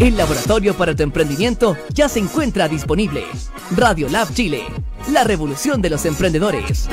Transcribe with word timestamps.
El 0.00 0.16
laboratorio 0.16 0.74
para 0.74 0.96
tu 0.96 1.02
emprendimiento 1.02 1.76
ya 1.92 2.08
se 2.08 2.20
encuentra 2.20 2.68
disponible. 2.68 3.22
Radio 3.76 4.08
Lab 4.08 4.32
Chile, 4.32 4.62
la 5.12 5.24
revolución 5.24 5.82
de 5.82 5.90
los 5.90 6.06
emprendedores. 6.06 6.88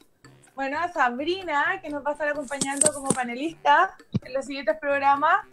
Bueno, 0.57 0.81
Sabrina, 0.93 1.81
que 1.81 1.91
nos 1.91 2.05
va 2.05 2.11
a 2.11 2.13
estar 2.15 2.27
acompañando 2.27 2.93
como 2.93 3.13
panelista 3.13 3.95
en 4.25 4.35
los 4.35 4.45
siguientes 4.47 4.77
programas. 4.81 5.47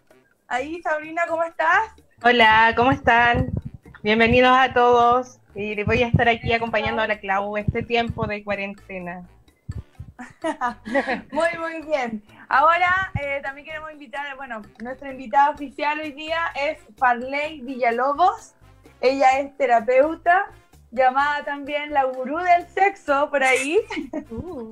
Ahí, 0.47 0.81
Sabrina, 0.81 1.25
¿cómo 1.27 1.43
estás? 1.43 1.91
Hola, 2.23 2.71
¿cómo 2.77 2.91
están? 2.91 3.49
Bienvenidos 4.03 4.55
a 4.55 4.71
todos. 4.73 5.39
Y 5.55 5.81
voy 5.85 6.03
a 6.03 6.07
estar 6.07 6.29
aquí 6.29 6.53
acompañando 6.53 7.01
a 7.01 7.07
la 7.07 7.19
Clau 7.19 7.57
este 7.57 7.81
tiempo 7.81 8.27
de 8.27 8.43
cuarentena. 8.43 9.27
muy, 11.31 11.49
muy 11.57 11.81
bien. 11.81 12.23
Ahora 12.47 13.11
eh, 13.19 13.39
también 13.41 13.65
queremos 13.65 13.91
invitar, 13.91 14.37
bueno, 14.37 14.61
nuestra 14.83 15.09
invitada 15.09 15.49
oficial 15.49 15.99
hoy 15.99 16.11
día 16.11 16.37
es 16.61 16.77
Farley 16.95 17.61
Villalobos. 17.61 18.53
Ella 19.01 19.39
es 19.39 19.57
terapeuta, 19.57 20.45
llamada 20.91 21.43
también 21.43 21.91
la 21.91 22.03
gurú 22.03 22.37
del 22.37 22.67
sexo 22.67 23.31
por 23.31 23.43
ahí. 23.43 23.79
Uh. 24.29 24.69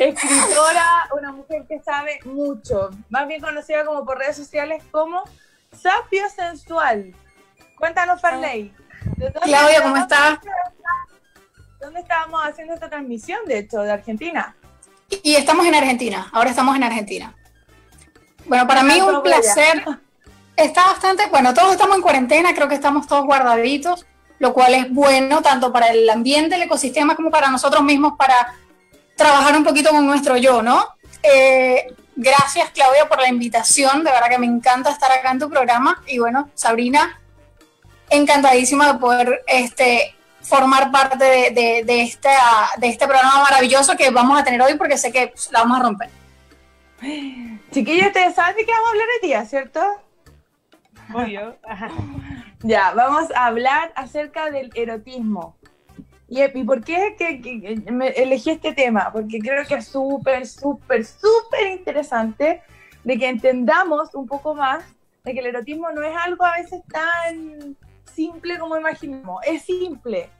Escritora, 0.00 1.08
una 1.16 1.30
mujer 1.30 1.66
que 1.68 1.78
sabe 1.78 2.18
mucho, 2.24 2.90
más 3.10 3.28
bien 3.28 3.40
conocida 3.40 3.84
como 3.84 4.04
por 4.04 4.18
redes 4.18 4.36
sociales 4.36 4.82
como 4.90 5.22
Sapio 5.72 6.28
Sensual. 6.28 7.14
Cuéntanos, 7.78 8.20
Farley. 8.20 8.74
Claudia, 9.42 9.82
¿cómo 9.82 9.96
estás? 9.96 10.38
¿Dónde 11.80 12.00
estábamos 12.00 12.42
haciendo 12.44 12.74
esta 12.74 12.90
transmisión, 12.90 13.40
de 13.46 13.58
hecho, 13.58 13.80
de 13.80 13.92
Argentina? 13.92 14.54
Y 15.22 15.34
estamos 15.34 15.66
en 15.66 15.74
Argentina, 15.74 16.28
ahora 16.32 16.50
estamos 16.50 16.76
en 16.76 16.84
Argentina. 16.84 17.34
Bueno, 18.46 18.66
para 18.66 18.82
mí 18.82 19.00
un 19.00 19.22
placer. 19.22 19.84
Está 20.56 20.86
bastante, 20.86 21.26
bueno, 21.28 21.54
todos 21.54 21.72
estamos 21.72 21.96
en 21.96 22.02
cuarentena, 22.02 22.54
creo 22.54 22.68
que 22.68 22.74
estamos 22.74 23.06
todos 23.06 23.24
guardaditos, 23.24 24.04
lo 24.38 24.52
cual 24.52 24.74
es 24.74 24.92
bueno 24.92 25.40
tanto 25.40 25.72
para 25.72 25.86
el 25.86 26.08
ambiente, 26.10 26.56
el 26.56 26.62
ecosistema, 26.62 27.16
como 27.16 27.30
para 27.30 27.48
nosotros 27.48 27.82
mismos 27.82 28.14
para 28.18 28.54
trabajar 29.16 29.56
un 29.56 29.64
poquito 29.64 29.90
con 29.90 30.06
nuestro 30.06 30.36
yo, 30.36 30.62
¿no? 30.62 30.86
Eh, 31.22 31.94
gracias 32.20 32.70
Claudia 32.70 33.08
por 33.08 33.18
la 33.20 33.28
invitación, 33.28 34.04
de 34.04 34.10
verdad 34.10 34.28
que 34.28 34.38
me 34.38 34.46
encanta 34.46 34.90
estar 34.90 35.10
acá 35.10 35.30
en 35.30 35.38
tu 35.38 35.48
programa 35.48 36.02
y 36.06 36.18
bueno, 36.18 36.50
Sabrina, 36.54 37.20
encantadísima 38.10 38.92
de 38.92 38.98
poder 38.98 39.42
este, 39.46 40.14
formar 40.42 40.90
parte 40.90 41.24
de, 41.24 41.82
de, 41.84 42.02
esta, 42.02 42.70
de 42.76 42.88
este 42.88 43.06
programa 43.06 43.42
maravilloso 43.42 43.96
que 43.96 44.10
vamos 44.10 44.38
a 44.38 44.44
tener 44.44 44.60
hoy 44.60 44.74
porque 44.74 44.98
sé 44.98 45.10
que 45.10 45.32
la 45.50 45.60
vamos 45.60 45.80
a 45.80 45.82
romper. 45.82 46.10
Chiquillos, 47.70 48.08
ustedes 48.08 48.34
saben 48.34 48.56
de 48.56 48.66
qué 48.66 48.72
vamos 48.72 48.88
a 48.88 48.90
hablar 48.90 49.06
hoy 49.14 49.28
día, 49.28 49.44
¿cierto? 49.46 49.80
Obvio. 51.14 51.56
ya, 52.62 52.92
vamos 52.92 53.30
a 53.34 53.46
hablar 53.46 53.92
acerca 53.96 54.50
del 54.50 54.70
erotismo. 54.74 55.56
¿Y, 56.30 56.64
por 56.64 56.84
qué 56.84 57.16
que, 57.18 57.82
elegí 58.14 58.50
este 58.50 58.72
tema? 58.72 59.10
Porque 59.12 59.40
creo 59.40 59.66
que 59.66 59.74
es 59.74 59.86
súper, 59.86 60.46
súper, 60.46 61.04
súper 61.04 61.72
interesante 61.72 62.62
de 63.02 63.18
que 63.18 63.28
entendamos 63.28 64.14
un 64.14 64.28
poco 64.28 64.54
más 64.54 64.84
de 65.24 65.34
que 65.34 65.40
el 65.40 65.46
erotismo 65.46 65.90
no 65.90 66.04
es 66.04 66.16
algo 66.16 66.44
a 66.44 66.56
veces 66.56 66.82
tan 66.86 67.76
simple 68.14 68.60
como 68.60 68.76
imaginamos. 68.76 69.44
Es 69.44 69.62
simple, 69.62 70.30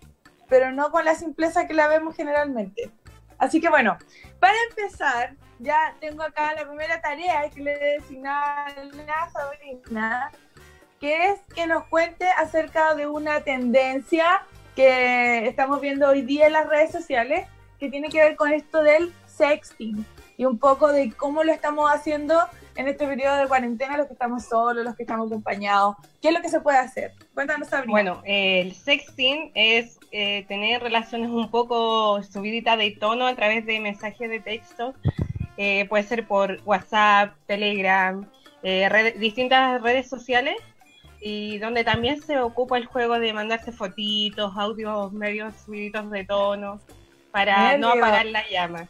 pero 0.48 0.70
no 0.70 0.92
con 0.92 1.04
la 1.04 1.16
simpleza 1.16 1.66
que 1.66 1.75
la 1.75 1.88
vemos 1.88 2.14
generalmente. 2.14 2.92
Así 3.38 3.60
que 3.60 3.69
bueno, 3.69 3.98
para 4.38 4.54
empezar, 4.69 5.34
ya 5.58 5.96
tengo 5.98 6.22
acá 6.22 6.54
la 6.54 6.66
primera 6.66 7.00
tarea 7.00 7.50
que 7.50 7.62
le 7.62 7.76
designar 7.76 8.78
a 8.78 8.84
la 8.84 9.31
Sabrina, 9.31 10.31
que 11.00 11.31
es 11.31 11.40
que 11.52 11.66
nos 11.66 11.84
cuente 11.88 12.28
acerca 12.38 12.94
de 12.94 13.08
una 13.08 13.40
tendencia 13.40 14.46
que 14.80 15.46
estamos 15.46 15.78
viendo 15.82 16.08
hoy 16.08 16.22
día 16.22 16.46
en 16.46 16.54
las 16.54 16.66
redes 16.66 16.90
sociales, 16.90 17.46
que 17.78 17.90
tiene 17.90 18.08
que 18.08 18.18
ver 18.18 18.34
con 18.34 18.50
esto 18.50 18.82
del 18.82 19.12
sexting 19.26 20.06
y 20.38 20.46
un 20.46 20.58
poco 20.58 20.90
de 20.90 21.12
cómo 21.12 21.44
lo 21.44 21.52
estamos 21.52 21.90
haciendo 21.90 22.34
en 22.76 22.88
este 22.88 23.06
periodo 23.06 23.36
de 23.36 23.46
cuarentena, 23.46 23.98
los 23.98 24.06
que 24.06 24.14
estamos 24.14 24.46
solos, 24.46 24.82
los 24.82 24.96
que 24.96 25.02
estamos 25.02 25.26
acompañados? 25.26 25.96
¿Qué 26.22 26.28
es 26.28 26.34
lo 26.34 26.40
que 26.40 26.48
se 26.48 26.62
puede 26.62 26.78
hacer? 26.78 27.12
Cuéntanos, 27.34 27.68
Sabrina. 27.68 27.90
Bueno, 27.90 28.22
el 28.24 28.74
sexting 28.74 29.50
es 29.54 29.98
eh, 30.12 30.46
tener 30.48 30.82
relaciones 30.82 31.28
un 31.28 31.50
poco 31.50 32.22
subiditas 32.22 32.78
de 32.78 32.92
tono 32.92 33.26
a 33.26 33.34
través 33.34 33.66
de 33.66 33.80
mensajes 33.80 34.30
de 34.30 34.40
texto. 34.40 34.94
Eh, 35.58 35.84
puede 35.90 36.04
ser 36.04 36.26
por 36.26 36.58
WhatsApp, 36.64 37.34
Telegram, 37.46 38.26
eh, 38.62 39.14
distintas 39.18 39.82
redes 39.82 40.08
sociales 40.08 40.56
y 41.20 41.58
donde 41.58 41.84
también 41.84 42.22
se 42.22 42.38
ocupa 42.38 42.78
el 42.78 42.87
juego 42.87 43.19
de 43.19 43.32
mandarse 43.32 43.72
fotitos, 43.72 44.52
audios 44.56 45.12
medios 45.12 45.55
subiditos 45.64 46.11
de 46.11 46.25
tono 46.25 46.81
para 47.31 47.76
no 47.76 47.90
apagar 47.90 48.26
la 48.26 48.49
llama. 48.49 48.88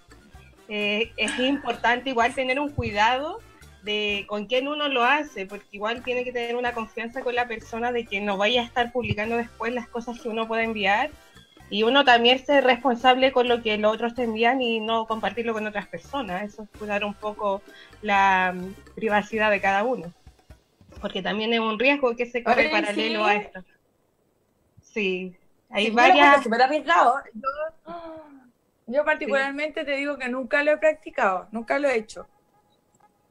es 0.68 1.38
importante 1.38 2.10
igual 2.10 2.34
tener 2.34 2.60
un 2.60 2.70
cuidado 2.70 3.40
de 3.82 4.24
con 4.28 4.46
quién 4.46 4.68
uno 4.68 4.88
lo 4.88 5.04
hace, 5.04 5.46
porque 5.46 5.66
igual 5.72 6.02
tiene 6.02 6.24
que 6.24 6.32
tener 6.32 6.56
una 6.56 6.72
confianza 6.72 7.22
con 7.22 7.34
la 7.34 7.48
persona 7.48 7.92
de 7.92 8.04
que 8.04 8.20
no 8.20 8.36
vaya 8.36 8.62
a 8.62 8.64
estar 8.64 8.92
publicando 8.92 9.36
después 9.36 9.72
las 9.72 9.88
cosas 9.88 10.20
que 10.20 10.28
uno 10.28 10.46
puede 10.46 10.64
enviar 10.64 11.10
y 11.70 11.84
uno 11.84 12.04
también 12.04 12.44
ser 12.44 12.64
responsable 12.64 13.32
con 13.32 13.48
lo 13.48 13.62
que 13.62 13.78
los 13.78 13.94
otros 13.94 14.14
te 14.14 14.24
envían 14.24 14.60
y 14.60 14.80
no 14.80 15.06
compartirlo 15.06 15.52
con 15.52 15.66
otras 15.66 15.86
personas. 15.86 16.42
Eso 16.42 16.64
es 16.64 16.78
cuidar 16.78 17.04
un 17.04 17.14
poco 17.14 17.62
la 18.02 18.52
mm, 18.54 18.94
privacidad 18.96 19.50
de 19.50 19.60
cada 19.60 19.84
uno, 19.84 20.12
porque 21.00 21.22
también 21.22 21.52
es 21.52 21.60
un 21.60 21.78
riesgo 21.78 22.14
que 22.16 22.26
se 22.26 22.42
corre 22.42 22.68
paralelo 22.68 23.24
a 23.24 23.34
esto. 23.34 23.64
Sí, 24.82 25.36
hay 25.70 25.90
varias... 25.90 26.44
Yo, 26.44 27.14
yo 28.86 29.04
particularmente 29.04 29.84
te 29.84 29.92
digo 29.96 30.18
que 30.18 30.28
nunca 30.28 30.62
lo 30.64 30.72
he 30.72 30.78
practicado, 30.78 31.48
nunca 31.52 31.78
lo 31.78 31.88
he 31.88 31.96
hecho. 31.96 32.26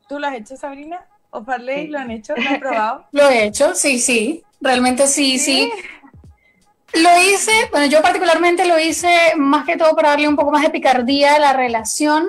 ¿Tú 0.08 0.20
lo 0.20 0.28
has 0.28 0.36
hecho, 0.36 0.56
Sabrina? 0.56 1.06
¿O 1.32 1.44
Farley 1.44 1.88
lo 1.88 2.00
han 2.00 2.12
hecho? 2.12 2.34
¿Lo 2.36 2.50
han 2.50 2.60
probado? 2.60 3.06
lo 3.12 3.30
he 3.30 3.46
hecho, 3.46 3.76
sí, 3.76 4.00
sí. 4.00 4.44
Realmente 4.62 5.08
sí, 5.08 5.40
sí, 5.40 5.72
Lo 6.94 7.10
hice, 7.22 7.52
bueno, 7.72 7.86
yo 7.86 8.02
particularmente 8.02 8.66
lo 8.66 8.78
hice 8.80 9.34
más 9.38 9.66
que 9.66 9.78
todo 9.78 9.96
para 9.96 10.10
darle 10.10 10.28
un 10.28 10.36
poco 10.36 10.52
más 10.52 10.64
de 10.64 10.70
picardía 10.70 11.36
a 11.36 11.40
la 11.40 11.54
relación 11.54 12.28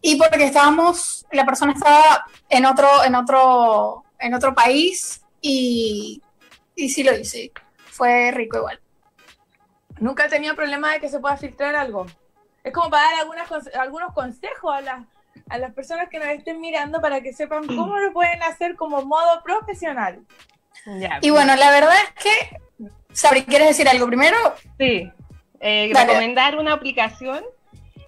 y 0.00 0.16
porque 0.16 0.44
estábamos, 0.44 1.26
la 1.30 1.44
persona 1.44 1.72
estaba 1.72 2.26
en 2.48 2.64
otro, 2.64 2.88
en 3.04 3.14
otro, 3.14 4.04
en 4.20 4.34
otro 4.34 4.54
país 4.54 5.24
y, 5.40 6.22
y 6.74 6.88
sí 6.90 7.02
lo 7.02 7.16
hice. 7.16 7.52
Fue 7.86 8.30
rico 8.30 8.58
igual. 8.58 8.80
Nunca 9.98 10.26
he 10.26 10.28
tenido 10.28 10.54
problema 10.54 10.92
de 10.92 11.00
que 11.00 11.08
se 11.08 11.18
pueda 11.18 11.36
filtrar 11.36 11.74
algo. 11.74 12.06
Es 12.62 12.72
como 12.72 12.90
para 12.90 13.04
dar 13.04 13.20
algunas, 13.20 13.74
algunos 13.74 14.12
consejos 14.12 14.74
a 14.74 14.80
las 14.80 15.06
a 15.48 15.58
las 15.58 15.72
personas 15.74 16.08
que 16.08 16.18
nos 16.18 16.28
estén 16.28 16.60
mirando 16.60 17.00
para 17.00 17.20
que 17.20 17.32
sepan 17.32 17.66
cómo 17.66 17.98
lo 17.98 18.12
pueden 18.12 18.42
hacer 18.42 18.76
como 18.76 19.02
modo 19.02 19.42
profesional. 19.42 20.20
y 21.20 21.30
bueno, 21.30 21.56
la 21.56 21.70
verdad 21.70 21.94
es 22.04 22.22
que, 22.22 22.88
Sabri, 23.12 23.44
¿quieres 23.44 23.68
decir 23.68 23.88
algo 23.88 24.06
primero? 24.06 24.36
Sí, 24.78 25.10
eh, 25.60 25.92
recomendar 25.92 26.56
una 26.56 26.72
aplicación 26.72 27.44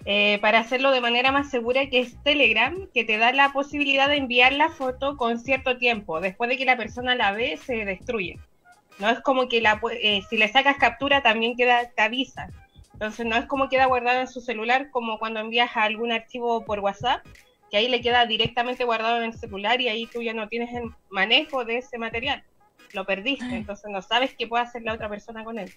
eh, 0.05 0.37
para 0.41 0.59
hacerlo 0.59 0.91
de 0.91 0.99
manera 0.99 1.31
más 1.31 1.49
segura 1.49 1.89
que 1.89 1.99
es 1.99 2.21
Telegram, 2.23 2.87
que 2.93 3.05
te 3.05 3.17
da 3.17 3.31
la 3.31 3.53
posibilidad 3.53 4.09
de 4.09 4.17
enviar 4.17 4.51
la 4.53 4.69
foto 4.69 5.15
con 5.15 5.39
cierto 5.39 5.77
tiempo. 5.77 6.19
Después 6.19 6.49
de 6.49 6.57
que 6.57 6.65
la 6.65 6.75
persona 6.75 7.15
la 7.15 7.31
ve, 7.31 7.57
se 7.57 7.85
destruye. 7.85 8.37
No 8.99 9.09
es 9.09 9.21
como 9.21 9.47
que 9.47 9.61
la, 9.61 9.79
eh, 10.01 10.21
si 10.29 10.37
le 10.37 10.47
sacas 10.49 10.77
captura 10.77 11.23
también 11.23 11.55
queda, 11.55 11.89
te 11.89 12.01
avisa. 12.01 12.49
Entonces 12.93 13.25
no 13.25 13.35
es 13.37 13.45
como 13.45 13.69
queda 13.69 13.85
guardado 13.85 14.19
en 14.19 14.27
su 14.27 14.41
celular 14.41 14.89
como 14.91 15.19
cuando 15.19 15.39
envías 15.39 15.71
algún 15.75 16.11
archivo 16.11 16.63
por 16.65 16.79
WhatsApp, 16.79 17.25
que 17.71 17.77
ahí 17.77 17.87
le 17.87 18.01
queda 18.01 18.25
directamente 18.25 18.83
guardado 18.83 19.17
en 19.17 19.23
el 19.23 19.33
celular 19.33 19.81
y 19.81 19.87
ahí 19.87 20.05
tú 20.05 20.21
ya 20.21 20.33
no 20.33 20.47
tienes 20.47 20.73
el 20.75 20.91
manejo 21.09 21.65
de 21.65 21.77
ese 21.77 21.97
material. 21.97 22.43
lo 22.93 23.05
perdiste, 23.05 23.55
entonces 23.55 23.89
no 23.89 24.01
sabes 24.03 24.35
qué 24.37 24.45
puede 24.47 24.63
hacer 24.63 24.83
la 24.83 24.93
otra 24.93 25.09
persona 25.09 25.43
con 25.43 25.57
él. 25.57 25.73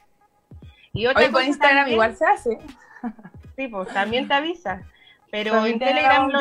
Y 0.93 1.07
otra 1.07 1.25
Hoy 1.25 1.31
por 1.31 1.45
Instagram 1.45 1.89
igual 1.89 2.15
se 2.17 2.27
hace. 2.27 2.59
Sí, 3.57 3.69
pues 3.69 3.89
también 3.89 4.29
te 4.29 4.35
avisa, 4.35 4.83
pero 5.31 5.65
en 5.65 5.79
Telegram 5.79 6.29
lo 6.31 6.41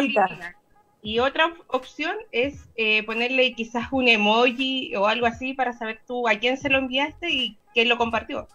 Y 1.02 1.20
otra 1.20 1.54
opción 1.68 2.16
es 2.32 2.68
eh, 2.76 3.04
ponerle 3.04 3.54
quizás 3.54 3.88
un 3.92 4.08
emoji 4.08 4.96
o 4.96 5.08
algo 5.08 5.26
así 5.26 5.54
para 5.54 5.74
saber 5.74 6.02
tú 6.06 6.28
a 6.28 6.36
quién 6.36 6.58
se 6.58 6.70
lo 6.70 6.78
enviaste 6.78 7.30
y 7.30 7.58
quién 7.74 7.88
lo 7.88 7.98
compartió. 7.98 8.48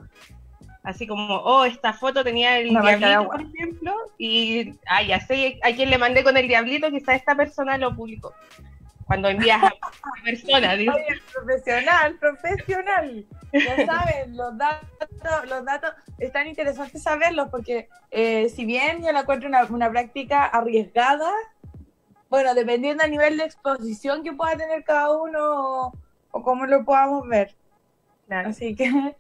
Así 0.83 1.07
como, 1.07 1.37
oh, 1.37 1.65
esta 1.65 1.93
foto 1.93 2.25
tenía 2.25 2.59
el 2.59 2.71
diablito, 2.71 3.27
por 3.27 3.43
ejemplo, 3.43 3.95
y 4.19 4.75
ah, 4.87 5.03
ya 5.03 5.21
sé 5.21 5.59
a 5.63 5.73
quién 5.73 5.91
le 5.91 5.99
mandé 5.99 6.25
con 6.25 6.37
el 6.37 6.49
diablito, 6.49 6.91
quizás 6.91 7.17
esta 7.17 7.35
persona 7.35 7.77
lo 7.77 7.95
publicó. 7.95 8.35
Cuando 9.05 9.29
envías 9.29 9.63
a 9.63 9.67
una 10.15 10.25
persona. 10.25 10.77
profesional, 11.35 12.15
profesional. 12.19 13.27
Ya 13.53 13.87
saben, 13.87 14.37
los 14.37 14.57
datos, 14.57 14.89
los 15.49 15.65
datos 15.65 15.93
están 16.19 16.47
interesantes 16.47 17.03
saberlos 17.03 17.49
porque 17.51 17.89
eh, 18.11 18.49
si 18.49 18.65
bien 18.65 19.03
yo 19.03 19.13
la 19.13 19.21
encuentro 19.21 19.49
una, 19.49 19.65
una 19.65 19.91
práctica 19.91 20.45
arriesgada, 20.45 21.33
bueno, 22.29 22.55
dependiendo 22.55 23.03
del 23.03 23.11
nivel 23.11 23.37
de 23.37 23.45
exposición 23.45 24.23
que 24.23 24.33
pueda 24.33 24.57
tener 24.57 24.85
cada 24.85 25.11
uno 25.17 25.39
o, 25.41 25.93
o 26.31 26.43
cómo 26.43 26.67
lo 26.67 26.85
podamos 26.85 27.27
ver. 27.27 27.55
Así 28.29 28.77
que 28.77 28.85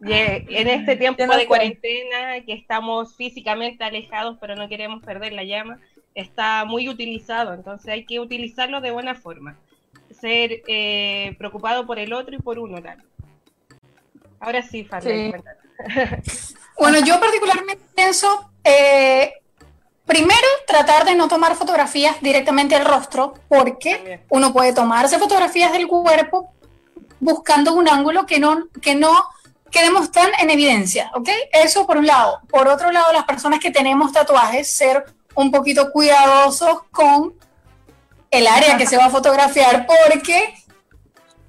en 0.00 0.68
este 0.68 0.96
tiempo 0.96 1.24
de 1.24 1.46
cuarentena, 1.46 2.40
que 2.44 2.52
estamos 2.52 3.16
físicamente 3.16 3.84
alejados, 3.84 4.38
pero 4.40 4.56
no 4.56 4.68
queremos 4.68 5.02
perder 5.02 5.32
la 5.32 5.44
llama, 5.44 5.80
está 6.14 6.64
muy 6.64 6.88
utilizado, 6.88 7.54
entonces 7.54 7.88
hay 7.88 8.04
que 8.04 8.20
utilizarlo 8.20 8.80
de 8.80 8.90
buena 8.90 9.14
forma. 9.14 9.56
Ser 10.10 10.62
eh, 10.66 11.34
preocupado 11.38 11.86
por 11.86 11.98
el 11.98 12.12
otro 12.12 12.34
y 12.34 12.38
por 12.38 12.58
uno 12.58 12.82
también. 12.82 13.08
Ahora 14.40 14.62
sí, 14.62 14.84
Fabio. 14.84 15.32
bueno, 16.78 16.98
yo 17.00 17.20
particularmente 17.20 17.84
pienso, 17.94 18.50
eh, 18.64 19.32
primero, 20.04 20.46
tratar 20.66 21.04
de 21.04 21.14
no 21.14 21.28
tomar 21.28 21.54
fotografías 21.56 22.20
directamente 22.20 22.74
al 22.74 22.84
rostro, 22.84 23.34
porque 23.48 24.20
uno 24.28 24.52
puede 24.52 24.72
tomarse 24.72 25.18
fotografías 25.18 25.72
del 25.72 25.86
cuerpo 25.86 26.52
buscando 27.20 27.74
un 27.74 27.88
ángulo 27.88 28.26
que 28.26 28.38
no, 28.38 28.68
que 28.80 28.94
no 28.94 29.28
quedemos 29.70 30.04
estar 30.04 30.30
en 30.40 30.50
evidencia, 30.50 31.10
¿ok? 31.14 31.28
Eso 31.52 31.86
por 31.86 31.96
un 31.98 32.06
lado. 32.06 32.40
Por 32.48 32.68
otro 32.68 32.90
lado, 32.90 33.12
las 33.12 33.24
personas 33.24 33.60
que 33.60 33.70
tenemos 33.70 34.12
tatuajes, 34.12 34.70
ser 34.70 35.04
un 35.34 35.50
poquito 35.50 35.90
cuidadosos 35.92 36.82
con 36.90 37.34
el 38.30 38.46
área 38.46 38.76
que 38.76 38.86
se 38.86 38.96
va 38.96 39.06
a 39.06 39.10
fotografiar, 39.10 39.86
porque 39.86 40.54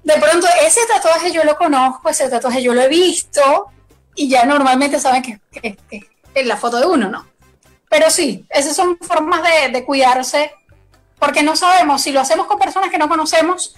de 0.02 0.14
pronto 0.14 0.46
ese 0.62 0.80
tatuaje 0.86 1.32
yo 1.32 1.44
lo 1.44 1.56
conozco, 1.56 2.08
ese 2.08 2.28
tatuaje 2.28 2.62
yo 2.62 2.74
lo 2.74 2.80
he 2.80 2.88
visto, 2.88 3.66
y 4.14 4.28
ya 4.28 4.44
normalmente 4.44 4.98
saben 4.98 5.22
que, 5.22 5.78
es 6.34 6.46
la 6.46 6.56
foto 6.56 6.78
de 6.78 6.86
uno, 6.86 7.08
¿no? 7.08 7.26
Pero 7.88 8.10
sí, 8.10 8.46
esas 8.50 8.76
son 8.76 8.98
formas 8.98 9.42
de, 9.42 9.70
de 9.72 9.84
cuidarse, 9.84 10.52
porque 11.18 11.42
no 11.42 11.56
sabemos 11.56 12.02
si 12.02 12.12
lo 12.12 12.20
hacemos 12.20 12.46
con 12.46 12.58
personas 12.58 12.90
que 12.90 12.98
no 12.98 13.08
conocemos, 13.08 13.74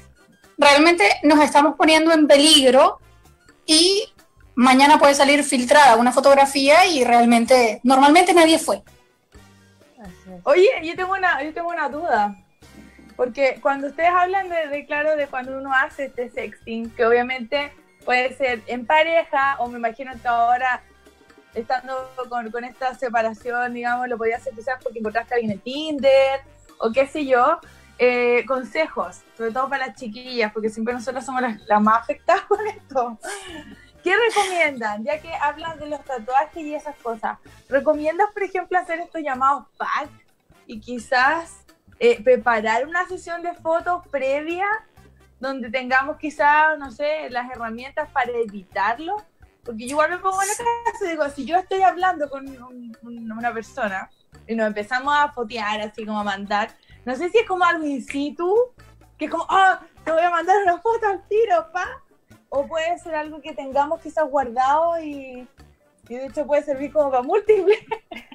realmente 0.59 1.05
nos 1.23 1.41
estamos 1.41 1.77
poniendo 1.77 2.13
en 2.13 2.27
peligro 2.27 3.01
y 3.67 4.13
mañana 4.55 4.99
puede 4.99 5.15
salir 5.15 5.45
filtrada 5.45 5.97
una 5.97 6.13
fotografía 6.13 6.87
y 6.87 7.05
realmente, 7.05 7.81
normalmente 7.83 8.35
nadie 8.35 8.59
fue. 8.59 8.83
Oye, 10.45 10.69
yo 10.83 10.97
tengo 10.97 11.13
una, 11.13 11.43
yo 11.43 11.53
tengo 11.55 11.69
una 11.69 11.89
duda. 11.89 12.37
Porque 13.17 13.59
cuando 13.61 13.89
ustedes 13.89 14.11
hablan 14.11 14.49
de, 14.49 14.87
claro, 14.87 15.17
de 15.17 15.27
cuando 15.27 15.57
uno 15.59 15.73
hace 15.73 16.07
este 16.07 16.31
sexting, 16.31 16.91
que 16.91 17.05
obviamente 17.05 17.73
puede 18.05 18.35
ser 18.37 18.63
en 18.67 18.87
pareja, 18.87 19.57
o 19.59 19.69
me 19.69 19.79
imagino 19.79 20.13
que 20.21 20.29
ahora, 20.29 20.83
estando 21.55 22.09
con, 22.29 22.65
esta 22.65 22.95
separación, 22.95 23.75
digamos, 23.75 24.09
lo 24.09 24.19
podía 24.19 24.37
hacer 24.37 24.55
quizás 24.55 24.83
porque 24.83 24.99
encontraste 24.99 25.35
a 25.35 25.37
alguien 25.37 25.53
en 25.53 25.61
Tinder, 25.61 26.41
o 26.79 26.91
qué 26.93 27.07
sé 27.07 27.27
yo, 27.27 27.61
eh, 27.99 28.45
consejos, 28.47 29.21
sobre 29.37 29.53
todo 29.53 29.69
para 29.69 29.87
las 29.87 29.97
chiquillas, 29.97 30.53
porque 30.53 30.71
siempre 30.71 30.95
nosotros 30.95 31.25
somos 31.25 31.43
las, 31.43 31.61
las 31.63 31.81
más 31.81 32.03
afectadas 32.03 32.43
con 32.49 32.67
esto. 32.67 33.19
¿Qué 34.03 34.13
recomiendan? 34.17 35.05
Ya 35.05 35.21
que 35.21 35.33
hablan 35.33 35.79
de 35.79 35.87
los 35.87 36.05
tatuajes 36.05 36.63
y 36.63 36.75
esas 36.75 36.97
cosas. 36.97 37.39
¿Recomiendas, 37.69 38.33
por 38.33 38.43
ejemplo, 38.43 38.79
hacer 38.79 38.99
estos 38.99 39.23
llamados 39.23 39.67
pack 39.77 40.11
y 40.67 40.81
quizás 40.81 41.62
eh, 42.05 42.21
preparar 42.21 42.85
una 42.85 43.07
sesión 43.07 43.45
de 43.45 43.55
fotos 43.55 44.05
previa 44.09 44.67
donde 45.39 45.71
tengamos 45.71 46.17
quizás, 46.17 46.77
no 46.77 46.91
sé, 46.91 47.31
las 47.31 47.49
herramientas 47.49 48.11
para 48.11 48.33
editarlo? 48.33 49.17
Porque 49.63 49.87
yo 49.87 49.91
igual 49.91 50.11
me 50.11 50.19
pongo 50.19 50.43
en 50.43 50.49
el 50.49 50.57
caso 50.57 51.05
y 51.05 51.09
digo, 51.11 51.29
si 51.31 51.45
yo 51.45 51.57
estoy 51.59 51.83
hablando 51.83 52.29
con 52.29 52.45
una 53.05 53.55
persona 53.55 54.11
y 54.49 54.57
nos 54.57 54.67
empezamos 54.67 55.15
a 55.17 55.31
fotear, 55.31 55.81
así 55.81 56.05
como 56.05 56.19
a 56.19 56.25
mandar, 56.25 56.77
no 57.05 57.15
sé 57.15 57.31
si 57.31 57.39
es 57.39 57.47
como 57.47 57.65
algo 57.65 57.87
in 57.87 58.03
situ, 58.03 58.53
que 59.17 59.27
es 59.27 59.31
como, 59.31 59.47
ah, 59.49 59.81
te 60.05 60.11
voy 60.11 60.23
a 60.23 60.31
mandar 60.31 60.57
una 60.61 60.79
foto 60.79 61.07
al 61.07 61.23
tiro, 61.29 61.71
pa 61.73 62.03
o 62.49 62.67
puede 62.67 62.99
ser 62.99 63.15
algo 63.15 63.41
que 63.41 63.55
tengamos 63.55 64.01
quizás 64.01 64.29
guardado 64.29 65.01
y, 65.01 65.47
de 66.09 66.27
hecho 66.27 66.45
puede 66.49 66.65
servir 66.65 66.93
como 66.93 67.13
para 67.13 67.23
múltiples. 67.23 67.79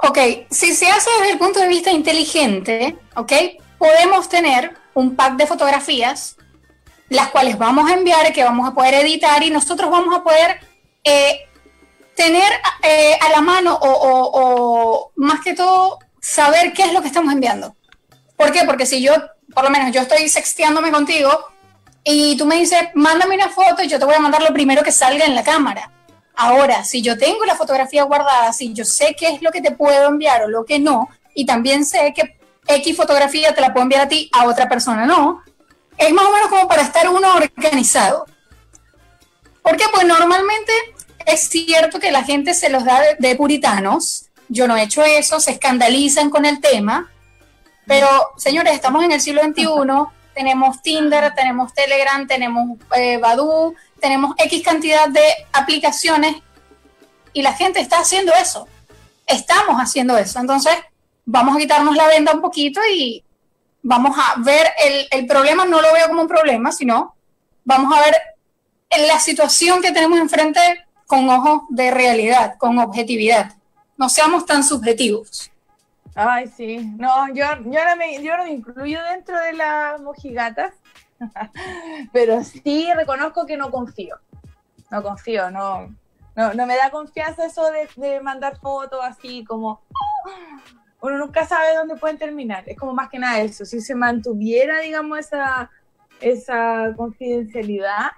Ok, 0.00 0.18
si 0.50 0.74
se 0.74 0.88
hace 0.88 1.10
desde 1.18 1.32
el 1.32 1.38
punto 1.38 1.58
de 1.58 1.66
vista 1.66 1.90
inteligente, 1.90 2.96
ok, 3.16 3.32
podemos 3.78 4.28
tener 4.28 4.76
un 4.94 5.16
pack 5.16 5.34
de 5.34 5.46
fotografías, 5.46 6.36
las 7.08 7.28
cuales 7.28 7.58
vamos 7.58 7.90
a 7.90 7.94
enviar, 7.94 8.32
que 8.32 8.44
vamos 8.44 8.68
a 8.68 8.74
poder 8.74 8.94
editar 8.94 9.42
y 9.42 9.50
nosotros 9.50 9.90
vamos 9.90 10.16
a 10.16 10.22
poder 10.22 10.60
eh, 11.02 11.40
tener 12.14 12.52
eh, 12.82 13.18
a 13.20 13.30
la 13.30 13.40
mano 13.40 13.74
o, 13.74 13.90
o, 13.90 15.12
más 15.16 15.40
que 15.40 15.54
todo 15.54 15.98
saber 16.20 16.72
qué 16.72 16.82
es 16.82 16.92
lo 16.92 17.00
que 17.00 17.08
estamos 17.08 17.32
enviando. 17.32 17.74
¿Por 18.36 18.52
qué? 18.52 18.62
Porque 18.66 18.86
si 18.86 19.02
yo, 19.02 19.14
por 19.52 19.64
lo 19.64 19.70
menos 19.70 19.92
yo 19.92 20.02
estoy 20.02 20.28
sexteándome 20.28 20.92
contigo, 20.92 21.30
y 22.04 22.36
tú 22.36 22.46
me 22.46 22.56
dices, 22.56 22.80
mándame 22.94 23.34
una 23.34 23.48
foto 23.48 23.82
y 23.82 23.88
yo 23.88 23.98
te 23.98 24.04
voy 24.04 24.14
a 24.14 24.20
mandar 24.20 24.42
lo 24.42 24.52
primero 24.52 24.82
que 24.82 24.92
salga 24.92 25.24
en 25.24 25.34
la 25.34 25.42
cámara. 25.42 25.90
Ahora, 26.40 26.84
si 26.84 27.02
yo 27.02 27.18
tengo 27.18 27.44
la 27.44 27.56
fotografía 27.56 28.04
guardada, 28.04 28.52
si 28.52 28.72
yo 28.72 28.84
sé 28.84 29.16
qué 29.18 29.26
es 29.26 29.42
lo 29.42 29.50
que 29.50 29.60
te 29.60 29.72
puedo 29.72 30.06
enviar 30.06 30.44
o 30.44 30.48
lo 30.48 30.64
que 30.64 30.78
no, 30.78 31.08
y 31.34 31.44
también 31.44 31.84
sé 31.84 32.14
que 32.14 32.38
X 32.64 32.96
fotografía 32.96 33.52
te 33.56 33.60
la 33.60 33.72
puedo 33.72 33.82
enviar 33.82 34.02
a 34.02 34.08
ti, 34.08 34.30
a 34.32 34.46
otra 34.46 34.68
persona 34.68 35.04
no, 35.04 35.42
es 35.96 36.12
más 36.12 36.24
o 36.24 36.32
menos 36.32 36.48
como 36.48 36.68
para 36.68 36.82
estar 36.82 37.08
uno 37.08 37.26
organizado. 37.34 38.24
Porque 39.62 39.84
pues 39.92 40.06
normalmente 40.06 40.72
es 41.26 41.48
cierto 41.48 41.98
que 41.98 42.12
la 42.12 42.22
gente 42.22 42.54
se 42.54 42.68
los 42.68 42.84
da 42.84 43.00
de, 43.00 43.16
de 43.18 43.34
puritanos, 43.34 44.26
yo 44.48 44.68
no 44.68 44.76
he 44.76 44.84
hecho 44.84 45.02
eso, 45.02 45.40
se 45.40 45.50
escandalizan 45.50 46.30
con 46.30 46.44
el 46.44 46.60
tema, 46.60 47.10
pero 47.84 48.06
señores, 48.36 48.74
estamos 48.74 49.02
en 49.02 49.10
el 49.10 49.20
siglo 49.20 49.42
XXI, 49.42 49.66
tenemos 50.36 50.82
Tinder, 50.82 51.34
tenemos 51.34 51.74
Telegram, 51.74 52.28
tenemos 52.28 52.78
eh, 52.94 53.16
Badu, 53.16 53.74
tenemos 54.00 54.34
X 54.38 54.62
cantidad 54.62 55.08
de 55.08 55.22
aplicaciones 55.52 56.36
y 57.32 57.42
la 57.42 57.52
gente 57.52 57.80
está 57.80 57.98
haciendo 57.98 58.32
eso. 58.34 58.66
Estamos 59.26 59.76
haciendo 59.80 60.16
eso. 60.16 60.40
Entonces, 60.40 60.74
vamos 61.24 61.56
a 61.56 61.58
quitarnos 61.58 61.94
la 61.94 62.06
venda 62.08 62.32
un 62.32 62.40
poquito 62.40 62.80
y 62.92 63.22
vamos 63.82 64.16
a 64.18 64.40
ver 64.40 64.68
el, 64.84 65.06
el 65.10 65.26
problema, 65.26 65.64
no 65.64 65.80
lo 65.80 65.92
veo 65.92 66.08
como 66.08 66.22
un 66.22 66.28
problema, 66.28 66.72
sino 66.72 67.14
vamos 67.64 67.96
a 67.96 68.00
ver 68.00 68.16
la 69.06 69.20
situación 69.20 69.82
que 69.82 69.92
tenemos 69.92 70.18
enfrente 70.18 70.60
con 71.06 71.28
ojos 71.28 71.62
de 71.70 71.90
realidad, 71.90 72.56
con 72.58 72.78
objetividad. 72.78 73.54
No 73.96 74.08
seamos 74.08 74.46
tan 74.46 74.62
subjetivos. 74.64 75.50
Ay, 76.14 76.50
sí. 76.56 76.78
No, 76.96 77.28
yo, 77.28 77.44
yo, 77.64 77.96
me, 77.96 78.22
yo 78.22 78.36
no 78.36 78.44
me 78.44 78.52
incluyo 78.52 78.98
dentro 79.04 79.38
de 79.38 79.52
las 79.52 80.00
mojigatas, 80.00 80.72
pero 82.12 82.42
sí 82.44 82.88
reconozco 82.94 83.46
que 83.46 83.56
no 83.56 83.70
confío. 83.70 84.16
No 84.90 85.02
confío, 85.02 85.50
no, 85.50 85.94
no, 86.34 86.66
me 86.66 86.76
da 86.76 86.90
confianza 86.90 87.46
eso 87.46 87.62
de, 87.96 88.20
mandar 88.20 88.58
fotos 88.58 89.00
así 89.02 89.44
como... 89.44 89.82
Uno 91.00 91.16
nunca 91.16 91.46
sabe 91.46 91.76
dónde 91.76 91.94
pueden 91.94 92.18
terminar. 92.18 92.64
Es 92.66 92.76
como 92.76 92.92
más 92.92 93.08
que 93.08 93.20
nada 93.20 93.40
eso. 93.40 93.64
Si 93.64 93.80
se 93.80 93.94
mantuviera, 93.94 94.80
digamos, 94.80 95.20
esa, 95.20 95.70
esa 96.20 96.92
confidencialidad. 96.96 98.10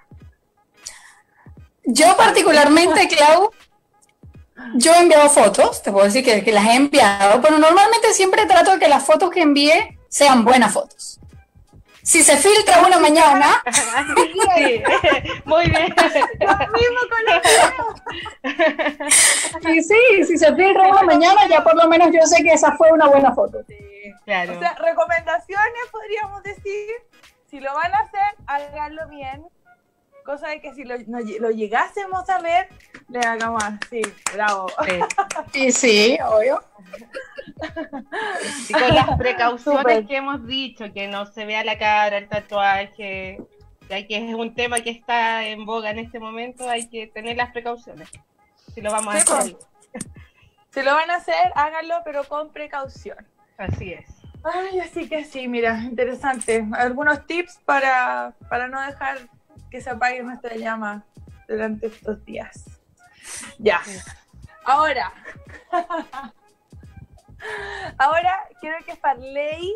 Yo 1.83 2.17
particularmente, 2.17 3.07
Clau, 3.07 3.51
yo 4.75 4.93
he 4.93 4.99
enviado 4.99 5.29
fotos, 5.29 5.81
te 5.81 5.91
puedo 5.91 6.05
decir 6.05 6.23
que, 6.23 6.51
las 6.51 6.65
he 6.65 6.75
enviado, 6.75 7.41
pero 7.41 7.57
normalmente 7.57 8.13
siempre 8.13 8.47
trato 8.47 8.71
de 8.73 8.79
que 8.79 8.87
las 8.87 9.05
fotos 9.05 9.29
que 9.29 9.41
envíe 9.41 9.99
sean 10.09 10.43
buenas 10.43 10.73
fotos. 10.73 11.20
Si 12.03 12.23
se 12.23 12.37
filtra 12.37 12.81
una 12.85 12.99
mañana. 12.99 13.63
sí, 14.55 14.83
muy 15.45 15.69
bien. 15.69 15.93
Lo 16.39 16.57
mismo 16.71 16.99
con 17.09 17.23
los 17.27 17.41
Y 19.75 19.83
sí, 19.83 20.23
si 20.25 20.37
se 20.37 20.55
filtra 20.55 20.87
una 20.87 21.03
mañana, 21.03 21.47
ya 21.47 21.63
por 21.63 21.75
lo 21.75 21.87
menos 21.87 22.09
yo 22.11 22.25
sé 22.25 22.43
que 22.43 22.53
esa 22.53 22.71
fue 22.73 22.91
una 22.91 23.07
buena 23.07 23.33
foto. 23.33 23.63
Sí, 23.67 23.77
claro. 24.25 24.55
O 24.55 24.59
sea, 24.59 24.73
recomendaciones 24.75 25.87
podríamos 25.91 26.43
decir, 26.43 26.89
si 27.49 27.59
lo 27.59 27.73
van 27.73 27.93
a 27.93 27.97
hacer, 27.99 28.35
háganlo 28.47 29.07
bien, 29.09 29.45
cosa 30.23 30.49
de 30.49 30.61
que 30.61 30.73
si 30.73 30.83
lo, 30.83 30.95
lo 30.97 31.51
llegásemos 31.51 32.29
a 32.29 32.39
ver, 32.39 32.67
le 33.09 33.19
hagamos 33.19 33.63
así, 33.63 34.01
bravo. 34.33 34.67
Sí, 35.51 35.71
sí, 35.71 36.17
obvio. 36.23 36.63
Y 38.69 38.73
con 38.73 38.95
las 38.95 39.09
precauciones 39.17 40.07
que 40.07 40.17
hemos 40.17 40.45
dicho, 40.45 40.91
que 40.93 41.07
no 41.07 41.25
se 41.25 41.45
vea 41.45 41.63
la 41.63 41.77
cara, 41.77 42.17
el 42.17 42.27
tatuaje, 42.27 43.39
ya 43.89 44.07
que 44.07 44.29
es 44.29 44.33
un 44.33 44.53
tema 44.55 44.79
que 44.79 44.91
está 44.91 45.45
en 45.45 45.65
boga 45.65 45.91
en 45.91 45.99
este 45.99 46.19
momento, 46.19 46.69
hay 46.69 46.87
que 46.87 47.07
tener 47.07 47.37
las 47.37 47.51
precauciones. 47.51 48.09
Si 48.73 48.81
lo 48.81 48.91
vamos 48.91 49.13
a 49.13 49.17
hacer. 49.17 49.57
Pues. 49.91 50.07
Si 50.71 50.81
lo 50.81 50.93
van 50.93 51.11
a 51.11 51.15
hacer, 51.15 51.51
háganlo, 51.55 51.95
pero 52.05 52.23
con 52.23 52.51
precaución. 52.51 53.17
Así 53.57 53.91
es. 53.91 54.05
Ay, 54.43 54.79
así 54.79 55.07
que 55.07 55.25
sí, 55.25 55.47
mira, 55.47 55.83
interesante. 55.83 56.65
Algunos 56.73 57.27
tips 57.27 57.59
para, 57.65 58.33
para 58.49 58.67
no 58.69 58.79
dejar 58.81 59.19
que 59.71 59.81
se 59.81 59.89
apague 59.89 60.21
nuestra 60.21 60.55
llama 60.55 61.05
durante 61.47 61.87
estos 61.87 62.23
días. 62.25 62.65
Ya. 63.57 63.81
Ahora. 64.65 65.11
Ahora 67.97 68.47
quiero 68.59 68.77
que 68.85 68.95
Farley, 68.95 69.73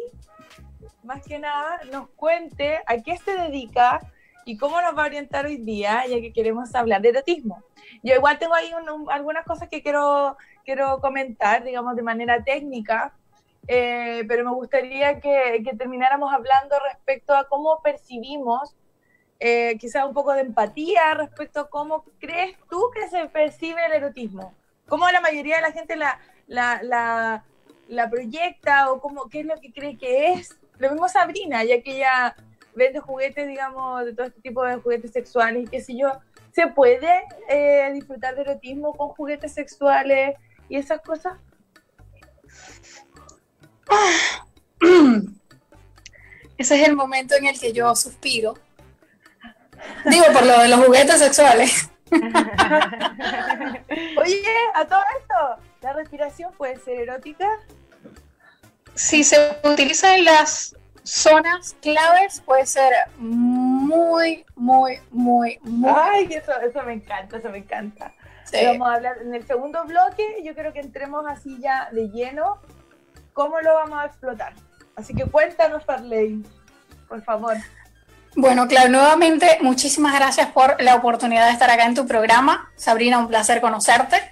más 1.04 1.26
que 1.26 1.40
nada, 1.40 1.80
nos 1.92 2.10
cuente 2.10 2.80
a 2.86 2.98
qué 2.98 3.18
se 3.18 3.36
dedica 3.36 4.00
y 4.46 4.58
cómo 4.58 4.80
nos 4.82 4.96
va 4.96 5.04
a 5.04 5.08
orientar 5.08 5.48
hoy 5.48 5.58
día, 5.58 6.06
ya 6.06 6.22
que 6.22 6.32
queremos 6.32 6.76
hablar 6.76 7.02
de 7.02 7.10
erotismo. 7.10 7.64
Yo 8.04 8.14
igual 8.14 8.38
tengo 8.38 8.54
ahí 8.54 8.72
algunas 9.10 9.46
cosas 9.46 9.68
que 9.70 9.82
quiero, 9.82 10.38
quiero 10.64 11.00
comentar, 11.02 11.64
digamos, 11.64 11.96
de 11.96 12.04
manera 12.04 12.44
técnica, 12.44 13.16
eh, 13.68 14.24
pero 14.28 14.46
me 14.46 14.52
gustaría 14.52 15.20
que, 15.20 15.64
que, 15.66 15.76
termináramos 15.76 16.32
hablando 16.32 16.76
respecto 16.88 17.34
a 17.34 17.48
cómo 17.48 17.82
percibimos 17.82 18.76
eh, 19.48 19.78
quizás 19.80 20.04
un 20.06 20.14
poco 20.16 20.34
de 20.34 20.42
empatía 20.42 21.14
respecto 21.14 21.60
a 21.60 21.70
cómo 21.70 22.04
crees 22.20 22.58
tú 22.68 22.90
que 22.92 23.08
se 23.10 23.28
percibe 23.28 23.86
el 23.86 23.94
erotismo. 23.94 24.56
¿Cómo 24.88 25.08
la 25.12 25.22
mayoría 25.22 25.58
de 25.58 25.62
la 25.62 25.72
gente 25.72 25.96
la, 25.96 26.20
la, 26.48 28.10
proyecta 28.10 28.92
o 28.92 29.00
cómo, 29.00 29.30
qué 29.30 29.42
es 29.42 29.46
lo 29.46 29.62
que 29.62 29.72
cree 29.72 30.00
que 30.00 30.34
es? 30.34 30.58
Lo 30.80 30.90
mismo 30.90 31.08
Sabrina, 31.08 31.64
ya 31.64 31.80
que 31.84 31.98
ella 31.98 32.36
vende 32.74 33.00
juguetes, 33.00 33.48
digamos, 33.48 34.06
de 34.06 34.16
todo 34.16 34.26
este 34.26 34.42
tipo 34.42 34.64
de 34.64 34.78
juguetes 34.78 35.12
sexuales 35.12 35.66
y 35.66 35.68
qué 35.68 35.80
sé 35.80 35.96
yo. 35.96 36.12
¿Se 36.52 36.66
puede 36.66 37.22
eh, 37.48 37.92
disfrutar 37.94 38.34
de 38.34 38.42
erotismo 38.42 38.96
con 38.96 39.10
juguetes 39.10 39.54
sexuales 39.54 40.36
y 40.70 40.78
esas 40.78 41.02
cosas? 41.02 41.38
Ese 46.58 46.82
es 46.82 46.88
el 46.88 46.96
momento 46.96 47.36
en 47.36 47.46
el 47.46 47.60
que 47.60 47.74
yo 47.74 47.94
suspiro 47.96 48.56
Digo, 50.06 50.26
por 50.34 50.46
lo 50.46 50.60
de 50.60 50.68
los 50.70 50.86
juguetes 50.86 51.20
sexuales. 51.20 51.90
Oye, 54.18 54.44
a 54.74 54.86
todo 54.86 55.02
esto, 55.20 55.58
¿la 55.82 55.94
respiración 55.94 56.52
puede 56.54 56.78
ser 56.78 57.02
erótica? 57.02 57.48
Si 58.94 59.24
se 59.24 59.58
utiliza 59.64 60.16
en 60.16 60.26
las 60.26 60.76
zonas 61.04 61.76
claves, 61.82 62.42
puede 62.42 62.66
ser 62.66 62.94
muy, 63.18 64.46
muy, 64.56 65.00
muy, 65.12 65.60
muy. 65.62 65.92
Ay, 65.96 66.28
eso, 66.32 66.52
eso 66.62 66.84
me 66.84 66.94
encanta, 66.94 67.38
eso 67.38 67.50
me 67.50 67.60
encanta. 67.60 68.14
Vamos 68.54 68.88
a 68.88 68.94
hablar 68.96 69.18
en 69.22 69.34
el 69.34 69.46
segundo 69.46 69.84
bloque. 69.86 70.42
Yo 70.44 70.54
creo 70.54 70.72
que 70.72 70.80
entremos 70.80 71.26
así 71.28 71.58
ya 71.60 71.90
de 71.92 72.10
lleno. 72.10 72.60
¿Cómo 73.34 73.60
lo 73.60 73.74
vamos 73.74 74.00
a 74.00 74.06
explotar? 74.06 74.54
Así 74.96 75.14
que 75.14 75.26
cuéntanos, 75.26 75.84
Parley, 75.84 76.44
por 77.08 77.22
favor. 77.24 77.58
Bueno, 78.38 78.68
claro, 78.68 78.90
nuevamente 78.90 79.60
muchísimas 79.62 80.14
gracias 80.14 80.52
por 80.52 80.82
la 80.82 80.96
oportunidad 80.96 81.48
de 81.48 81.54
estar 81.54 81.70
acá 81.70 81.86
en 81.86 81.96
tu 81.96 82.06
programa. 82.06 82.70
Sabrina, 82.76 83.18
un 83.18 83.30
placer 83.30 83.62
conocerte. 83.62 84.30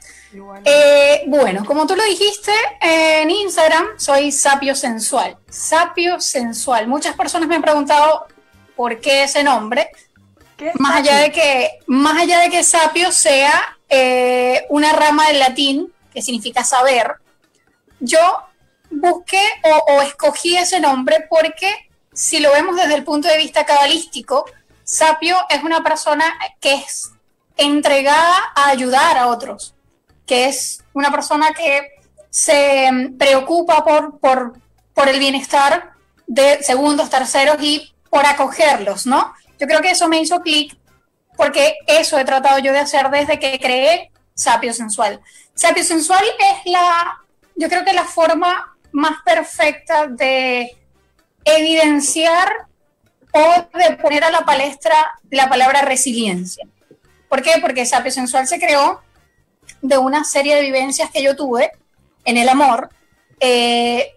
Eh, 0.65 1.23
bueno, 1.27 1.63
como 1.63 1.87
tú 1.87 1.95
lo 1.95 2.03
dijiste, 2.03 2.51
en 2.81 3.31
Instagram 3.31 3.85
soy 3.97 4.33
Sapio 4.33 4.75
Sensual. 4.75 5.37
Sapio 5.49 6.19
Sensual. 6.19 6.87
Muchas 6.87 7.15
personas 7.15 7.47
me 7.47 7.55
han 7.55 7.61
preguntado 7.61 8.27
por 8.75 8.99
qué 8.99 9.23
ese 9.23 9.41
nombre. 9.41 9.89
más 10.79 10.97
allá 10.97 11.19
de 11.19 11.31
que, 11.31 11.79
más 11.87 12.21
allá 12.21 12.39
de 12.39 12.49
que 12.49 12.63
Sapio 12.63 13.09
sea 13.11 13.77
eh, 13.87 14.65
una 14.69 14.91
rama 14.91 15.27
del 15.27 15.39
latín 15.39 15.93
que 16.13 16.21
significa 16.21 16.65
saber, 16.65 17.15
yo 18.01 18.19
busqué 18.91 19.41
o 19.87 20.01
escogí 20.01 20.57
ese 20.57 20.81
nombre 20.81 21.25
porque 21.29 21.89
si 22.13 22.39
lo 22.39 22.51
vemos 22.51 22.75
desde 22.75 22.95
el 22.95 23.03
punto 23.03 23.27
de 23.27 23.37
vista 23.37 23.65
cabalístico, 23.65 24.45
Sapio 24.83 25.37
es 25.49 25.63
una 25.63 25.83
persona 25.83 26.25
que 26.59 26.73
es 26.75 27.11
entregada 27.57 28.51
a 28.55 28.69
ayudar 28.69 29.17
a 29.17 29.27
otros, 29.27 29.75
que 30.25 30.47
es 30.47 30.83
una 30.93 31.11
persona 31.11 31.53
que 31.53 31.89
se 32.29 32.89
preocupa 33.17 33.83
por, 33.83 34.19
por, 34.19 34.59
por 34.93 35.07
el 35.07 35.19
bienestar 35.19 35.93
de 36.27 36.63
segundos, 36.63 37.09
terceros 37.09 37.57
y 37.61 37.93
por 38.09 38.25
acogerlos, 38.25 39.05
¿no? 39.05 39.33
Yo 39.59 39.67
creo 39.67 39.81
que 39.81 39.91
eso 39.91 40.07
me 40.07 40.19
hizo 40.19 40.41
clic 40.41 40.77
porque 41.35 41.75
eso 41.87 42.17
he 42.17 42.25
tratado 42.25 42.59
yo 42.59 42.71
de 42.73 42.79
hacer 42.79 43.09
desde 43.09 43.39
que 43.39 43.59
creé 43.59 44.11
Sapio 44.35 44.73
Sensual. 44.73 45.21
Sapio 45.55 45.83
Sensual 45.83 46.23
es 46.39 46.71
la, 46.71 47.21
yo 47.55 47.69
creo 47.69 47.85
que 47.85 47.93
la 47.93 48.05
forma 48.05 48.75
más 48.91 49.21
perfecta 49.23 50.07
de 50.07 50.75
evidenciar 51.45 52.67
o 53.31 53.77
de 53.77 53.95
poner 53.97 54.23
a 54.23 54.31
la 54.31 54.45
palestra 54.45 54.95
la 55.29 55.49
palabra 55.49 55.81
resiliencia. 55.81 56.67
¿Por 57.27 57.41
qué? 57.41 57.53
Porque 57.61 57.85
Sapio 57.85 58.11
Sensual 58.11 58.47
se 58.47 58.59
creó 58.59 59.01
de 59.81 59.97
una 59.97 60.23
serie 60.23 60.55
de 60.55 60.61
vivencias 60.61 61.09
que 61.11 61.23
yo 61.23 61.35
tuve 61.35 61.71
en 62.25 62.37
el 62.37 62.47
amor 62.47 62.89
eh, 63.39 64.13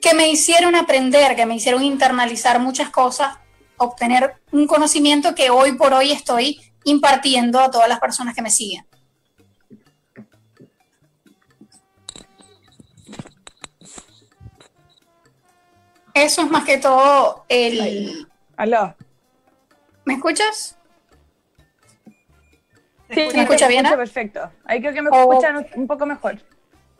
que 0.00 0.14
me 0.14 0.28
hicieron 0.28 0.74
aprender, 0.74 1.36
que 1.36 1.46
me 1.46 1.54
hicieron 1.54 1.82
internalizar 1.82 2.58
muchas 2.58 2.90
cosas, 2.90 3.38
obtener 3.76 4.34
un 4.50 4.66
conocimiento 4.66 5.34
que 5.34 5.50
hoy 5.50 5.72
por 5.72 5.92
hoy 5.92 6.10
estoy 6.10 6.60
impartiendo 6.84 7.60
a 7.60 7.70
todas 7.70 7.88
las 7.88 8.00
personas 8.00 8.34
que 8.34 8.42
me 8.42 8.50
siguen. 8.50 8.84
Eso 16.20 16.42
es 16.42 16.50
más 16.50 16.64
que 16.64 16.76
todo 16.76 17.44
el... 17.48 18.28
Aló. 18.56 18.94
¿Me 20.04 20.14
escuchas? 20.14 20.76
Sí, 23.08 23.28
¿Me 23.34 23.42
escucha 23.42 23.68
bien? 23.68 23.86
perfecto. 23.88 24.50
Ahí 24.64 24.80
creo 24.80 24.92
que 24.92 25.00
me 25.00 25.10
escuchan 25.10 25.66
un 25.76 25.86
poco 25.86 26.04
mejor. 26.04 26.38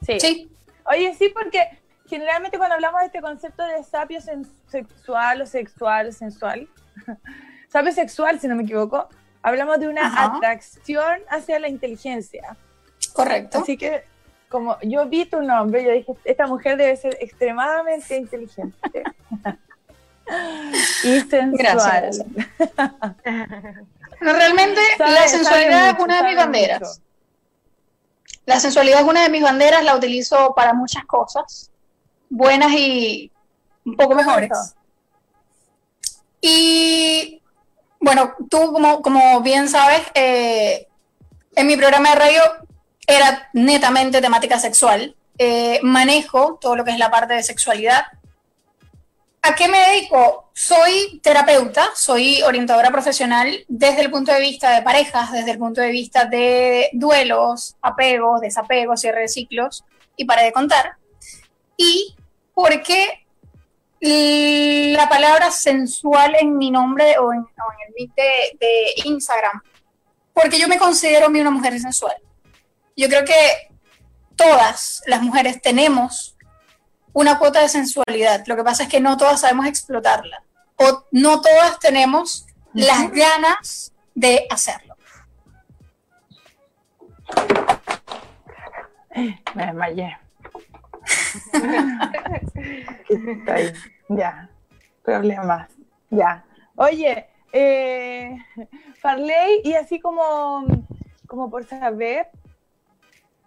Sí. 0.01 0.51
Oye, 0.85 1.15
sí, 1.15 1.29
porque 1.29 1.61
generalmente 2.09 2.57
cuando 2.57 2.77
hablamos 2.77 3.01
de 3.01 3.07
este 3.07 3.21
concepto 3.21 3.63
de 3.65 3.85
sapio 3.85 4.21
sexual 4.67 5.43
o 5.43 5.47
sexual 5.47 6.09
o 6.09 6.13
sensual, 6.13 6.69
sapio 7.69 7.93
sexual, 7.93 8.41
si 8.41 8.49
no 8.49 8.57
me 8.57 8.63
equivoco, 8.63 9.09
hablamos 9.43 9.79
de 9.81 9.89
una 9.89 10.25
atracción 10.25 11.21
hacia 11.29 11.59
la 11.61 11.69
inteligencia. 11.69 12.57
Correcto. 13.13 13.61
Así 13.61 13.77
que 13.77 14.05
como 14.51 14.77
yo 14.83 15.07
vi 15.07 15.27
tu 15.27 15.41
nombre, 15.41 15.85
yo 15.85 15.93
dije, 15.93 16.13
esta 16.25 16.47
mujer 16.47 16.77
debe 16.77 16.97
ser 16.97 17.17
extremadamente 17.21 18.17
inteligente. 18.17 18.77
y 21.05 21.21
sensual. 21.21 22.11
realmente 24.21 24.81
la 24.99 25.29
sensualidad 25.29 25.91
es 25.91 26.05
una 26.05 26.17
de 26.17 26.29
mis 26.29 26.37
banderas. 26.37 27.01
La 28.45 28.59
sensualidad 28.59 29.03
es 29.03 29.07
una 29.07 29.23
de 29.23 29.29
mis 29.29 29.43
banderas, 29.43 29.85
la 29.85 29.95
utilizo 29.95 30.53
para 30.55 30.73
muchas 30.73 31.05
cosas, 31.05 31.71
buenas 32.29 32.73
y 32.73 33.31
un 33.85 33.97
poco 33.97 34.17
mejores. 34.17 34.75
Y 36.41 37.41
bueno, 38.01 38.35
tú 38.51 38.73
como, 38.73 39.01
como 39.01 39.43
bien 39.43 39.69
sabes, 39.69 40.03
eh, 40.15 40.89
en 41.55 41.67
mi 41.69 41.77
programa 41.77 42.11
de 42.11 42.15
radio 42.17 42.43
era 43.11 43.49
netamente 43.53 44.21
temática 44.21 44.59
sexual. 44.59 45.15
Eh, 45.39 45.81
manejo 45.83 46.59
todo 46.61 46.77
lo 46.77 46.85
que 46.85 46.91
es 46.91 46.99
la 46.99 47.11
parte 47.11 47.35
de 47.35 47.43
sexualidad. 47.43 48.05
¿A 49.43 49.55
qué 49.55 49.69
me 49.69 49.79
dedico? 49.79 50.51
Soy 50.53 51.19
terapeuta, 51.23 51.89
soy 51.95 52.43
orientadora 52.43 52.91
profesional 52.91 53.65
desde 53.69 54.03
el 54.03 54.11
punto 54.11 54.33
de 54.33 54.41
vista 54.41 54.75
de 54.75 54.83
parejas, 54.83 55.33
desde 55.33 55.53
el 55.53 55.59
punto 55.59 55.81
de 55.81 55.91
vista 55.91 56.27
de 56.27 56.91
duelos, 56.93 57.75
apegos, 57.81 58.43
desapegos, 58.43 59.01
cierre 59.01 59.23
de 59.23 59.29
ciclos 59.29 59.85
y 60.17 60.27
para 60.27 60.43
de 60.43 60.53
contar. 60.53 60.97
Y 61.79 62.15
porque 62.53 63.25
la 64.03 65.09
palabra 65.09 65.51
sensual 65.51 66.37
en 66.39 66.59
mi 66.59 66.71
nombre 66.71 67.19
o 67.19 67.33
en, 67.33 67.39
el 67.39 67.95
nick 67.99 68.15
de, 68.15 68.59
de 68.61 69.09
Instagram, 69.09 69.63
porque 70.35 70.59
yo 70.59 70.69
me 70.69 70.79
considero 70.79 71.27
a 71.27 71.29
mí 71.31 71.41
una 71.41 71.51
mujer 71.51 71.81
sensual 71.81 72.17
yo 73.01 73.09
creo 73.09 73.25
que 73.25 73.73
todas 74.37 75.03
las 75.07 75.23
mujeres 75.23 75.63
tenemos 75.63 76.37
una 77.15 77.39
cuota 77.39 77.63
de 77.63 77.69
sensualidad. 77.71 78.45
Lo 78.47 78.57
que 78.57 78.63
pasa 78.63 78.83
es 78.83 78.89
que 78.91 79.01
no 79.01 79.17
todas 79.17 79.41
sabemos 79.41 79.67
explotarla. 79.67 80.45
O 80.77 81.07
no 81.11 81.41
todas 81.41 81.79
tenemos 81.79 82.47
las 82.75 83.11
ganas 83.11 83.95
de 84.15 84.47
hacerlo. 84.51 84.97
Me 89.55 89.67
desmayé. 89.67 90.19
Está 93.09 93.55
ahí. 93.55 93.73
Ya. 94.09 94.51
Problemas. 95.03 95.71
Ya. 96.11 96.45
Oye, 96.77 97.29
eh, 97.53 98.37
Farley, 99.01 99.63
y 99.65 99.73
así 99.73 100.01
como, 100.01 100.67
como 101.27 101.51
por 101.51 101.65
saber, 101.65 102.29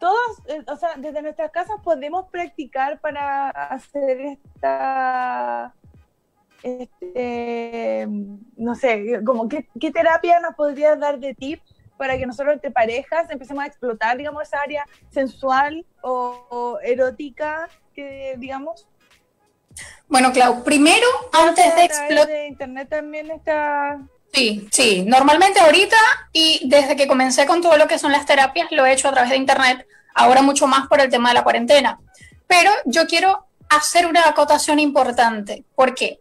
todos, 0.04 0.42
eh, 0.48 0.62
o 0.68 0.76
sea, 0.76 0.96
desde 0.98 1.22
nuestras 1.22 1.50
casas 1.50 1.78
podemos 1.82 2.28
practicar 2.30 3.00
para 3.00 3.52
hacer 3.52 4.20
esta, 4.20 5.74
este, 6.62 8.06
no 8.58 8.76
sé, 8.76 9.22
como 9.26 9.48
qué, 9.48 9.66
qué 9.80 9.92
terapia 9.92 10.42
nos 10.42 10.56
podrías 10.56 11.00
dar 11.00 11.20
de 11.20 11.34
tips 11.34 11.74
para 11.98 12.18
que 12.18 12.26
nosotros 12.26 12.56
entre 12.56 12.70
parejas 12.70 13.30
empecemos 13.30 13.64
a 13.64 13.68
explotar, 13.68 14.18
digamos, 14.18 14.44
esa 14.44 14.60
área 14.60 14.86
sensual 15.10 15.86
o, 16.02 16.78
erótica 16.84 17.70
que, 17.94 18.36
digamos. 18.40 18.86
Bueno, 20.10 20.34
Clau, 20.34 20.66
primero, 20.66 21.08
antes 21.32 21.76
de 21.78 21.86
explotar... 21.86 22.28
de 22.28 22.48
internet 22.48 22.90
también 22.90 23.32
está... 23.32 24.02
Sí, 24.34 24.68
sí, 24.72 25.04
normalmente 25.06 25.60
ahorita 25.60 25.98
y 26.32 26.62
desde 26.66 26.96
que 26.96 27.08
comencé 27.08 27.46
con 27.46 27.62
todo 27.62 27.78
lo 27.78 27.88
que 27.88 28.00
son 28.00 28.12
las 28.12 28.26
terapias, 28.26 28.72
lo 28.72 28.86
he 28.86 28.94
hecho 28.94 29.08
a 29.08 29.12
través 29.12 29.30
de 29.30 29.38
internet, 29.38 29.88
ahora 30.16 30.42
mucho 30.42 30.66
más 30.68 30.88
por 30.88 31.00
el 31.00 31.10
tema 31.10 31.30
de 31.30 31.36
la 31.36 31.44
cuarentena. 31.44 32.00
Pero 32.48 32.72
yo 32.86 33.06
quiero 33.06 33.46
hacer 33.70 34.08
una 34.08 34.28
acotación 34.28 34.80
importante. 34.80 35.64
¿Por 35.76 35.94
qué? 35.94 36.20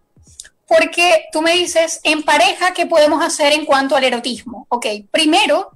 porque 0.72 1.26
tú 1.32 1.42
me 1.42 1.52
dices, 1.52 2.00
en 2.02 2.22
pareja, 2.22 2.72
¿qué 2.72 2.86
podemos 2.86 3.22
hacer 3.22 3.52
en 3.52 3.66
cuanto 3.66 3.94
al 3.94 4.04
erotismo? 4.04 4.66
Ok, 4.70 4.86
primero, 5.10 5.72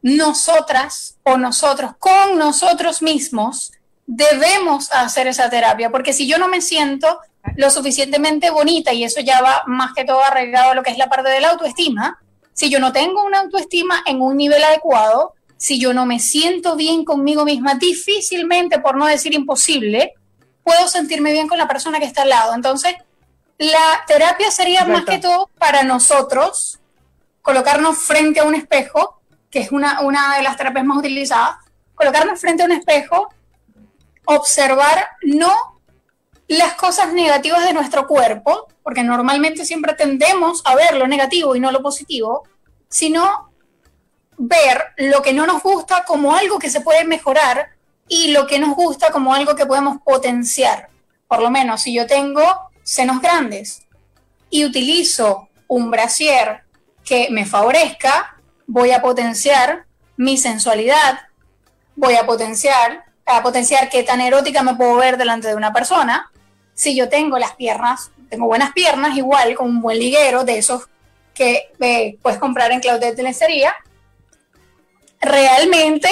nosotras 0.00 1.18
o 1.22 1.36
nosotros, 1.36 1.92
con 1.98 2.38
nosotros 2.38 3.02
mismos, 3.02 3.72
debemos 4.06 4.90
hacer 4.92 5.26
esa 5.26 5.50
terapia, 5.50 5.90
porque 5.90 6.14
si 6.14 6.26
yo 6.26 6.38
no 6.38 6.48
me 6.48 6.62
siento 6.62 7.20
lo 7.56 7.70
suficientemente 7.70 8.50
bonita, 8.50 8.92
y 8.92 9.04
eso 9.04 9.20
ya 9.20 9.40
va 9.40 9.62
más 9.66 9.92
que 9.94 10.04
todo 10.04 10.22
arreglado 10.22 10.72
a 10.72 10.74
lo 10.74 10.82
que 10.82 10.90
es 10.90 10.98
la 10.98 11.08
parte 11.08 11.30
de 11.30 11.40
la 11.40 11.50
autoestima, 11.50 12.18
si 12.54 12.70
yo 12.70 12.78
no 12.80 12.92
tengo 12.92 13.24
una 13.24 13.40
autoestima 13.40 14.02
en 14.06 14.20
un 14.20 14.36
nivel 14.36 14.62
adecuado, 14.62 15.34
si 15.56 15.80
yo 15.80 15.94
no 15.94 16.06
me 16.06 16.18
siento 16.18 16.76
bien 16.76 17.04
conmigo 17.04 17.44
misma, 17.44 17.76
difícilmente, 17.76 18.78
por 18.78 18.96
no 18.96 19.06
decir 19.06 19.34
imposible, 19.34 20.14
puedo 20.64 20.88
sentirme 20.88 21.32
bien 21.32 21.48
con 21.48 21.58
la 21.58 21.68
persona 21.68 21.98
que 21.98 22.04
está 22.04 22.22
al 22.22 22.30
lado. 22.30 22.54
Entonces, 22.54 22.94
la 23.58 24.04
terapia 24.06 24.50
sería 24.50 24.84
más 24.84 25.04
que 25.04 25.18
todo 25.18 25.48
para 25.58 25.82
nosotros 25.82 26.80
colocarnos 27.42 27.98
frente 27.98 28.40
a 28.40 28.44
un 28.44 28.54
espejo, 28.54 29.20
que 29.50 29.60
es 29.60 29.72
una, 29.72 30.00
una 30.00 30.36
de 30.36 30.42
las 30.42 30.56
terapias 30.56 30.84
más 30.84 30.98
utilizadas, 30.98 31.56
colocarnos 31.94 32.40
frente 32.40 32.62
a 32.62 32.66
un 32.66 32.72
espejo, 32.72 33.28
observar 34.24 35.08
no 35.22 35.71
las 36.58 36.74
cosas 36.74 37.12
negativas 37.12 37.64
de 37.64 37.72
nuestro 37.72 38.06
cuerpo, 38.06 38.68
porque 38.82 39.02
normalmente 39.02 39.64
siempre 39.64 39.94
tendemos 39.94 40.62
a 40.66 40.74
ver 40.74 40.96
lo 40.96 41.06
negativo 41.06 41.56
y 41.56 41.60
no 41.60 41.72
lo 41.72 41.82
positivo, 41.82 42.42
sino 42.88 43.50
ver 44.36 44.92
lo 44.96 45.22
que 45.22 45.32
no 45.32 45.46
nos 45.46 45.62
gusta 45.62 46.04
como 46.04 46.34
algo 46.34 46.58
que 46.58 46.68
se 46.68 46.80
puede 46.80 47.04
mejorar 47.04 47.70
y 48.08 48.32
lo 48.32 48.46
que 48.46 48.58
nos 48.58 48.74
gusta 48.74 49.10
como 49.10 49.32
algo 49.32 49.54
que 49.54 49.66
podemos 49.66 49.98
potenciar. 50.02 50.90
Por 51.28 51.40
lo 51.40 51.50
menos 51.50 51.82
si 51.82 51.94
yo 51.94 52.06
tengo 52.06 52.42
senos 52.82 53.22
grandes 53.22 53.86
y 54.50 54.64
utilizo 54.64 55.48
un 55.68 55.90
brasier 55.90 56.64
que 57.04 57.28
me 57.30 57.46
favorezca, 57.46 58.36
voy 58.66 58.90
a 58.90 59.00
potenciar 59.00 59.86
mi 60.18 60.36
sensualidad, 60.36 61.20
voy 61.96 62.16
a 62.16 62.26
potenciar, 62.26 63.04
a 63.24 63.42
potenciar 63.42 63.88
qué 63.88 64.02
tan 64.02 64.20
erótica 64.20 64.62
me 64.62 64.74
puedo 64.74 64.96
ver 64.96 65.16
delante 65.16 65.48
de 65.48 65.54
una 65.54 65.72
persona. 65.72 66.31
Si 66.74 66.96
yo 66.96 67.08
tengo 67.08 67.38
las 67.38 67.54
piernas, 67.54 68.10
tengo 68.28 68.46
buenas 68.46 68.72
piernas, 68.72 69.16
igual 69.16 69.54
con 69.54 69.68
un 69.68 69.80
buen 69.82 69.98
liguero 69.98 70.44
de 70.44 70.58
esos 70.58 70.88
que 71.34 71.70
eh, 71.80 72.18
puedes 72.22 72.38
comprar 72.38 72.72
en 72.72 72.80
Claudette 72.80 73.16
de 73.16 73.22
Lencería, 73.22 73.74
realmente 75.20 76.08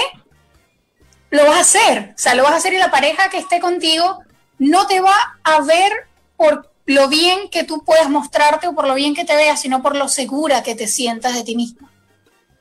lo 1.31 1.45
vas 1.47 1.57
a 1.57 1.61
hacer. 1.61 2.13
O 2.15 2.19
sea, 2.19 2.35
lo 2.35 2.43
vas 2.43 2.53
a 2.53 2.57
hacer 2.57 2.73
y 2.73 2.79
la 2.79 2.91
pareja 2.91 3.29
que 3.31 3.39
esté 3.39 3.61
contigo 3.61 4.23
no 4.59 4.87
te 4.87 5.01
va 5.01 5.15
a 5.43 5.61
ver 5.63 5.93
por 6.37 6.71
lo 6.87 7.09
bien 7.09 7.49
que 7.51 7.65
tú 7.65 7.85
puedas 7.85 8.11
mostrarte 8.11 8.69
o 8.69 8.75
por 8.75 8.87
lo 8.87 8.95
bien 8.95 9.15
que 9.15 9.25
te 9.25 9.37
veas, 9.37 9.61
sino 9.61 9.83
por 9.83 9.97
lo 9.97 10.09
segura 10.09 10.63
que 10.63 10.75
te 10.75 10.87
sientas 10.87 11.35
de 11.35 11.45
ti 11.45 11.57
misma 11.57 11.91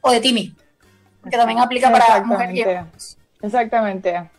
o 0.02 0.12
de 0.12 0.22
ti 0.22 0.34
mismo. 0.34 0.58
Que 1.30 1.38
también 1.38 1.60
aplica 1.60 1.92
para 1.92 2.24
mujeres. 2.24 3.18
Exactamente. 3.42 4.30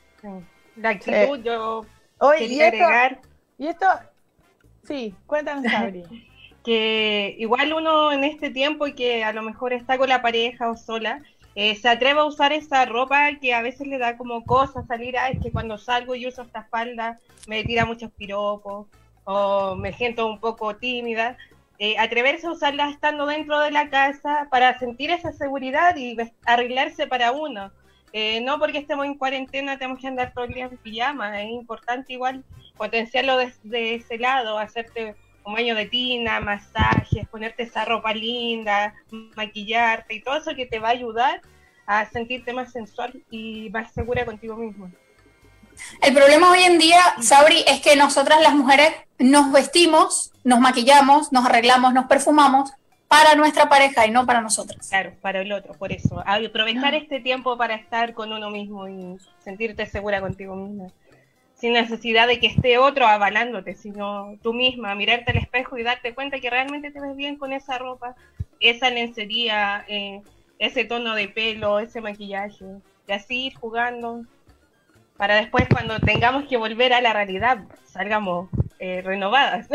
La 0.76 0.90
actitud, 0.90 1.38
yo 1.42 1.86
quería 2.38 2.68
agregar. 2.68 3.20
Y 3.60 3.68
esto, 3.68 3.86
sí, 4.84 5.14
cuéntanos, 5.26 5.64
Sabri. 5.70 6.02
que 6.64 7.36
igual 7.38 7.74
uno 7.74 8.10
en 8.10 8.24
este 8.24 8.48
tiempo 8.48 8.86
y 8.86 8.94
que 8.94 9.22
a 9.22 9.34
lo 9.34 9.42
mejor 9.42 9.74
está 9.74 9.98
con 9.98 10.08
la 10.08 10.22
pareja 10.22 10.70
o 10.70 10.78
sola, 10.78 11.22
eh, 11.54 11.76
se 11.76 11.90
atreve 11.90 12.20
a 12.20 12.24
usar 12.24 12.54
esa 12.54 12.86
ropa 12.86 13.28
que 13.38 13.52
a 13.52 13.60
veces 13.60 13.86
le 13.86 13.98
da 13.98 14.16
como 14.16 14.46
cosa 14.46 14.82
salir, 14.86 15.18
a 15.18 15.28
es 15.28 15.40
que 15.42 15.52
cuando 15.52 15.76
salgo 15.76 16.14
y 16.14 16.26
uso 16.26 16.40
esta 16.40 16.64
falda 16.70 17.20
me 17.48 17.62
tira 17.62 17.84
muchos 17.84 18.10
piropos, 18.12 18.86
o 19.24 19.76
me 19.76 19.92
siento 19.92 20.26
un 20.26 20.40
poco 20.40 20.76
tímida, 20.76 21.36
eh, 21.78 21.98
atreverse 21.98 22.46
a 22.46 22.52
usarla 22.52 22.88
estando 22.88 23.26
dentro 23.26 23.58
de 23.58 23.72
la 23.72 23.90
casa 23.90 24.48
para 24.50 24.78
sentir 24.78 25.10
esa 25.10 25.32
seguridad 25.32 25.94
y 25.96 26.16
arreglarse 26.46 27.06
para 27.06 27.32
uno. 27.32 27.70
Eh, 28.14 28.40
no 28.40 28.58
porque 28.58 28.78
estemos 28.78 29.04
en 29.04 29.18
cuarentena 29.18 29.78
tenemos 29.78 30.00
que 30.00 30.08
andar 30.08 30.32
todo 30.32 30.46
el 30.46 30.54
día 30.54 30.64
en 30.64 30.78
pijama, 30.78 31.42
es 31.42 31.50
importante 31.50 32.14
igual 32.14 32.42
potenciarlo 32.80 33.36
desde 33.36 33.96
ese 33.96 34.16
lado, 34.16 34.58
hacerte 34.58 35.14
un 35.44 35.52
baño 35.52 35.74
de 35.74 35.84
tina, 35.84 36.40
masajes, 36.40 37.28
ponerte 37.28 37.64
esa 37.64 37.84
ropa 37.84 38.14
linda, 38.14 38.94
maquillarte 39.36 40.14
y 40.14 40.22
todo 40.22 40.38
eso 40.38 40.54
que 40.56 40.64
te 40.64 40.78
va 40.78 40.88
a 40.88 40.92
ayudar 40.92 41.42
a 41.84 42.08
sentirte 42.08 42.54
más 42.54 42.72
sensual 42.72 43.22
y 43.30 43.68
más 43.68 43.92
segura 43.92 44.24
contigo 44.24 44.56
mismo. 44.56 44.90
El 46.00 46.14
problema 46.14 46.52
hoy 46.52 46.62
en 46.62 46.78
día, 46.78 47.02
Sabri, 47.20 47.62
es 47.66 47.82
que 47.82 47.96
nosotras 47.96 48.40
las 48.40 48.54
mujeres 48.54 48.94
nos 49.18 49.52
vestimos, 49.52 50.32
nos 50.42 50.60
maquillamos, 50.60 51.32
nos 51.32 51.44
arreglamos, 51.44 51.92
nos 51.92 52.06
perfumamos 52.06 52.72
para 53.08 53.34
nuestra 53.34 53.68
pareja 53.68 54.06
y 54.06 54.10
no 54.10 54.24
para 54.24 54.40
nosotras. 54.40 54.88
Claro, 54.88 55.12
para 55.20 55.42
el 55.42 55.52
otro, 55.52 55.74
por 55.74 55.92
eso. 55.92 56.22
Aprovechar 56.24 56.94
este 56.94 57.20
tiempo 57.20 57.58
para 57.58 57.74
estar 57.74 58.14
con 58.14 58.32
uno 58.32 58.48
mismo 58.48 58.88
y 58.88 59.18
sentirte 59.44 59.84
segura 59.84 60.22
contigo 60.22 60.56
misma. 60.56 60.86
Sin 61.60 61.74
necesidad 61.74 62.26
de 62.26 62.40
que 62.40 62.46
esté 62.46 62.78
otro 62.78 63.06
avalándote, 63.06 63.74
sino 63.74 64.36
tú 64.42 64.54
misma, 64.54 64.94
mirarte 64.94 65.32
al 65.32 65.36
espejo 65.36 65.76
y 65.76 65.82
darte 65.82 66.14
cuenta 66.14 66.40
que 66.40 66.48
realmente 66.48 66.90
te 66.90 67.00
ves 67.00 67.14
bien 67.14 67.36
con 67.36 67.52
esa 67.52 67.76
ropa, 67.76 68.14
esa 68.60 68.88
lencería, 68.88 69.84
eh, 69.88 70.22
ese 70.58 70.84
tono 70.84 71.14
de 71.14 71.28
pelo, 71.28 71.78
ese 71.78 72.00
maquillaje. 72.00 72.64
Y 73.06 73.12
así 73.12 73.46
ir 73.46 73.54
jugando, 73.56 74.24
para 75.16 75.34
después 75.34 75.66
cuando 75.68 76.00
tengamos 76.00 76.44
que 76.48 76.56
volver 76.56 76.94
a 76.94 77.02
la 77.02 77.12
realidad 77.12 77.58
salgamos 77.84 78.48
eh, 78.78 79.02
renovadas. 79.02 79.68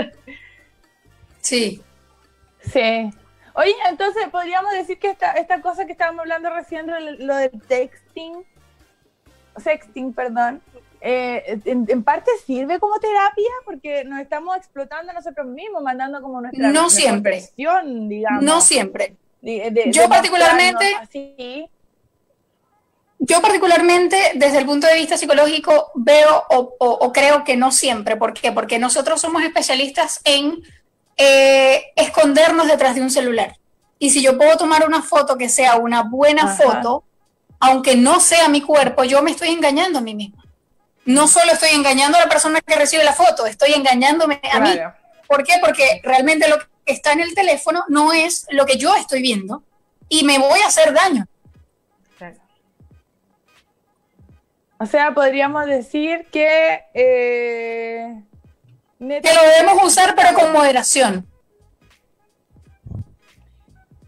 Sí. 1.40 1.80
Sí. 2.60 3.12
Oye, 3.54 3.76
entonces 3.88 4.28
podríamos 4.30 4.72
decir 4.72 4.98
que 4.98 5.12
esta, 5.12 5.34
esta 5.34 5.62
cosa 5.62 5.86
que 5.86 5.92
estábamos 5.92 6.22
hablando 6.22 6.50
recién, 6.50 6.88
lo 7.20 7.36
del 7.36 7.62
texting, 7.68 8.44
sexting, 9.58 10.12
perdón, 10.14 10.64
eh, 11.08 11.60
en, 11.66 12.04
parte 12.04 12.32
sirve 12.48 12.80
como 12.80 12.98
terapia 12.98 13.52
porque 13.64 14.04
nos 14.06 14.20
estamos 14.22 14.58
explotando 14.58 15.14
nosotros 15.14 15.46
mismos, 15.46 15.84
mandando 15.84 16.20
como 16.20 16.42
nuestra 16.42 16.70
no 16.70 16.90
siempre, 16.90 17.48
digamos. 17.56 18.44
No 18.44 18.60
siempre. 18.60 19.16
Yo 19.92 20.10
particularmente, 20.10 20.96
yo 23.20 23.40
particularmente, 23.40 24.18
desde 24.34 24.58
el 24.58 24.66
punto 24.66 24.88
de 24.88 24.96
vista 24.96 25.16
psicológico, 25.16 25.92
veo 25.94 26.44
o, 26.50 27.14
creo 27.14 27.44
que 27.44 27.56
no 27.56 27.72
siempre. 27.72 28.16
¿Por 28.16 28.34
qué? 28.34 28.52
Porque 28.52 28.80
nosotros 28.80 29.22
somos 29.22 29.44
especialistas 29.44 30.22
en 30.24 30.64
eh, 31.18 31.84
escondernos 31.96 32.66
detrás 32.66 32.96
de 32.96 33.02
un 33.02 33.12
celular. 33.12 33.60
Y 34.00 34.10
si 34.10 34.24
yo 34.24 34.40
puedo 34.40 34.58
tomar 34.58 34.88
una 34.88 35.04
foto 35.04 35.38
que 35.38 35.50
sea 35.50 35.76
una 35.76 36.02
buena 36.02 36.56
foto, 36.56 37.04
aunque 37.60 37.96
no 37.96 38.20
sea 38.20 38.50
mi 38.50 38.62
cuerpo, 38.62 39.04
yo 39.04 39.22
me 39.22 39.30
estoy 39.30 39.50
engañando 39.50 40.00
a 40.00 40.02
mí 40.02 40.16
misma. 40.16 40.45
No 41.06 41.28
solo 41.28 41.52
estoy 41.54 41.70
engañando 41.70 42.18
a 42.18 42.22
la 42.22 42.30
persona 42.30 42.62
que 42.62 42.76
recibe 42.76 43.04
la 43.04 43.14
foto, 43.14 43.46
estoy 43.46 43.74
engañándome 43.74 44.42
a 44.52 44.60
mí. 44.60 44.72
¿Por 45.28 45.44
qué? 45.44 45.54
Porque 45.62 46.02
realmente 46.04 46.48
lo 46.48 46.58
que 46.60 46.94
está 46.94 47.14
en 47.14 47.22
el 47.22 47.34
teléfono 47.34 47.84
no 47.88 48.12
es 48.14 48.48
lo 48.50 48.66
que 48.66 48.78
yo 48.78 48.96
estoy 48.96 49.22
viendo 49.22 49.64
y 50.10 50.24
me 50.24 50.40
voy 50.40 50.60
a 50.60 50.68
hacer 50.68 50.94
daño. 50.94 51.26
O 54.78 54.86
sea, 54.86 55.14
podríamos 55.14 55.66
decir 55.68 56.28
que... 56.32 56.84
Eh, 56.94 58.22
que 59.00 59.34
lo 59.34 59.42
debemos 59.42 59.84
usar, 59.84 60.16
pero 60.16 60.34
con 60.34 60.52
moderación. 60.52 61.26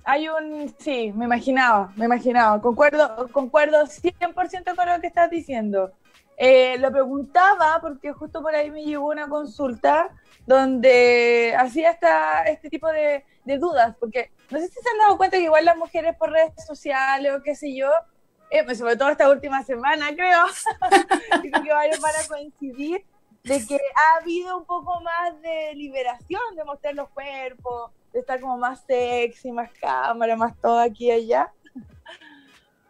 hay 0.08 0.30
un, 0.30 0.74
sí, 0.80 1.12
me 1.14 1.26
imaginaba, 1.26 1.92
me 1.98 2.06
imaginaba, 2.06 2.62
concuerdo, 2.62 3.28
concuerdo 3.30 3.86
100% 3.86 4.74
con 4.74 4.88
lo 4.88 5.02
que 5.02 5.08
estás 5.08 5.30
diciendo. 5.30 5.92
Eh, 6.40 6.78
lo 6.78 6.92
preguntaba 6.92 7.80
porque 7.82 8.14
justo 8.14 8.44
por 8.44 8.54
ahí 8.54 8.70
me 8.70 8.84
llegó 8.84 9.08
una 9.08 9.28
consulta 9.28 10.10
donde 10.46 11.56
hacía 11.58 11.90
esta, 11.92 12.44
este 12.44 12.70
tipo 12.70 12.88
de, 12.90 13.26
de, 13.44 13.58
dudas, 13.58 13.96
porque 14.00 14.32
no 14.52 14.60
sé 14.60 14.68
si 14.68 14.74
se 14.74 14.90
han 14.90 15.00
dado 15.00 15.18
cuenta 15.18 15.38
que 15.38 15.44
igual 15.44 15.66
las 15.66 15.76
mujeres 15.76 16.16
por 16.16 16.32
redes 16.32 16.54
sociales 16.66 17.34
o 17.36 17.42
qué 17.42 17.56
sé 17.56 17.76
yo, 17.76 17.90
eh, 18.50 18.64
pues 18.64 18.78
sobre 18.78 18.96
todo 18.96 19.10
esta 19.10 19.30
última 19.30 19.64
semana 19.64 20.08
creo, 20.16 20.46
creo 21.42 21.64
que 21.64 21.74
varios 21.74 22.00
van 22.00 22.14
a 22.24 22.28
coincidir, 22.28 23.06
de 23.44 23.66
que 23.66 23.76
ha 23.76 24.22
habido 24.22 24.58
un 24.58 24.66
poco 24.66 25.02
más 25.02 25.42
de 25.42 25.74
liberación 25.76 26.42
de 26.56 26.64
mostrar 26.64 26.96
los 26.96 27.10
cuerpos, 27.10 27.92
de 28.14 28.20
estar 28.20 28.40
como 28.40 28.58
más 28.58 28.84
sexy, 28.86 29.52
más 29.52 29.72
cámara, 29.80 30.36
más 30.36 30.56
todo 30.60 30.80
aquí 30.80 31.08
y 31.08 31.12
allá. 31.12 31.52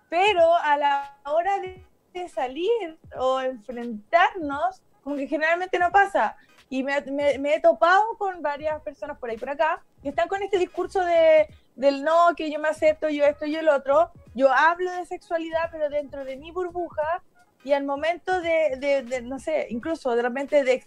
Pero 0.09 0.55
a 0.55 0.77
la 0.77 1.17
hora 1.25 1.59
de, 1.59 1.85
salir 2.27 2.97
o 3.17 3.41
enfrentarnos, 3.41 4.81
como 5.03 5.15
que 5.15 5.27
generalmente 5.27 5.79
no 5.79 5.91
pasa. 5.91 6.35
Y 6.69 6.83
me, 6.83 7.01
me, 7.39 7.55
he 7.55 7.61
topado 7.61 8.17
con 8.17 8.41
varias 8.41 8.81
personas 8.81 9.17
por 9.17 9.29
ahí 9.29 9.37
por 9.37 9.49
acá 9.49 9.81
que 10.01 10.09
están 10.09 10.27
con 10.27 10.43
este 10.43 10.57
discurso 10.57 11.03
de, 11.05 11.47
del 11.75 12.03
no, 12.03 12.35
que 12.35 12.51
yo 12.51 12.59
me 12.59 12.67
acepto, 12.67 13.07
yo 13.09 13.23
esto, 13.23 13.45
yo 13.45 13.59
el 13.59 13.69
otro. 13.69 14.11
Yo 14.35 14.51
hablo 14.51 14.91
de 14.91 15.05
sexualidad, 15.05 15.69
pero 15.71 15.89
dentro 15.89 16.25
de 16.25 16.35
mi 16.35 16.51
burbuja, 16.51 17.23
y 17.63 17.73
al 17.73 17.85
momento 17.85 18.39
de, 18.41 19.03
de, 19.07 19.21
no 19.21 19.39
sé, 19.39 19.67
incluso 19.69 20.15
de 20.15 20.21
repente 20.21 20.63
de, 20.63 20.83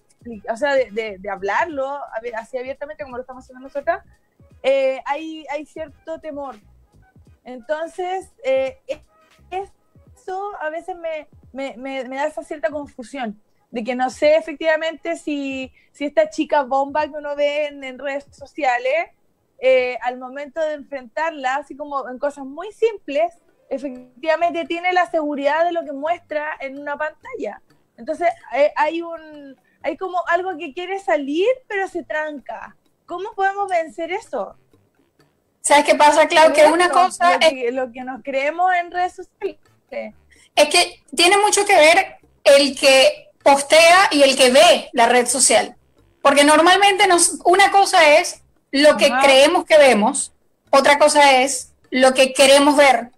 o 0.48 0.56
sea, 0.56 0.74
de, 0.74 1.18
de, 1.18 1.30
hablarlo 1.30 1.98
así 2.36 2.56
abiertamente 2.58 3.04
como 3.04 3.16
lo 3.16 3.22
estamos 3.22 3.44
haciendo 3.44 3.62
nosotros, 3.62 3.98
eh, 4.62 5.00
hay, 5.04 5.46
hay 5.50 5.66
cierto 5.66 6.20
temor. 6.20 6.56
Entonces, 7.44 8.32
eh, 8.44 8.78
eso 10.20 10.52
a 10.60 10.70
veces 10.70 10.96
me, 10.96 11.28
me, 11.52 11.76
me, 11.76 12.16
da 12.16 12.26
esa 12.26 12.42
cierta 12.42 12.70
confusión, 12.70 13.40
de 13.70 13.84
que 13.84 13.94
no 13.94 14.10
sé 14.10 14.36
efectivamente 14.36 15.16
si, 15.16 15.72
si 15.92 16.04
esta 16.04 16.30
chica 16.30 16.62
bomba 16.62 17.06
que 17.06 17.16
uno 17.16 17.36
ve 17.36 17.66
en, 17.66 17.98
redes 17.98 18.26
sociales, 18.30 19.10
eh, 19.58 19.98
al 20.02 20.18
momento 20.18 20.60
de 20.60 20.74
enfrentarla, 20.74 21.56
así 21.56 21.76
como 21.76 22.08
en 22.08 22.18
cosas 22.18 22.44
muy 22.44 22.72
simples, 22.72 23.32
efectivamente 23.68 24.64
tiene 24.64 24.92
la 24.92 25.10
seguridad 25.10 25.64
de 25.64 25.72
lo 25.72 25.84
que 25.84 25.92
muestra 25.92 26.56
en 26.60 26.78
una 26.78 26.96
pantalla. 26.96 27.62
Entonces, 27.96 28.28
hay 28.76 29.02
un 29.02 29.56
hay 29.82 29.96
como 29.96 30.22
algo 30.26 30.56
que 30.58 30.72
quiere 30.72 30.98
salir, 30.98 31.48
pero 31.66 31.88
se 31.88 32.02
tranca. 32.02 32.76
¿Cómo 33.06 33.32
podemos 33.34 33.68
vencer 33.68 34.12
eso? 34.12 34.56
¿Sabes 35.62 35.84
qué 35.84 35.94
pasa, 35.94 36.28
Clau? 36.28 36.52
Que 36.52 36.66
una 36.66 36.90
cosa 36.90 37.34
lo 37.34 37.38
que, 37.38 37.68
es 37.68 37.74
lo 37.74 37.92
que 37.92 38.04
nos 38.04 38.22
creemos 38.22 38.72
en 38.74 38.90
redes 38.90 39.14
sociales. 39.14 39.58
Es 40.54 40.68
que 40.68 41.02
tiene 41.14 41.36
mucho 41.38 41.64
que 41.64 41.74
ver 41.74 42.16
el 42.44 42.78
que 42.78 43.28
postea 43.42 44.08
y 44.10 44.22
el 44.22 44.36
que 44.36 44.50
ve 44.50 44.90
la 44.92 45.06
red 45.06 45.26
social. 45.26 45.76
Porque 46.22 46.44
normalmente 46.44 47.06
nos, 47.06 47.38
una 47.44 47.70
cosa 47.70 48.18
es 48.18 48.42
lo 48.70 48.96
que 48.96 49.10
creemos 49.22 49.64
que 49.64 49.78
vemos, 49.78 50.32
otra 50.70 50.98
cosa 50.98 51.40
es 51.42 51.72
lo 51.90 52.14
que 52.14 52.32
queremos 52.32 52.76
ver, 52.76 53.10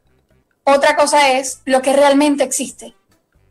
otra 0.64 0.96
cosa 0.96 1.30
es 1.32 1.60
lo 1.64 1.82
que 1.82 1.92
realmente 1.92 2.44
existe. 2.44 2.94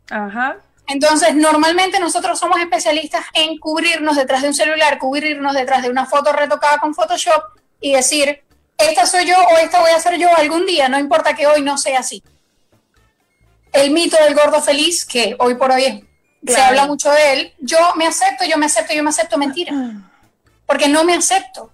Ajá. 0.10 0.58
Entonces, 0.88 1.36
normalmente 1.36 2.00
nosotros 2.00 2.40
somos 2.40 2.60
especialistas 2.60 3.26
en 3.34 3.58
cubrirnos 3.60 4.18
detrás 4.18 4.42
de 4.42 4.50
un 4.50 4.54
celular, 4.54 4.98
cubrirnos 4.98 5.54
detrás 5.54 5.84
de 5.84 5.90
una 5.90 6.06
foto 6.06 6.34
retocada 6.34 6.80
con 6.80 6.94
Photoshop 6.94 7.42
y 7.80 7.94
decir, 7.94 8.44
esta 8.78 9.06
soy 9.06 9.26
yo 9.26 9.36
o 9.38 9.58
esta 9.58 9.80
voy 9.80 9.92
a 9.92 10.00
ser 10.00 10.18
yo 10.18 10.28
algún 10.36 10.66
día, 10.66 10.90
no 10.90 11.00
importa 11.00 11.36
que 11.36 11.48
hoy 11.48 11.62
no 11.62 11.78
sea 11.78 12.00
así. 12.00 12.24
El 13.72 13.92
mito 13.92 14.18
del 14.24 14.36
gordo 14.36 14.62
feliz, 14.62 15.06
que 15.06 15.36
hoy 15.40 15.56
por 15.56 15.72
hoy 15.72 16.08
se 16.46 16.62
habla 16.62 16.88
mucho 16.88 17.12
de 17.12 17.34
él, 17.34 17.54
yo 17.60 17.78
me 17.96 18.08
acepto, 18.08 18.44
yo 18.46 18.58
me 18.58 18.66
acepto, 18.66 18.94
yo 18.94 19.04
me 19.04 19.10
acepto, 19.10 19.38
mentira. 19.38 19.74
Porque 20.66 20.88
no 20.88 21.04
me 21.04 21.14
acepto. 21.14 21.72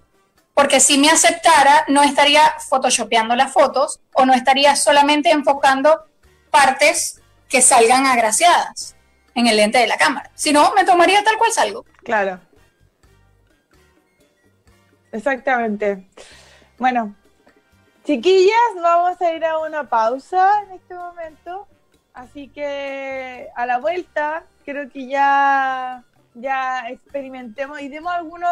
Porque 0.54 0.80
si 0.80 0.98
me 0.98 1.08
aceptara, 1.08 1.84
no 1.88 2.02
estaría 2.02 2.42
photoshopeando 2.68 3.36
las 3.36 3.52
fotos 3.52 4.00
o 4.12 4.26
no 4.26 4.34
estaría 4.34 4.74
solamente 4.74 5.30
enfocando 5.30 6.04
partes 6.50 7.20
que 7.48 7.62
salgan 7.62 8.06
agraciadas 8.06 8.96
en 9.34 9.46
el 9.46 9.56
lente 9.56 9.78
de 9.78 9.86
la 9.86 9.96
cámara. 9.96 10.30
Si 10.34 10.52
no, 10.52 10.72
me 10.74 10.84
tomaría 10.84 11.22
tal 11.22 11.38
cual 11.38 11.52
salgo. 11.52 11.84
Claro. 12.02 12.40
Exactamente. 15.12 16.08
Bueno, 16.76 17.14
chiquillas, 18.04 18.74
vamos 18.82 19.20
a 19.20 19.32
ir 19.32 19.44
a 19.44 19.58
una 19.58 19.88
pausa 19.88 20.62
en 20.62 20.72
este 20.72 20.94
momento. 20.94 21.68
Así 22.18 22.48
que 22.48 23.48
a 23.54 23.64
la 23.64 23.78
vuelta, 23.78 24.42
creo 24.64 24.90
que 24.90 25.06
ya, 25.06 26.02
ya 26.34 26.88
experimentemos 26.88 27.80
y 27.80 27.88
demos 27.88 28.12
algunos, 28.12 28.50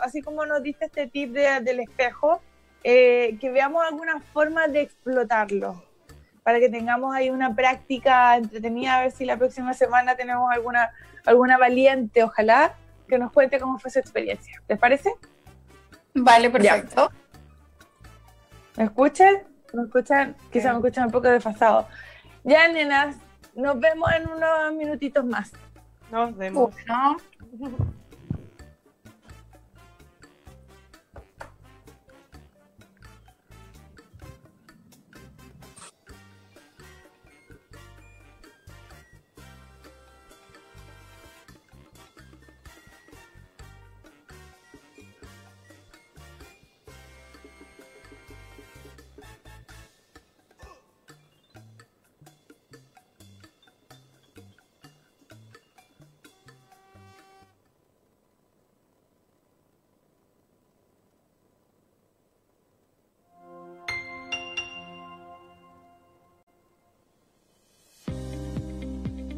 así 0.00 0.22
como 0.22 0.44
nos 0.44 0.60
diste 0.60 0.86
este 0.86 1.06
tip 1.06 1.30
del 1.32 1.78
espejo, 1.78 2.42
eh, 2.82 3.38
que 3.40 3.52
veamos 3.52 3.84
algunas 3.84 4.24
formas 4.24 4.72
de 4.72 4.80
explotarlo 4.80 5.84
para 6.42 6.58
que 6.58 6.68
tengamos 6.68 7.14
ahí 7.14 7.30
una 7.30 7.54
práctica 7.54 8.36
entretenida, 8.36 8.98
a 8.98 9.02
ver 9.02 9.12
si 9.12 9.24
la 9.24 9.36
próxima 9.36 9.72
semana 9.72 10.16
tenemos 10.16 10.50
alguna, 10.50 10.90
alguna 11.26 11.56
valiente, 11.58 12.24
ojalá, 12.24 12.74
que 13.06 13.18
nos 13.18 13.30
cuente 13.30 13.60
cómo 13.60 13.78
fue 13.78 13.92
su 13.92 14.00
experiencia. 14.00 14.60
¿Les 14.66 14.80
parece? 14.80 15.14
Vale, 16.12 16.50
perfecto. 16.50 17.12
¿Me 18.76 18.84
escuchan? 18.84 19.44
¿Me 19.72 19.84
escuchan? 19.84 20.34
Quizá 20.52 20.72
me 20.72 20.78
escuchan 20.78 21.06
un 21.06 21.12
poco 21.12 21.28
desfasado. 21.28 21.86
Ya, 22.44 22.68
nenas, 22.68 23.16
nos 23.54 23.80
vemos 23.80 24.08
en 24.12 24.30
unos 24.30 24.74
minutitos 24.74 25.24
más. 25.24 25.52
Nos 26.10 26.36
vemos. 26.36 26.74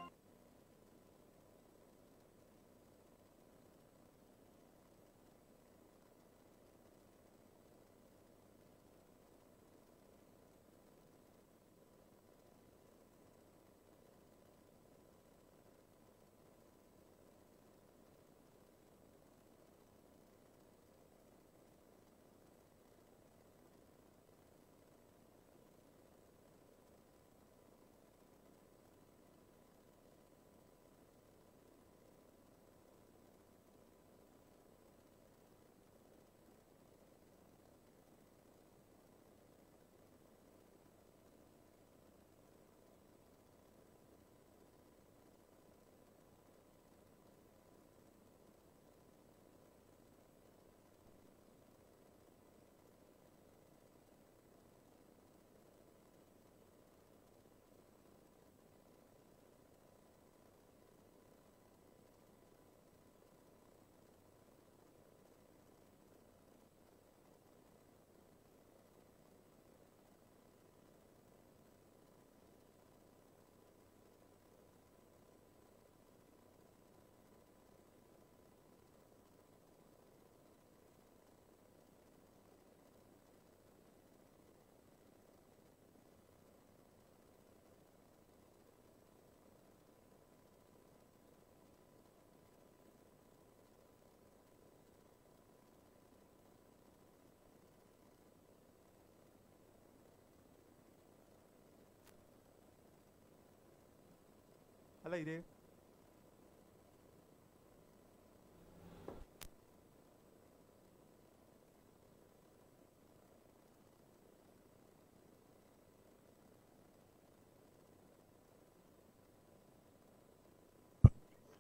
Al 105.06 105.14
aire. 105.14 105.44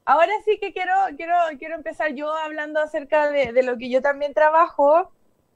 Ahora 0.04 0.32
sí 0.44 0.58
que 0.60 0.72
quiero, 0.72 0.92
quiero, 1.16 1.34
quiero 1.58 1.76
empezar 1.76 2.14
yo 2.14 2.32
hablando 2.34 2.80
acerca 2.80 3.30
de, 3.30 3.62
lo 3.62 3.78
que 3.78 3.88
yo 3.88 4.02
también 4.02 4.34
trabajo, 4.34 5.12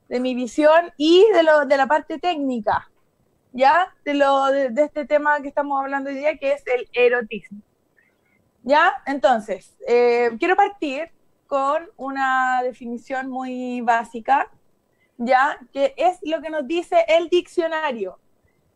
de 0.09 0.21
mi 0.21 0.37
visión 0.37 0.93
y 0.97 1.27
de, 1.33 1.43
lo, 1.43 1.67
de 1.67 1.77
la 1.77 1.89
parte 1.89 2.21
técnica, 2.21 2.89
¿ya? 3.53 3.93
De, 4.05 4.15
lo, 4.15 4.47
de, 4.47 4.71
de 4.71 4.85
este 4.85 5.07
tema 5.07 5.41
que 5.43 5.49
estamos 5.49 5.81
hablando 5.81 6.11
hoy 6.11 6.17
día, 6.17 6.39
que 6.39 6.53
es 6.53 6.63
el 6.69 6.89
erotismo. 6.93 7.63
¿Ya? 8.63 9.03
Entonces, 9.07 9.77
eh, 9.87 10.31
quiero 10.39 10.57
partir 10.57 11.11
con 11.47 11.89
una 11.97 12.63
definición 12.63 13.29
muy 13.29 13.81
básica, 13.81 14.51
¿ya? 15.17 15.59
Que 15.73 15.95
es 15.97 16.19
lo 16.23 16.41
que 16.41 16.51
nos 16.51 16.67
dice 16.67 17.05
el 17.09 17.29
diccionario. 17.29 18.19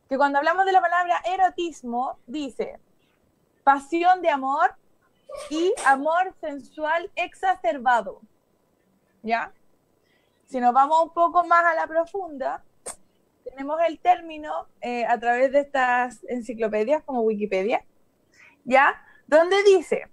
Que 0.09 0.16
cuando 0.16 0.38
hablamos 0.38 0.66
de 0.66 0.73
la 0.73 0.81
palabra 0.81 1.23
erotismo, 1.25 2.18
dice 2.27 2.81
pasión 3.62 4.20
de 4.23 4.29
amor 4.29 4.75
y 5.51 5.73
amor 5.87 6.35
sensual 6.40 7.11
exacerbado. 7.16 8.20
¿Ya? 9.23 9.53
Si 10.47 10.61
nos 10.61 10.75
vamos 10.75 11.03
un 11.03 11.14
poco 11.14 11.44
más 11.47 11.64
a 11.64 11.75
la 11.75 11.87
profunda, 11.87 12.62
tenemos 13.44 13.79
el 13.87 13.99
término 13.99 14.66
eh, 14.81 15.05
a 15.07 15.18
través 15.18 15.53
de 15.53 15.61
estas 15.61 16.25
enciclopedias 16.29 17.03
como 17.05 17.23
Wikipedia, 17.23 17.85
¿ya? 18.64 19.01
Donde 19.26 19.62
dice, 19.64 20.08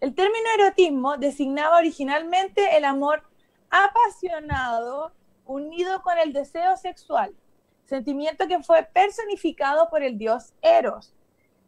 el 0.00 0.14
término 0.14 0.46
erotismo 0.58 1.16
designaba 1.16 1.78
originalmente 1.78 2.76
el 2.76 2.84
amor 2.84 3.22
apasionado 3.70 5.12
unido 5.44 6.02
con 6.02 6.18
el 6.18 6.32
deseo 6.32 6.76
sexual, 6.76 7.34
sentimiento 7.86 8.48
que 8.48 8.62
fue 8.62 8.82
personificado 8.82 9.88
por 9.88 10.02
el 10.02 10.18
dios 10.18 10.52
Eros, 10.60 11.14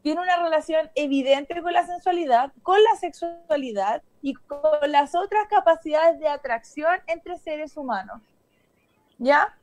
tiene 0.03 0.21
una 0.21 0.43
relación 0.43 0.91
evidente 0.95 1.61
con 1.61 1.73
la 1.73 1.87
sensualidad, 1.87 2.53
con 2.63 2.83
la 2.83 2.97
sexualidad 2.97 4.03
y 4.23 4.35
con 4.35 4.91
las 4.91 5.15
otras 5.15 5.49
capacidades 5.49 6.19
de 6.19 6.29
atracción 6.29 7.01
entre 7.07 7.37
seres 7.39 7.77
humanos. 7.77 8.23
¿Ya? 9.19 9.57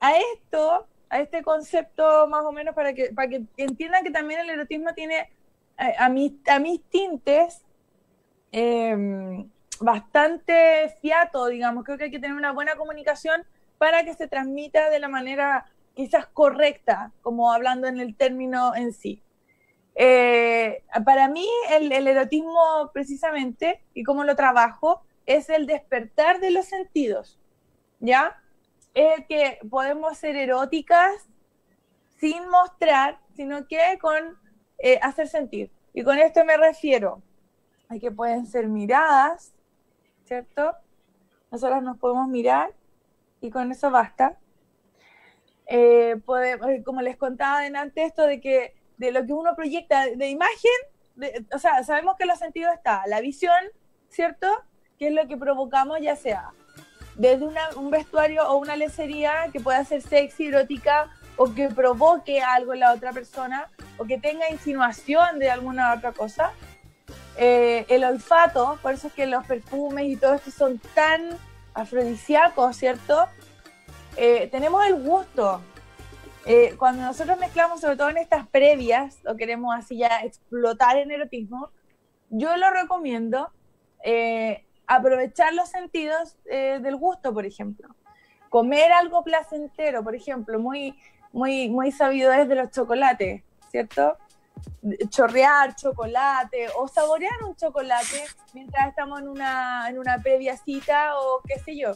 A 0.00 0.16
esto, 0.16 0.86
a 1.08 1.20
este 1.20 1.42
concepto 1.42 2.26
más 2.28 2.44
o 2.44 2.52
menos 2.52 2.74
para 2.74 2.94
que, 2.94 3.12
para 3.12 3.28
que 3.28 3.42
entiendan 3.56 4.04
que 4.04 4.10
también 4.10 4.40
el 4.40 4.50
erotismo 4.50 4.94
tiene 4.94 5.30
a, 5.76 6.08
mis, 6.08 6.32
a 6.48 6.58
mis 6.58 6.82
tintes 6.84 7.62
eh, 8.52 9.44
bastante 9.80 10.94
fiato, 11.00 11.46
digamos. 11.46 11.84
Creo 11.84 11.98
que 11.98 12.04
hay 12.04 12.10
que 12.10 12.18
tener 12.18 12.36
una 12.36 12.52
buena 12.52 12.76
comunicación 12.76 13.44
para 13.78 14.04
que 14.04 14.14
se 14.14 14.28
transmita 14.28 14.90
de 14.90 15.00
la 15.00 15.08
manera 15.08 15.66
quizás 15.94 16.26
correcta, 16.26 17.12
como 17.20 17.52
hablando 17.52 17.86
en 17.88 18.00
el 18.00 18.14
término 18.16 18.74
en 18.74 18.92
sí. 18.92 19.22
Eh, 19.94 20.84
para 21.04 21.28
mí 21.28 21.46
el, 21.70 21.92
el, 21.92 22.06
erotismo 22.06 22.90
precisamente, 22.94 23.82
y 23.92 24.04
cómo 24.04 24.24
lo 24.24 24.36
trabajo, 24.36 25.02
es 25.26 25.50
el 25.50 25.66
despertar 25.66 26.40
de 26.40 26.50
los 26.50 26.66
sentidos, 26.66 27.38
¿ya? 28.00 28.40
Es 28.94 29.26
que 29.26 29.58
podemos 29.70 30.16
ser 30.16 30.36
eróticas 30.36 31.12
sin 32.18 32.48
mostrar, 32.48 33.18
sino 33.34 33.66
que 33.66 33.98
con 34.00 34.38
eh, 34.82 34.98
hacer 35.00 35.28
sentir. 35.28 35.70
Y 35.94 36.02
con 36.02 36.18
esto 36.18 36.44
me 36.44 36.56
refiero 36.56 37.22
a 37.88 37.98
que 37.98 38.10
pueden 38.10 38.46
ser 38.46 38.68
miradas, 38.68 39.54
¿cierto? 40.24 40.74
Nosotras 41.50 41.82
nos 41.82 41.96
podemos 41.98 42.28
mirar 42.28 42.74
y 43.40 43.50
con 43.50 43.70
eso 43.72 43.90
basta. 43.90 44.38
Eh, 45.66 46.16
podemos, 46.26 46.66
como 46.84 47.00
les 47.00 47.16
contaba 47.16 47.60
antes, 47.60 48.08
esto 48.08 48.26
de 48.26 48.40
que 48.40 48.74
de 48.96 49.12
lo 49.12 49.24
que 49.24 49.32
uno 49.32 49.54
proyecta 49.56 50.06
de 50.06 50.28
imagen, 50.28 50.70
o 51.54 51.58
sea, 51.58 51.82
sabemos 51.84 52.16
que 52.16 52.26
los 52.26 52.38
sentidos 52.38 52.74
está 52.74 53.06
la 53.06 53.20
visión, 53.20 53.64
¿cierto? 54.08 54.48
Que 54.98 55.08
es 55.08 55.14
lo 55.14 55.26
que 55.28 55.36
provocamos, 55.36 56.00
ya 56.00 56.16
sea 56.16 56.52
desde 57.14 57.46
un 57.76 57.90
vestuario 57.90 58.48
o 58.48 58.56
una 58.56 58.76
lecería 58.76 59.48
que 59.52 59.60
pueda 59.60 59.84
ser 59.84 60.02
sexy, 60.02 60.46
erótica, 60.46 61.10
o 61.36 61.52
que 61.54 61.68
provoque 61.68 62.42
algo 62.42 62.74
en 62.74 62.80
la 62.80 62.92
otra 62.92 63.12
persona, 63.12 63.70
o 63.98 64.04
que 64.04 64.18
tenga 64.18 64.50
insinuación 64.50 65.38
de 65.38 65.50
alguna 65.50 65.94
otra 65.94 66.12
cosa. 66.12 66.52
Eh, 67.36 67.86
el 67.88 68.04
olfato, 68.04 68.78
por 68.82 68.92
eso 68.94 69.08
es 69.08 69.12
que 69.12 69.26
los 69.26 69.44
perfumes 69.46 70.06
y 70.06 70.16
todo 70.16 70.34
esto 70.34 70.50
son 70.50 70.78
tan 70.94 71.38
afrodisíacos, 71.74 72.76
¿cierto? 72.76 73.26
Eh, 74.16 74.48
tenemos 74.52 74.84
el 74.86 75.02
gusto, 75.02 75.62
eh, 76.44 76.74
cuando 76.76 77.02
nosotros 77.02 77.38
mezclamos, 77.38 77.80
sobre 77.80 77.96
todo 77.96 78.10
en 78.10 78.18
estas 78.18 78.48
previas, 78.48 79.18
o 79.26 79.36
queremos 79.36 79.74
así 79.76 79.98
ya 79.98 80.22
explotar 80.22 80.96
en 80.96 81.12
erotismo, 81.12 81.70
yo 82.30 82.56
lo 82.56 82.70
recomiendo 82.70 83.52
eh, 84.02 84.64
aprovechar 84.86 85.54
los 85.54 85.68
sentidos 85.68 86.36
eh, 86.46 86.80
del 86.82 86.96
gusto, 86.96 87.32
por 87.32 87.46
ejemplo. 87.46 87.94
Comer 88.48 88.92
algo 88.92 89.22
placentero, 89.22 90.02
por 90.02 90.16
ejemplo, 90.16 90.58
muy, 90.58 90.98
muy, 91.32 91.68
muy 91.68 91.92
sabido 91.92 92.32
es 92.32 92.48
de 92.48 92.56
los 92.56 92.70
chocolates, 92.72 93.42
¿cierto? 93.72 94.18
Chorrear 95.08 95.74
chocolate 95.74 96.68
o 96.76 96.86
saborear 96.86 97.42
un 97.42 97.56
chocolate 97.56 98.24
mientras 98.52 98.88
estamos 98.88 99.20
en 99.20 99.28
una, 99.28 99.88
en 99.88 99.98
una 99.98 100.18
previa 100.18 100.56
cita 100.56 101.18
o 101.18 101.40
qué 101.48 101.58
sé 101.58 101.76
yo. 101.76 101.92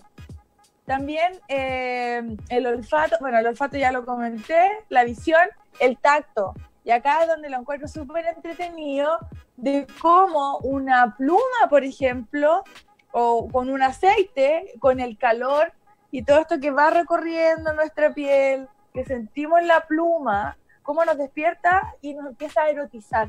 También 0.86 1.38
eh, 1.48 2.22
el 2.48 2.66
olfato, 2.66 3.16
bueno, 3.20 3.38
el 3.38 3.46
olfato 3.46 3.76
ya 3.76 3.92
lo 3.92 4.04
comenté, 4.04 4.70
la 4.88 5.04
visión, 5.04 5.42
el 5.78 5.98
tacto. 5.98 6.54
Y 6.82 6.92
acá 6.92 7.22
es 7.22 7.28
donde 7.28 7.50
lo 7.50 7.58
encuentro 7.58 7.88
súper 7.88 8.24
entretenido 8.26 9.18
de 9.56 9.86
cómo 10.00 10.58
una 10.58 11.14
pluma, 11.16 11.68
por 11.68 11.84
ejemplo, 11.84 12.64
o 13.12 13.48
con 13.48 13.68
un 13.68 13.82
aceite, 13.82 14.72
con 14.78 15.00
el 15.00 15.18
calor 15.18 15.72
y 16.10 16.22
todo 16.22 16.40
esto 16.40 16.60
que 16.60 16.70
va 16.70 16.90
recorriendo 16.90 17.72
nuestra 17.72 18.14
piel, 18.14 18.68
que 18.94 19.04
sentimos 19.04 19.62
la 19.62 19.86
pluma, 19.86 20.56
cómo 20.86 21.04
nos 21.04 21.18
despierta 21.18 21.94
y 22.00 22.14
nos 22.14 22.26
empieza 22.26 22.62
a 22.62 22.70
erotizar, 22.70 23.28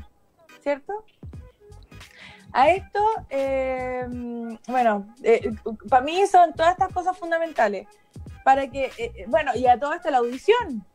¿cierto? 0.62 1.04
A 2.52 2.70
esto, 2.70 3.00
eh, 3.28 4.06
bueno, 4.68 5.12
eh, 5.22 5.50
para 5.90 6.02
mí 6.02 6.26
son 6.26 6.54
todas 6.54 6.72
estas 6.72 6.92
cosas 6.92 7.18
fundamentales. 7.18 7.86
Para 8.44 8.70
que, 8.70 8.90
eh, 8.96 9.24
bueno, 9.26 9.52
y 9.54 9.66
a 9.66 9.78
todo 9.78 9.92
esto 9.92 10.10
la 10.10 10.18
audición. 10.18 10.86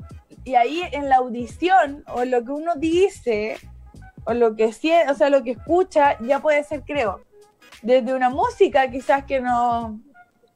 Y 0.46 0.56
ahí 0.56 0.82
en 0.92 1.10
la 1.10 1.18
audición, 1.18 2.04
o 2.08 2.26
lo 2.26 2.44
que 2.44 2.52
uno 2.52 2.76
dice, 2.76 3.58
o 4.24 4.34
lo 4.34 4.56
que 4.56 4.74
siente, 4.74 5.12
o 5.12 5.16
sea, 5.16 5.30
lo 5.30 5.44
que 5.44 5.52
escucha, 5.52 6.18
ya 6.22 6.40
puede 6.40 6.64
ser, 6.64 6.82
creo, 6.84 7.22
desde 7.82 8.14
una 8.14 8.30
música 8.30 8.90
quizás 8.90 9.26
que 9.26 9.42
no 9.42 10.00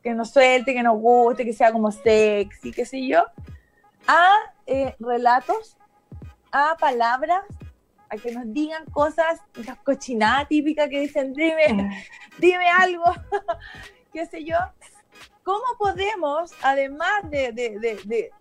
que 0.02 0.14
nos 0.14 0.32
suelte, 0.32 0.74
que 0.74 0.84
nos 0.84 0.98
guste, 1.00 1.44
que 1.44 1.52
sea 1.52 1.74
como 1.74 1.92
sexy, 1.92 2.72
qué 2.72 2.86
sé 2.86 3.06
yo, 3.06 3.26
a 4.08 4.30
relatos, 5.00 5.76
a 6.58 6.78
palabras 6.78 7.44
a 8.10 8.18
que 8.18 8.32
nos 8.32 8.52
digan 8.54 8.86
cosas, 8.86 9.42
las 9.56 9.78
cochinadas 9.80 10.48
típicas 10.48 10.90
que 10.90 11.02
dicen, 11.02 11.34
dime, 11.34 12.06
dime 12.38 12.70
algo, 12.70 13.04
qué 14.14 14.26
sé 14.26 14.44
yo. 14.44 14.58
¿Cómo 15.44 15.66
podemos, 15.78 16.54
además 16.62 17.30
de, 17.30 17.52
de, 17.52 17.80
de, 17.80 18.32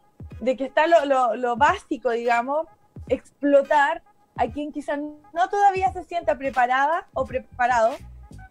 de 0.40 0.56
que 0.56 0.64
está 0.64 0.86
lo, 0.86 1.04
lo, 1.04 1.36
lo, 1.36 1.56
básico, 1.56 2.10
digamos, 2.10 2.66
explotar 3.08 4.02
a 4.36 4.48
quien 4.48 4.72
quizás 4.72 4.98
no 4.98 5.48
todavía 5.48 5.92
se 5.92 6.04
sienta 6.04 6.36
preparada 6.36 7.06
o 7.14 7.24
preparado 7.24 7.96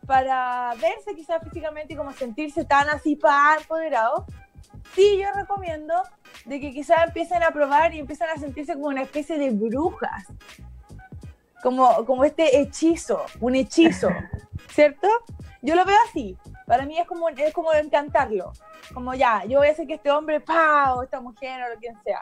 para 0.05 0.73
verse 0.79 1.15
quizás 1.15 1.43
físicamente 1.43 1.93
y 1.93 1.97
como 1.97 2.13
sentirse 2.13 2.63
tan 2.63 2.89
así 2.89 3.15
para 3.15 3.59
empoderado? 3.59 4.25
Sí, 4.93 5.19
yo 5.21 5.27
recomiendo 5.33 5.93
de 6.45 6.59
que 6.59 6.71
quizás 6.71 7.05
empiecen 7.07 7.43
a 7.43 7.51
probar 7.51 7.93
y 7.93 7.99
empiecen 7.99 8.29
a 8.29 8.37
sentirse 8.37 8.73
como 8.73 8.87
una 8.87 9.01
especie 9.01 9.37
de 9.37 9.49
brujas, 9.51 10.25
como, 11.61 12.05
como 12.05 12.23
este 12.23 12.59
hechizo, 12.59 13.25
un 13.41 13.55
hechizo, 13.55 14.09
¿cierto? 14.69 15.07
Yo 15.61 15.75
lo 15.75 15.83
veo 15.83 15.97
así. 16.07 16.37
Para 16.67 16.85
mí 16.85 16.97
es 16.97 17.07
como, 17.07 17.29
es 17.29 17.53
como 17.53 17.73
encantarlo. 17.73 18.53
Como 18.93 19.13
ya, 19.13 19.43
yo 19.45 19.59
voy 19.59 19.67
a 19.67 19.71
hacer 19.71 19.87
que 19.87 19.95
este 19.95 20.11
hombre, 20.11 20.39
pa, 20.39 20.93
o 20.93 21.03
esta 21.03 21.19
mujer, 21.19 21.63
o 21.63 21.73
lo 21.73 21.79
que 21.79 21.91
sea. 22.03 22.21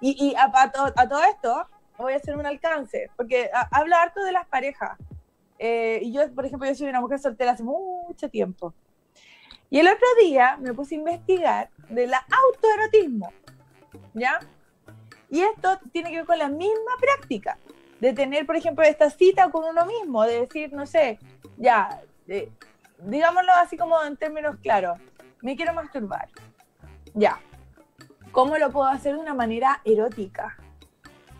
Y, 0.00 0.28
y 0.28 0.34
a, 0.36 0.44
a, 0.44 0.62
a, 0.96 1.08
todo 1.08 1.24
esto, 1.24 1.66
voy 1.98 2.12
a 2.12 2.16
hacer 2.16 2.36
un 2.36 2.46
alcance, 2.46 3.10
porque 3.16 3.50
hablo 3.70 3.96
harto 3.96 4.22
de 4.22 4.32
las 4.32 4.46
parejas. 4.46 4.96
Eh, 5.58 6.00
y 6.02 6.12
yo, 6.12 6.32
por 6.34 6.44
ejemplo, 6.44 6.68
yo 6.68 6.74
soy 6.74 6.88
una 6.88 7.00
mujer 7.00 7.18
soltera 7.18 7.52
hace 7.52 7.62
mucho 7.62 8.28
tiempo. 8.28 8.74
Y 9.70 9.80
el 9.80 9.88
otro 9.88 10.06
día 10.20 10.56
me 10.60 10.72
puse 10.74 10.94
a 10.94 10.98
investigar 10.98 11.70
de 11.88 12.06
la 12.06 12.24
autoerotismo, 12.46 13.32
¿ya? 14.14 14.38
Y 15.28 15.40
esto 15.40 15.80
tiene 15.92 16.10
que 16.10 16.18
ver 16.18 16.26
con 16.26 16.38
la 16.38 16.48
misma 16.48 16.92
práctica 17.00 17.58
de 18.00 18.12
tener, 18.12 18.46
por 18.46 18.56
ejemplo, 18.56 18.84
esta 18.84 19.10
cita 19.10 19.50
con 19.50 19.64
uno 19.64 19.84
mismo, 19.86 20.22
de 20.24 20.40
decir, 20.40 20.72
no 20.72 20.86
sé, 20.86 21.18
ya, 21.56 22.02
digámoslo 22.98 23.52
así 23.52 23.76
como 23.76 24.02
en 24.02 24.16
términos 24.16 24.56
claros, 24.62 24.98
me 25.42 25.56
quiero 25.56 25.74
masturbar. 25.74 26.28
Ya. 27.14 27.40
¿Cómo 28.30 28.58
lo 28.58 28.70
puedo 28.70 28.86
hacer 28.88 29.14
de 29.14 29.20
una 29.20 29.34
manera 29.34 29.80
erótica? 29.84 30.56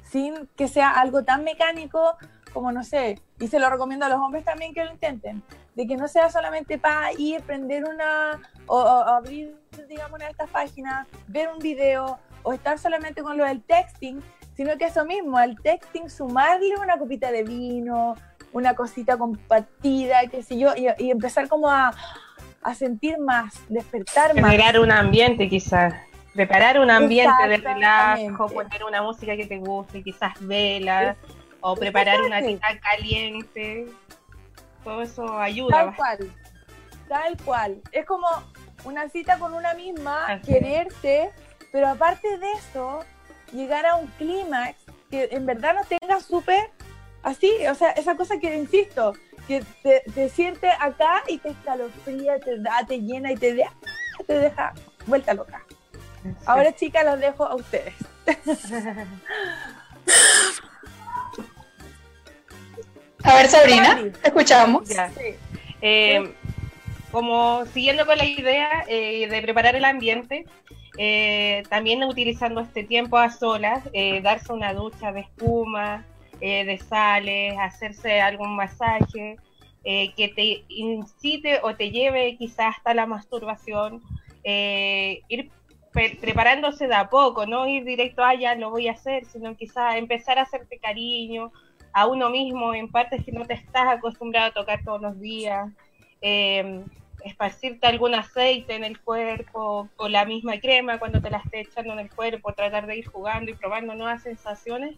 Sin 0.03 0.47
que 0.57 0.66
sea 0.66 0.91
algo 0.91 1.24
tan 1.24 1.45
mecánico 1.45 2.16
como, 2.57 2.72
no 2.72 2.82
sé, 2.82 3.20
y 3.38 3.48
se 3.48 3.59
lo 3.59 3.68
recomiendo 3.68 4.07
a 4.07 4.09
los 4.09 4.18
hombres 4.18 4.42
también 4.42 4.72
que 4.72 4.82
lo 4.82 4.90
intenten, 4.90 5.42
de 5.74 5.86
que 5.86 5.94
no 5.94 6.09
sea 6.09 6.30
solamente 6.30 6.78
para 6.78 7.12
ir, 7.18 7.42
prender 7.42 7.84
una, 7.84 8.40
o, 8.64 8.80
abrir, 8.80 9.54
digamos, 9.86 10.14
una 10.14 10.24
de 10.24 10.30
estas 10.30 10.48
páginas, 10.48 11.07
ver 11.28 11.50
un 11.50 11.59
video, 11.59 12.18
o 12.44 12.54
estar 12.54 12.78
solamente 12.78 13.22
con 13.22 13.36
lo 13.36 13.44
del 13.44 13.61
texting, 13.61 14.22
sino 14.57 14.78
que 14.78 14.86
eso 14.86 15.04
mismo, 15.04 15.36
al 15.36 15.61
texting 15.61 16.09
sumarle 16.09 16.78
una 16.82 16.96
copita 16.96 17.30
de 17.30 17.42
vino, 17.42 18.14
una 18.54 18.74
cosita 18.74 19.18
compartida, 19.18 20.26
qué 20.30 20.42
sé 20.42 20.57
yo, 20.57 20.70
y, 20.74 21.11
empezar 21.11 21.48
como 21.48 21.68
a, 21.68 21.92
sentir 22.74 23.18
más, 23.18 23.61
despertar 23.68 24.34
más. 24.34 24.50
Generar 24.50 24.80
un 24.80 24.90
ambiente 24.90 25.46
quizás, 25.46 25.92
preparar 26.32 26.80
un 26.80 26.90
ambiente 26.90 27.48
de 27.48 27.59
relajo, 27.59 28.46
poner 28.46 28.82
una 28.82 29.02
música 29.02 29.36
que 29.36 29.44
te 29.44 29.59
guste, 29.59 30.02
quizás 30.02 30.32
velas, 30.40 31.18
o 31.67 31.75
preparar 31.75 32.23
una 32.23 32.41
tita 32.41 32.79
caliente, 32.79 33.89
todo 34.85 35.03
eso 35.03 35.37
ayuda. 35.37 35.87
Tal 35.87 35.97
cual, 35.97 36.33
tal 37.09 37.37
cual. 37.45 37.83
Es 37.91 38.07
como 38.07 38.29
una 38.85 39.09
cita 39.09 39.37
con 39.41 39.53
una 39.53 39.75
misma, 39.75 40.41
quererte, 40.47 41.33
pero 41.73 41.89
aparte 41.89 42.39
de 42.39 42.53
eso, 42.53 43.01
llegar 43.53 43.85
a 43.85 43.97
un 43.97 44.07
clímax 44.19 44.77
que 45.11 45.29
en 45.33 45.45
verdad 45.45 45.75
nos 45.75 45.89
tenga 45.89 46.21
súper 46.21 46.71
así, 47.25 47.51
o 47.69 47.75
sea, 47.75 47.91
esa 47.91 48.17
cosa 48.17 48.39
que, 48.39 48.55
insisto, 48.55 49.14
que 49.49 49.64
te, 49.83 50.05
te 50.14 50.29
siente 50.29 50.71
acá 50.71 51.25
y 51.27 51.39
te 51.39 51.49
escalofría, 51.49 52.39
te 52.39 52.61
da, 52.61 52.87
te 52.87 53.01
llena 53.01 53.33
y 53.33 53.37
te, 53.37 53.55
deja, 53.55 53.73
te 54.25 54.39
deja 54.39 54.73
vuelta 55.07 55.35
loca. 55.35 55.64
Ahora, 56.45 56.73
chicas, 56.73 57.05
los 57.05 57.19
dejo 57.19 57.45
a 57.45 57.57
ustedes. 57.57 57.95
A 63.27 63.35
ver, 63.35 63.49
Sabrina, 63.49 64.01
escuchamos. 64.22 64.89
Eh, 65.83 66.33
como 67.11 67.66
siguiendo 67.66 68.07
con 68.07 68.16
la 68.16 68.24
idea 68.24 68.85
eh, 68.87 69.27
de 69.29 69.43
preparar 69.43 69.74
el 69.74 69.85
ambiente, 69.85 70.47
eh, 70.97 71.64
también 71.68 72.05
utilizando 72.05 72.61
este 72.61 72.85
tiempo 72.85 73.18
a 73.18 73.31
solas, 73.31 73.83
darse 74.22 74.53
una 74.53 74.72
ducha 74.74 75.12
de 75.12 75.20
espuma, 75.20 76.05
de 76.41 76.81
sales, 76.89 77.55
hacerse 77.59 78.20
algún 78.20 78.55
masaje 78.55 79.37
que 79.83 80.33
te 80.35 80.64
incite 80.68 81.61
o 81.62 81.74
te 81.74 81.91
lleve 81.91 82.37
quizás 82.37 82.77
hasta 82.77 82.95
la 82.95 83.07
masturbación, 83.07 84.03
ir 84.45 85.51
preparándose 85.93 86.87
de 86.87 86.95
a 86.95 87.09
poco, 87.09 87.47
no 87.47 87.66
ir 87.66 87.85
directo, 87.85 88.22
ah, 88.22 88.35
ya 88.35 88.55
lo 88.55 88.70
voy 88.70 88.87
a 88.87 88.93
hacer, 88.93 89.24
sino 89.24 89.57
quizás 89.57 89.97
empezar 89.97 90.39
a 90.39 90.43
hacerte 90.43 90.79
cariño, 90.79 91.51
a 91.97 92.07
uno 92.07 92.28
mismo 92.28 92.74
en 92.74 92.90
partes 92.90 93.24
que 93.24 93.32
no 93.32 93.47
te 93.47 93.55
estás 93.55 93.86
acostumbrado 93.86 94.49
a 94.49 94.53
tocar 94.53 94.84
todos 94.84 95.01
los 95.01 95.18
días, 95.18 95.72
eh, 96.20 96.84
esparcirte 97.24 97.86
algún 97.86 98.14
aceite 98.14 98.74
en 98.74 98.84
el 98.84 99.01
cuerpo 99.01 99.88
o 99.97 100.09
la 100.11 100.26
misma 100.26 100.61
crema 100.61 100.99
cuando 100.99 101.22
te 101.22 101.30
la 101.30 101.38
estés 101.38 101.68
echando 101.68 101.94
en 101.94 102.01
el 102.01 102.11
cuerpo, 102.11 102.53
tratar 102.53 102.86
de 102.86 102.99
ir 102.99 103.07
jugando 103.07 103.51
y 103.51 103.55
probando 103.55 103.94
nuevas 103.94 104.22
sensaciones. 104.22 104.94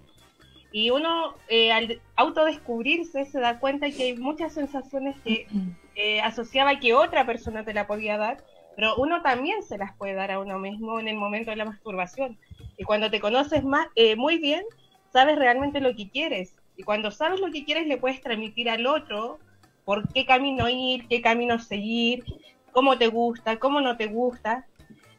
Y 0.72 0.90
uno 0.90 1.36
eh, 1.48 1.70
al 1.70 2.02
autodescubrirse 2.16 3.26
se 3.26 3.38
da 3.38 3.60
cuenta 3.60 3.88
que 3.90 4.02
hay 4.02 4.16
muchas 4.16 4.54
sensaciones 4.54 5.14
que 5.20 5.46
eh, 5.94 6.20
asociaba 6.20 6.80
que 6.80 6.94
otra 6.94 7.24
persona 7.24 7.64
te 7.64 7.74
la 7.74 7.86
podía 7.86 8.18
dar, 8.18 8.42
pero 8.74 8.96
uno 8.96 9.22
también 9.22 9.62
se 9.62 9.78
las 9.78 9.96
puede 9.96 10.14
dar 10.14 10.32
a 10.32 10.40
uno 10.40 10.58
mismo 10.58 10.98
en 10.98 11.06
el 11.06 11.16
momento 11.16 11.52
de 11.52 11.58
la 11.58 11.64
masturbación. 11.64 12.36
Y 12.76 12.82
cuando 12.82 13.08
te 13.08 13.20
conoces 13.20 13.62
más, 13.62 13.86
eh, 13.94 14.16
muy 14.16 14.38
bien, 14.38 14.64
sabes 15.12 15.38
realmente 15.38 15.80
lo 15.80 15.94
que 15.94 16.10
quieres 16.10 16.57
y 16.78 16.84
cuando 16.84 17.10
sabes 17.10 17.40
lo 17.40 17.50
que 17.50 17.64
quieres, 17.64 17.88
le 17.88 17.98
puedes 17.98 18.20
transmitir 18.20 18.70
al 18.70 18.86
otro 18.86 19.40
por 19.84 20.12
qué 20.12 20.24
camino 20.24 20.68
ir, 20.68 21.08
qué 21.08 21.20
camino 21.20 21.58
seguir, 21.58 22.22
cómo 22.70 22.96
te 22.96 23.08
gusta, 23.08 23.58
cómo 23.58 23.80
no 23.80 23.96
te 23.96 24.06
gusta. 24.06 24.64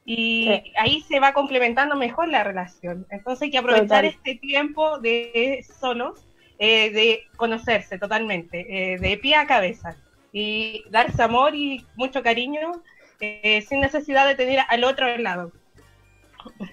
Y 0.05 0.49
ahí 0.77 1.01
se 1.01 1.19
va 1.19 1.33
complementando 1.33 1.97
mejor 1.97 2.29
la 2.29 2.45
relación. 2.45 3.05
Entonces 3.09 3.43
hay 3.43 3.51
que 3.51 3.57
aprovechar 3.57 4.05
este 4.05 4.35
tiempo 4.35 4.99
de 4.99 5.65
solos, 5.79 6.25
eh, 6.59 6.91
de 6.91 7.23
conocerse 7.35 7.99
totalmente, 7.99 8.93
eh, 8.93 8.97
de 8.97 9.17
pie 9.17 9.35
a 9.35 9.45
cabeza. 9.45 9.97
Y 10.31 10.85
darse 10.89 11.21
amor 11.21 11.55
y 11.55 11.85
mucho 11.95 12.23
cariño 12.23 12.81
eh, 13.19 13.61
sin 13.67 13.81
necesidad 13.81 14.25
de 14.25 14.35
tener 14.35 14.59
al 14.69 14.85
otro 14.85 15.07
al 15.07 15.21
lado. 15.21 15.51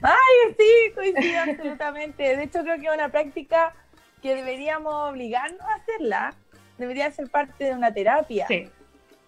Ay, 0.00 0.54
sí, 0.56 0.92
coincido 0.94 1.40
absolutamente. 1.48 2.36
De 2.36 2.44
hecho, 2.44 2.62
creo 2.62 2.78
que 2.78 2.86
es 2.86 2.94
una 2.94 3.08
práctica 3.08 3.74
que 4.22 4.34
deberíamos 4.34 4.94
obligarnos 5.10 5.60
a 5.60 5.74
hacerla, 5.74 6.34
debería 6.78 7.10
ser 7.10 7.30
parte 7.30 7.64
de 7.64 7.74
una 7.74 7.92
terapia. 7.92 8.46
Sí. 8.46 8.68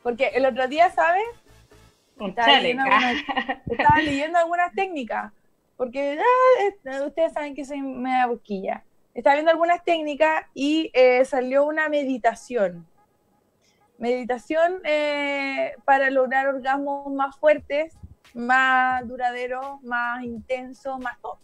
Porque 0.03 0.28
el 0.28 0.47
otro 0.47 0.68
día, 0.68 0.91
¿sabes? 0.91 1.24
Estaba 2.20 2.59
leyendo, 4.01 4.39
algunas, 4.39 4.72
técnicas, 4.72 5.32
porque 5.76 6.18
ah, 6.18 7.05
ustedes 7.07 7.32
saben 7.32 7.55
que 7.55 7.64
soy 7.64 7.80
media 7.80 8.26
boquilla. 8.26 8.84
Estaba 9.14 9.34
viendo 9.34 9.51
algunas 9.51 9.84
técnicas 9.84 10.47
y 10.55 10.91
eh, 10.95 11.24
salió 11.24 11.64
una 11.64 11.89
meditación. 11.89 12.86
Meditación 13.99 14.80
eh, 14.84 15.74
para 15.84 16.11
lograr 16.11 16.47
orgasmos 16.47 17.12
más 17.12 17.36
fuertes, 17.36 17.97
más 18.34 19.07
duraderos, 19.09 19.82
más 19.82 20.22
intensos, 20.22 20.99
más 21.01 21.20
top. 21.20 21.39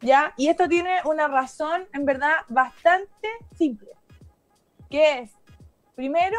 ¿Ya? 0.00 0.32
Y 0.36 0.48
esto 0.48 0.68
tiene 0.68 1.00
una 1.04 1.28
razón, 1.28 1.86
en 1.92 2.04
verdad, 2.04 2.36
bastante 2.48 3.28
simple, 3.56 3.90
que 4.88 5.20
es, 5.20 5.32
primero, 5.94 6.38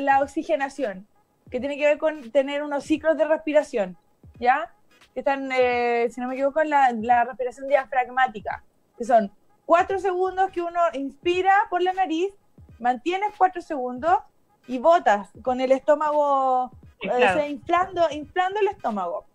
la 0.00 0.20
oxigenación, 0.20 1.06
que 1.50 1.60
tiene 1.60 1.76
que 1.76 1.86
ver 1.86 1.98
con 1.98 2.30
tener 2.30 2.62
unos 2.62 2.84
ciclos 2.84 3.16
de 3.16 3.26
respiración, 3.26 3.96
¿ya? 4.38 4.74
Que 5.14 5.20
están, 5.20 5.50
eh, 5.52 6.08
si 6.10 6.20
no 6.20 6.28
me 6.28 6.34
equivoco, 6.34 6.60
en 6.60 6.70
la, 6.70 6.92
la 6.92 7.24
respiración 7.24 7.68
diafragmática, 7.68 8.64
que 8.96 9.04
son 9.04 9.30
cuatro 9.66 9.98
segundos 9.98 10.50
que 10.50 10.62
uno 10.62 10.80
inspira 10.94 11.66
por 11.70 11.82
la 11.82 11.92
nariz, 11.92 12.32
mantienes 12.78 13.34
cuatro 13.36 13.60
segundos 13.60 14.18
y 14.66 14.78
botas 14.78 15.28
con 15.42 15.60
el 15.60 15.72
estómago, 15.72 16.70
eh, 17.00 17.48
inflando, 17.50 18.08
inflando 18.10 18.60
el 18.60 18.68
estómago 18.68 19.26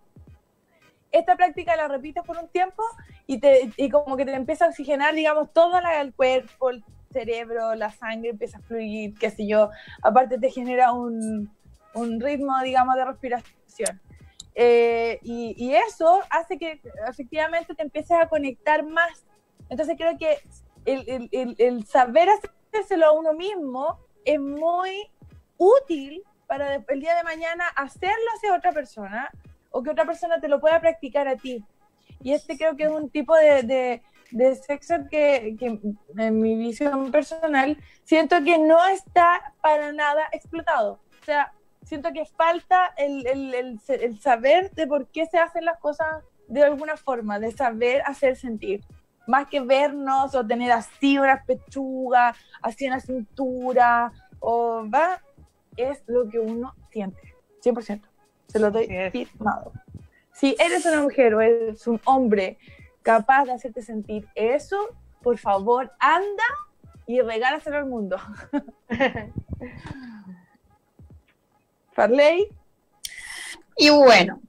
esta 1.13 1.35
práctica 1.35 1.75
la 1.75 1.87
repites 1.87 2.23
por 2.23 2.37
un 2.37 2.49
tiempo 2.49 2.83
y, 3.27 3.39
te, 3.39 3.71
y 3.77 3.89
como 3.89 4.17
que 4.17 4.25
te 4.25 4.33
empieza 4.33 4.65
a 4.65 4.69
oxigenar, 4.69 5.13
digamos, 5.13 5.53
todo 5.53 5.79
el 6.01 6.13
cuerpo, 6.13 6.71
el 6.71 6.83
cerebro, 7.11 7.75
la 7.75 7.91
sangre 7.91 8.31
empieza 8.31 8.57
a 8.57 8.61
fluir, 8.61 9.13
qué 9.19 9.29
sé 9.29 9.47
yo. 9.47 9.69
Aparte 10.01 10.39
te 10.39 10.49
genera 10.49 10.91
un, 10.91 11.53
un 11.93 12.19
ritmo, 12.19 12.59
digamos, 12.63 12.95
de 12.95 13.05
respiración. 13.05 14.01
Eh, 14.55 15.19
y, 15.21 15.55
y, 15.57 15.75
eso 15.75 16.21
hace 16.29 16.57
que 16.57 16.81
efectivamente 17.07 17.75
te 17.75 17.83
empieces 17.83 18.17
a 18.17 18.27
conectar 18.27 18.83
más. 18.83 19.25
Entonces 19.69 19.95
creo 19.97 20.17
que 20.17 20.39
el, 20.85 21.29
el, 21.31 21.55
el 21.57 21.85
saber 21.85 22.27
hacérselo 22.29 23.05
a 23.05 23.11
uno 23.11 23.33
mismo 23.33 23.99
es 24.25 24.39
muy 24.39 25.11
útil 25.57 26.23
para 26.47 26.75
el 26.75 26.99
día 26.99 27.15
de 27.15 27.23
mañana 27.23 27.67
hacerlo 27.75 28.25
hacia 28.35 28.55
otra 28.55 28.71
persona 28.71 29.31
o 29.73 29.81
que 29.81 29.89
otra 29.89 30.05
persona 30.05 30.39
te 30.39 30.47
lo 30.47 30.61
pueda 30.61 30.79
practicar 30.79 31.27
a 31.27 31.35
ti. 31.35 31.65
Y 32.21 32.31
este 32.31 32.57
creo 32.57 32.75
que 32.75 32.83
es 32.83 32.91
un 32.91 33.09
tipo 33.09 33.35
de, 33.35 34.01
sexo 34.65 34.95
que, 35.09 35.57
en 35.59 36.41
mi 36.41 36.55
visión 36.55 37.11
personal 37.11 37.77
siento 38.03 38.43
que 38.43 38.57
no 38.59 38.85
está 38.87 39.53
para 39.61 39.91
nada 39.91 40.21
explotado. 40.31 40.99
O 41.21 41.25
sea, 41.25 41.51
siento 41.83 42.13
que 42.13 42.25
falta 42.25 42.93
el, 42.97 43.79
saber 44.21 44.71
de 44.71 44.85
por 44.87 45.07
qué 45.07 45.25
se 45.25 45.39
hacen 45.39 45.65
las 45.65 45.79
cosas 45.79 46.23
de 46.47 46.63
alguna 46.63 46.95
forma, 46.95 47.39
de 47.39 47.51
saber 47.51 48.03
hacer 48.05 48.35
sentir. 48.35 48.81
Más 49.25 49.47
que 49.47 49.59
vernos 49.59 50.35
o 50.35 50.45
tener 50.45 50.71
así 50.71 51.17
una 51.17 51.43
pechuga, 51.45 52.35
así 52.61 52.85
una 52.85 52.99
cintura, 52.99 54.11
o 54.39 54.85
va, 54.87 55.21
es 55.77 56.03
lo 56.05 56.29
que 56.29 56.39
uno 56.39 56.75
siente, 56.91 57.33
100%. 57.63 58.12
Se 58.53 58.59
lo 58.59 58.71
doy 58.71 58.87
firmado. 59.11 59.73
Si 60.31 60.55
eres 60.59 60.85
una 60.85 61.01
mujer 61.01 61.33
o 61.33 61.41
eres 61.41 61.85
un 61.87 61.99
hombre 62.05 62.57
capaz 63.01 63.45
de 63.45 63.53
hacerte 63.53 63.81
sentir 63.81 64.27
eso, 64.35 64.77
por 65.21 65.37
favor, 65.39 65.91
anda 65.99 66.43
y 67.07 67.19
regálaselo 67.21 67.77
al 67.77 67.87
mundo. 67.87 68.17
Farley. 71.93 72.47
Y 73.75 73.89
bueno, 73.89 74.39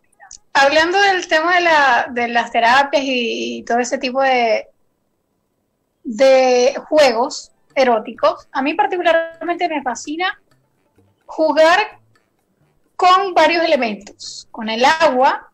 hablando 0.52 1.00
del 1.00 1.26
tema 1.28 1.54
de, 1.54 1.60
la, 1.62 2.08
de 2.12 2.28
las 2.28 2.50
terapias 2.50 3.02
y, 3.04 3.64
todo 3.66 3.78
ese 3.78 3.96
tipo 3.98 4.20
de, 4.20 4.68
de 6.02 6.74
juegos 6.88 7.52
eróticos, 7.74 8.48
a 8.52 8.60
mí 8.60 8.74
particularmente 8.74 9.68
me 9.68 9.82
fascina 9.82 10.38
jugar 11.26 12.03
con 12.96 13.34
varios 13.34 13.64
elementos, 13.64 14.48
con 14.50 14.68
el 14.68 14.84
agua, 14.84 15.50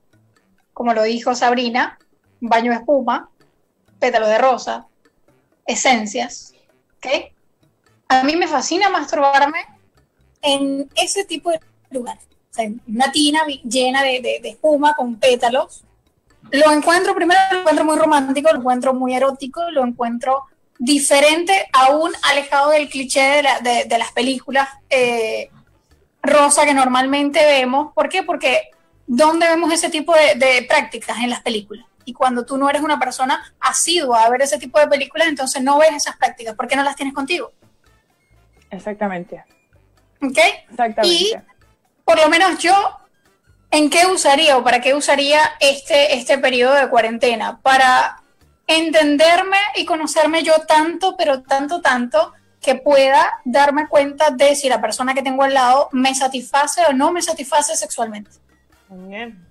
como 0.73 0.95
lo 0.95 1.03
dijo 1.03 1.35
Sabrina, 1.35 1.99
baño 2.41 2.73
de 2.73 2.79
espuma, 2.79 3.29
pétalo 3.99 4.27
de 4.27 4.39
rosa, 4.39 4.87
esencias, 5.67 6.55
¿ok? 6.97 7.33
A 8.09 8.25
mí 8.25 8.37
me 8.37 8.49
fascina 8.49 8.89
masturbarme 8.89 9.65
en 10.43 10.89
ese 10.97 11.25
tipo 11.25 11.51
de 11.51 11.61
lugar, 11.91 12.19
o 12.19 12.55
sea, 12.55 12.69
una 12.87 13.13
tina 13.13 13.45
llena 13.47 14.03
de, 14.03 14.21
de 14.21 14.49
espuma 14.49 14.95
con 14.97 15.17
pétalos. 15.17 15.85
Lo 16.51 16.73
encuentro, 16.73 17.15
primero 17.15 17.39
lo 17.53 17.61
encuentro 17.61 17.85
muy 17.85 17.97
romántico, 17.97 18.51
lo 18.51 18.59
encuentro 18.59 18.95
muy 18.95 19.15
erótico, 19.15 19.71
lo 19.71 19.85
encuentro 19.85 20.47
diferente, 20.81 21.69
aún 21.73 22.11
alejado 22.23 22.71
del 22.71 22.89
cliché 22.89 23.43
de, 23.63 23.85
de, 23.87 23.99
las 23.99 24.13
películas 24.13 24.67
eh, 24.89 25.51
rosa 26.23 26.65
que 26.65 26.75
normalmente 26.75 27.45
vemos. 27.45 27.93
¿Por 27.95 28.09
qué? 28.09 28.23
Porque 28.23 28.71
¿dónde 29.07 29.49
vemos 29.49 29.73
ese 29.73 29.91
tipo 29.91 30.15
de, 30.15 30.67
prácticas? 30.69 31.19
En 31.19 31.31
las 31.31 31.43
películas. 31.43 31.87
Y 32.05 32.13
cuando 32.13 32.45
tú 32.45 32.57
no 32.57 32.69
eres 32.69 32.83
una 32.83 32.99
persona 32.99 33.55
asidua 33.61 34.25
a 34.25 34.31
ver 34.31 34.43
ese 34.43 34.59
tipo 34.59 34.79
de 34.79 34.87
películas, 34.87 35.29
entonces 35.29 35.63
no 35.63 35.79
ves 35.79 35.95
esas 35.95 36.17
prácticas. 36.17 36.55
¿Por 36.55 36.67
qué 36.67 36.77
no 36.77 36.83
las 36.83 36.97
tienes 36.97 37.15
contigo? 37.15 37.53
Exactamente. 38.71 39.45
¿Ok? 40.23 40.39
Exactamente. 40.71 41.07
Y 41.07 41.35
por 42.05 42.19
lo 42.19 42.29
menos 42.29 42.59
yo, 42.59 42.75
¿en 43.71 43.91
qué 43.91 44.07
usaría 44.07 44.57
o 44.57 44.65
para 44.65 44.81
qué 44.81 44.95
usaría 44.95 45.41
este, 45.61 46.17
este 46.17 46.39
periodo 46.39 46.75
de 46.75 46.89
cuarentena? 46.89 47.61
Para 47.61 48.23
entenderme 48.67 49.59
y 49.77 49.85
conocerme 49.85 50.43
yo 50.43 50.61
tanto, 50.67 51.17
pero 51.17 51.43
tanto, 51.43 51.81
tanto, 51.81 52.33
que 52.61 52.75
pueda 52.75 53.41
darme 53.45 53.89
cuenta 53.89 54.31
de 54.31 54.55
si 54.55 54.69
la 54.69 54.81
persona 54.81 55.15
que 55.15 55.23
tengo 55.23 55.43
al 55.43 55.55
lado 55.55 55.89
me 55.93 56.15
satisface 56.15 56.83
o 56.89 56.93
no 56.93 57.11
me 57.11 57.23
satisface 57.23 57.77
sexualmente. 57.77 58.31
Bien. 58.89 59.47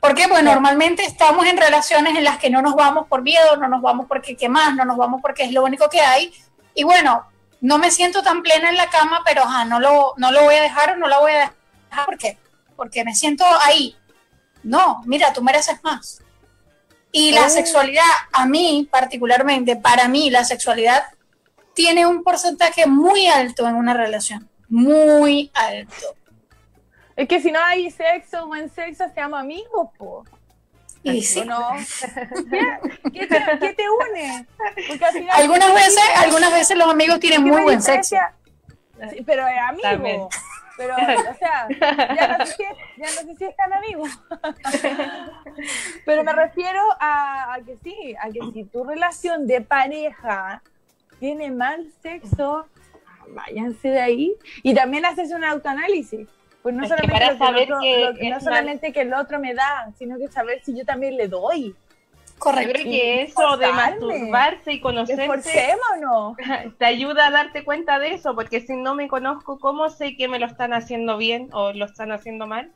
¿Por 0.00 0.14
qué? 0.14 0.26
Pues 0.28 0.42
normalmente 0.42 1.04
estamos 1.04 1.46
en 1.46 1.58
relaciones 1.58 2.16
en 2.16 2.24
las 2.24 2.38
que 2.38 2.50
no 2.50 2.62
nos 2.62 2.74
vamos 2.74 3.06
por 3.06 3.22
miedo, 3.22 3.56
no 3.58 3.68
nos 3.68 3.82
vamos 3.82 4.06
porque 4.08 4.36
qué 4.36 4.48
más, 4.48 4.74
no 4.74 4.84
nos 4.84 4.96
vamos 4.96 5.20
porque 5.20 5.44
es 5.44 5.52
lo 5.52 5.62
único 5.62 5.88
que 5.90 6.00
hay. 6.00 6.32
Y 6.74 6.84
bueno, 6.84 7.26
no 7.60 7.78
me 7.78 7.90
siento 7.90 8.22
tan 8.22 8.42
plena 8.42 8.70
en 8.70 8.76
la 8.76 8.88
cama, 8.88 9.20
pero 9.24 9.44
no, 9.66 9.78
lo, 9.78 10.14
no 10.16 10.32
lo 10.32 10.42
voy 10.44 10.54
a 10.54 10.62
dejar 10.62 10.92
o 10.92 10.96
no 10.96 11.06
la 11.06 11.18
voy 11.18 11.32
a 11.32 11.54
dejar. 11.90 12.06
¿Por 12.06 12.16
qué? 12.16 12.38
Porque 12.76 13.04
me 13.04 13.14
siento 13.14 13.44
ahí. 13.62 13.94
No, 14.62 15.02
mira, 15.04 15.32
tú 15.32 15.42
mereces 15.42 15.82
más. 15.84 16.22
Y 17.12 17.32
la 17.32 17.46
oh. 17.46 17.50
sexualidad, 17.50 18.04
a 18.32 18.46
mí 18.46 18.88
particularmente, 18.90 19.76
para 19.76 20.08
mí 20.08 20.30
la 20.30 20.44
sexualidad 20.44 21.04
tiene 21.80 22.06
un 22.06 22.22
porcentaje 22.22 22.86
muy 22.86 23.26
alto 23.26 23.66
en 23.66 23.74
una 23.74 23.94
relación, 23.94 24.46
muy 24.68 25.50
alto. 25.54 26.14
Es 27.16 27.26
que 27.26 27.40
si 27.40 27.50
no 27.50 27.58
hay 27.58 27.90
sexo, 27.90 28.46
buen 28.46 28.70
sexo, 28.70 29.08
se 29.08 29.18
llama 29.18 29.40
amigos, 29.40 29.88
po. 29.96 30.24
Y 31.02 31.22
sí. 31.22 31.42
No? 31.46 31.70
¿Qué, 33.12 33.26
te, 33.26 33.84
une? 33.88 34.46
algunas 35.32 35.72
veces, 35.72 36.02
algunas 36.16 36.52
veces 36.52 36.76
los 36.76 36.90
amigos 36.90 37.18
tienen 37.18 37.44
muy 37.44 37.62
buen 37.62 37.80
sexo. 37.80 38.16
pero 39.24 39.48
es 39.48 39.58
amigo. 39.58 40.28
Pero, 40.76 40.94
o 40.94 41.38
sea, 41.38 41.66
ya 42.14 42.38
no 42.38 42.46
sé 42.46 42.56
si, 42.56 42.62
ya 42.62 43.06
no 43.06 43.28
sé 43.28 43.36
si 43.36 43.44
es 43.44 43.56
tan 43.56 43.72
amigo. 43.72 44.04
Pero 46.06 46.24
me 46.24 46.32
refiero 46.32 46.82
a, 46.98 47.58
que 47.66 47.76
sí, 47.84 48.16
a 48.18 48.30
que 48.30 48.40
si 48.54 48.64
tu 48.64 48.82
relación 48.84 49.46
de 49.46 49.60
pareja 49.60 50.62
tiene 51.20 51.50
mal 51.52 51.86
sexo, 52.02 52.66
váyanse 53.28 53.88
de 53.88 54.00
ahí. 54.00 54.34
Y 54.62 54.74
también 54.74 55.04
haces 55.04 55.30
un 55.32 55.44
autoanálisis. 55.44 56.26
Pues 56.62 56.74
no, 56.74 56.86
solamente, 56.86 57.38
que, 58.18 58.30
no 58.30 58.40
solamente 58.40 58.92
que 58.92 59.00
el 59.02 59.14
otro 59.14 59.38
me 59.38 59.54
da, 59.54 59.90
sino 59.98 60.18
que 60.18 60.28
saber 60.28 60.60
si 60.62 60.76
yo 60.76 60.84
también 60.84 61.16
le 61.16 61.28
doy. 61.28 61.74
Correcto. 62.38 62.68
Yo 62.68 62.72
creo 62.72 62.84
que 62.84 63.22
eso 63.22 63.56
de 63.58 63.72
masturbarse 63.72 64.72
y 64.72 64.80
conocerse 64.80 65.76
no? 66.00 66.36
te 66.78 66.84
ayuda 66.84 67.28
a 67.28 67.30
darte 67.30 67.64
cuenta 67.64 67.98
de 67.98 68.14
eso, 68.14 68.34
porque 68.34 68.60
si 68.60 68.76
no 68.76 68.94
me 68.94 69.08
conozco, 69.08 69.58
¿cómo 69.58 69.88
sé 69.90 70.16
que 70.16 70.26
me 70.28 70.38
lo 70.38 70.46
están 70.46 70.72
haciendo 70.72 71.16
bien 71.18 71.48
o 71.52 71.72
lo 71.72 71.84
están 71.84 72.12
haciendo 72.12 72.46
mal? 72.46 72.72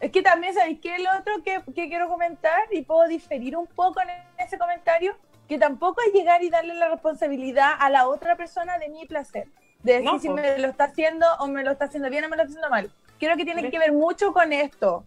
Es 0.00 0.12
que 0.12 0.22
también, 0.22 0.52
¿sabéis 0.52 0.80
qué 0.80 0.96
es 0.96 1.02
lo 1.02 1.10
otro 1.18 1.42
que, 1.42 1.62
quiero 1.88 2.08
comentar? 2.08 2.60
Y 2.70 2.82
puedo 2.82 3.08
diferir 3.08 3.56
un 3.56 3.66
poco 3.66 4.00
en 4.00 4.08
ese 4.44 4.58
comentario, 4.58 5.16
que 5.48 5.58
tampoco 5.58 6.00
es 6.06 6.12
llegar 6.12 6.42
y 6.42 6.50
darle 6.50 6.74
la 6.74 6.88
responsabilidad 6.88 7.74
a 7.78 7.90
la 7.90 8.08
otra 8.08 8.36
persona 8.36 8.78
de 8.78 8.88
mi 8.88 9.06
placer. 9.06 9.48
De 9.82 10.00
decir 10.00 10.20
si 10.20 10.28
me 10.28 10.58
lo 10.58 10.68
está 10.68 10.84
haciendo 10.84 11.26
o 11.38 11.46
me 11.46 11.62
lo 11.62 11.70
está 11.70 11.84
haciendo 11.84 12.10
bien 12.10 12.24
o 12.24 12.28
me 12.28 12.36
lo 12.36 12.42
está 12.42 12.50
haciendo 12.50 12.70
mal. 12.70 12.90
Creo 13.18 13.36
que 13.36 13.44
tiene 13.44 13.70
que 13.70 13.78
ver 13.78 13.92
mucho 13.92 14.32
con 14.32 14.52
esto, 14.52 15.04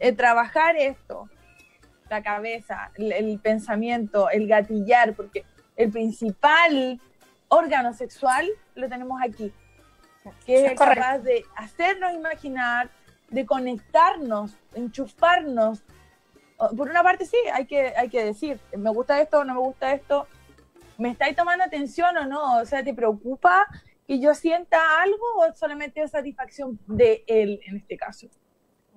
eh, 0.00 0.12
trabajar 0.12 0.76
esto 0.76 1.28
la 2.12 2.22
cabeza, 2.22 2.90
el, 2.96 3.40
pensamiento, 3.40 4.28
el 4.28 4.46
gatillar, 4.46 5.14
porque 5.14 5.46
el 5.76 5.90
principal 5.90 7.00
órgano 7.48 7.94
sexual 7.94 8.50
lo 8.74 8.86
tenemos 8.86 9.18
aquí, 9.22 9.50
que 10.44 10.66
es 10.66 10.78
capaz 10.78 11.20
de 11.20 11.42
hacernos 11.56 12.12
imaginar, 12.12 12.90
de 13.30 13.46
conectarnos, 13.46 14.54
enchufarnos. 14.74 15.82
Por 16.76 16.88
una 16.88 17.02
parte 17.02 17.26
sí, 17.26 17.36
hay 17.52 17.66
que, 17.66 17.94
hay 17.96 18.08
que 18.08 18.24
decir, 18.24 18.60
me 18.76 18.90
gusta 18.90 19.20
esto 19.20 19.40
o 19.40 19.44
no 19.44 19.54
me 19.54 19.60
gusta 19.60 19.92
esto, 19.92 20.26
¿me 20.98 21.10
estáis 21.10 21.36
tomando 21.36 21.64
atención 21.64 22.16
o 22.16 22.26
no? 22.26 22.58
O 22.58 22.66
sea, 22.66 22.84
¿te 22.84 22.94
preocupa 22.94 23.66
que 24.06 24.20
yo 24.20 24.34
sienta 24.34 25.02
algo 25.02 25.24
o 25.38 25.52
solamente 25.54 26.02
es 26.02 26.10
satisfacción 26.10 26.78
de 26.86 27.24
él 27.26 27.60
en 27.66 27.76
este 27.76 27.96
caso? 27.96 28.28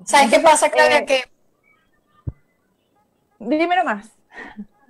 ¿Sabes 0.03 0.29
qué 0.29 0.39
pasa, 0.39 0.69
Claudia? 0.69 0.99
Eh, 0.99 1.05
que 1.05 1.23
Dímelo 3.39 3.83
más. 3.83 4.07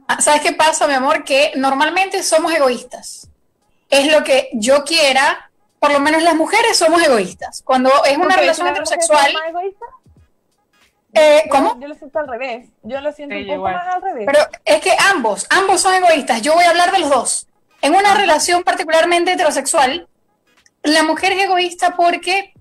Ah, 0.08 0.22
¿Sabes 0.22 0.42
qué 0.42 0.54
pasa, 0.54 0.88
mi 0.88 0.94
amor? 0.94 1.24
Que 1.24 1.54
normalmente 1.56 2.22
somos 2.24 2.54
egoístas. 2.54 3.30
Es 3.90 4.12
lo 4.12 4.24
que 4.24 4.50
yo 4.54 4.84
quiera, 4.84 5.52
por 5.80 5.92
lo 5.92 6.00
menos 6.00 6.24
las 6.24 6.36
mujeres 6.36 6.78
somos 6.78 7.02
egoístas. 7.04 7.62
Cuando 7.64 7.90
es 8.06 8.18
una 8.18 8.36
relación 8.36 8.68
heterosexual. 8.68 9.34
egoísta? 9.50 9.86
Eh, 11.16 11.46
¿Cómo? 11.50 11.80
Yo, 11.80 11.88
lo 11.88 11.96
siento 11.96 12.20
al 12.20 12.28
revés. 12.28 12.70
Yo 12.84 13.00
lo 13.00 13.12
siento 13.14 13.36
un 13.36 13.48
poco 13.48 13.64
más 13.64 13.88
al 13.88 14.02
revés. 14.02 14.26
Pero 14.26 14.40
es 14.66 14.82
que 14.82 14.92
ambos, 15.12 15.48
ambos 15.50 15.82
son 15.82 15.94
egoístas. 15.94 16.42
Yo 16.42 16.54
voy 16.54 16.66
a 16.66 16.70
hablar 16.70 16.92
de 16.92 17.00
los 17.00 17.10
dos. 17.10 17.48
En 17.82 17.96
una 17.96 18.16
relación 18.16 18.64
particularmente 18.64 19.32
heterosexual, 19.32 20.08
la 20.84 21.04
mujer 21.04 21.32
es 21.32 21.44
egoísta 21.44 21.96
porque 21.96 22.54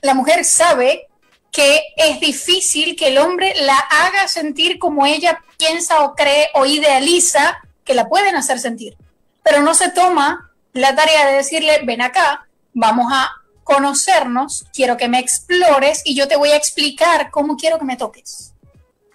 la 0.00 0.14
mujer 0.14 0.44
sabe 0.44 1.06
que 1.52 1.82
es 1.96 2.20
difícil 2.20 2.96
que 2.96 3.08
el 3.08 3.18
hombre 3.18 3.54
la 3.60 3.76
haga 3.76 4.26
sentir 4.28 4.78
como 4.78 5.06
ella 5.06 5.42
piensa 5.58 6.02
o 6.02 6.14
cree 6.14 6.48
o 6.54 6.66
idealiza 6.66 7.58
que 7.84 7.94
la 7.94 8.08
pueden 8.08 8.36
hacer 8.36 8.58
sentir. 8.58 8.96
Pero 9.42 9.62
no 9.62 9.74
se 9.74 9.90
toma 9.90 10.50
la 10.72 10.94
tarea 10.94 11.26
de 11.26 11.36
decirle, 11.36 11.80
ven 11.84 12.02
acá, 12.02 12.46
vamos 12.74 13.06
a 13.12 13.30
conocernos, 13.66 14.64
quiero 14.72 14.96
que 14.96 15.08
me 15.08 15.18
explores 15.18 16.00
y 16.04 16.14
yo 16.14 16.28
te 16.28 16.36
voy 16.36 16.50
a 16.50 16.56
explicar 16.56 17.32
cómo 17.32 17.56
quiero 17.56 17.80
que 17.80 17.84
me 17.84 17.96
toques. 17.96 18.54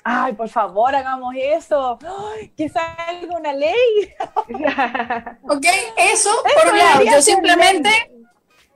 Ay, 0.04 0.34
por 0.34 0.50
favor, 0.50 0.94
hagamos 0.94 1.34
eso. 1.38 1.98
que 2.58 2.68
salga 2.68 3.38
una 3.38 3.54
ley. 3.54 4.14
ok, 5.44 5.66
eso, 5.96 6.32
por 6.62 6.74
un 6.74 6.78
lado, 6.78 7.02
yo 7.02 7.22
simplemente, 7.22 8.12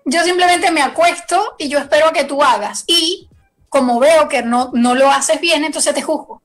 yo 0.05 0.23
simplemente 0.23 0.71
me 0.71 0.81
acuesto 0.81 1.55
y 1.57 1.67
yo 1.67 1.79
espero 1.79 2.13
que 2.13 2.23
tú 2.23 2.41
hagas. 2.41 2.85
Y 2.87 3.27
como 3.67 3.99
veo 3.99 4.29
que 4.29 4.43
no, 4.43 4.71
no 4.73 4.95
lo 4.95 5.11
haces 5.11 5.41
bien, 5.41 5.65
entonces 5.65 5.93
te 5.93 6.01
juzgo. 6.01 6.41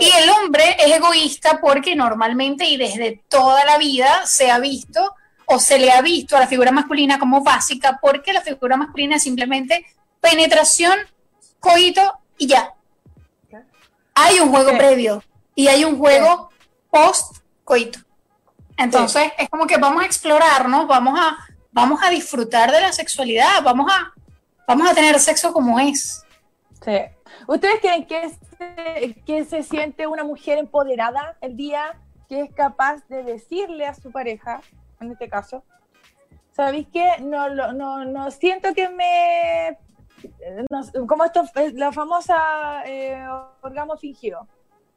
Y 0.00 0.10
el 0.22 0.30
hombre 0.30 0.76
es 0.78 0.90
egoísta 0.90 1.60
porque 1.60 1.94
normalmente 1.94 2.64
y 2.64 2.78
desde 2.78 3.22
toda 3.28 3.62
la 3.66 3.76
vida 3.76 4.24
se 4.24 4.50
ha 4.50 4.58
visto 4.58 5.14
o 5.52 5.58
se 5.58 5.78
le 5.78 5.92
ha 5.92 6.00
visto 6.00 6.36
a 6.36 6.40
la 6.40 6.46
figura 6.46 6.72
masculina 6.72 7.18
como 7.18 7.42
básica 7.42 7.98
porque 8.00 8.32
la 8.32 8.40
figura 8.40 8.76
masculina 8.76 9.16
es 9.16 9.22
simplemente 9.22 9.84
penetración, 10.20 10.96
coito 11.60 12.20
y 12.38 12.46
ya. 12.46 12.72
Hay 14.14 14.40
un 14.40 14.50
juego 14.50 14.76
previo 14.76 15.22
y 15.54 15.68
hay 15.68 15.84
un 15.84 15.98
juego 15.98 16.50
post 16.90 17.38
coito. 17.64 17.98
Entonces 18.76 19.32
es 19.38 19.48
como 19.50 19.66
que 19.66 19.76
vamos 19.76 20.02
a 20.02 20.06
explorarnos, 20.06 20.86
vamos 20.86 21.18
a, 21.18 21.36
vamos 21.70 22.00
a 22.02 22.10
disfrutar 22.10 22.72
de 22.72 22.80
la 22.80 22.92
sexualidad, 22.92 23.62
vamos 23.62 23.92
a, 23.92 24.12
vamos 24.66 24.88
a 24.88 24.94
tener 24.94 25.20
sexo 25.20 25.52
como 25.52 25.78
es. 25.78 26.24
Sí. 26.82 26.98
¿Ustedes 27.46 27.80
creen 27.80 28.06
que 28.06 28.30
se, 28.30 29.22
que 29.26 29.44
se 29.44 29.62
siente 29.62 30.06
una 30.06 30.24
mujer 30.24 30.58
empoderada 30.58 31.36
el 31.40 31.56
día 31.56 31.98
que 32.28 32.40
es 32.40 32.52
capaz 32.54 33.06
de 33.08 33.22
decirle 33.22 33.86
a 33.86 33.94
su 33.94 34.10
pareja, 34.10 34.62
en 35.02 35.12
este 35.12 35.28
caso, 35.28 35.64
¿sabéis 36.52 36.88
qué? 36.92 37.18
No, 37.20 37.48
no, 37.72 38.04
no 38.04 38.30
siento 38.30 38.72
que 38.74 38.88
me... 38.88 39.78
como 41.08 41.24
esto, 41.24 41.44
la 41.74 41.92
famosa 41.92 42.82
eh, 42.86 43.24
orgasmo 43.62 43.96
fingido. 43.96 44.46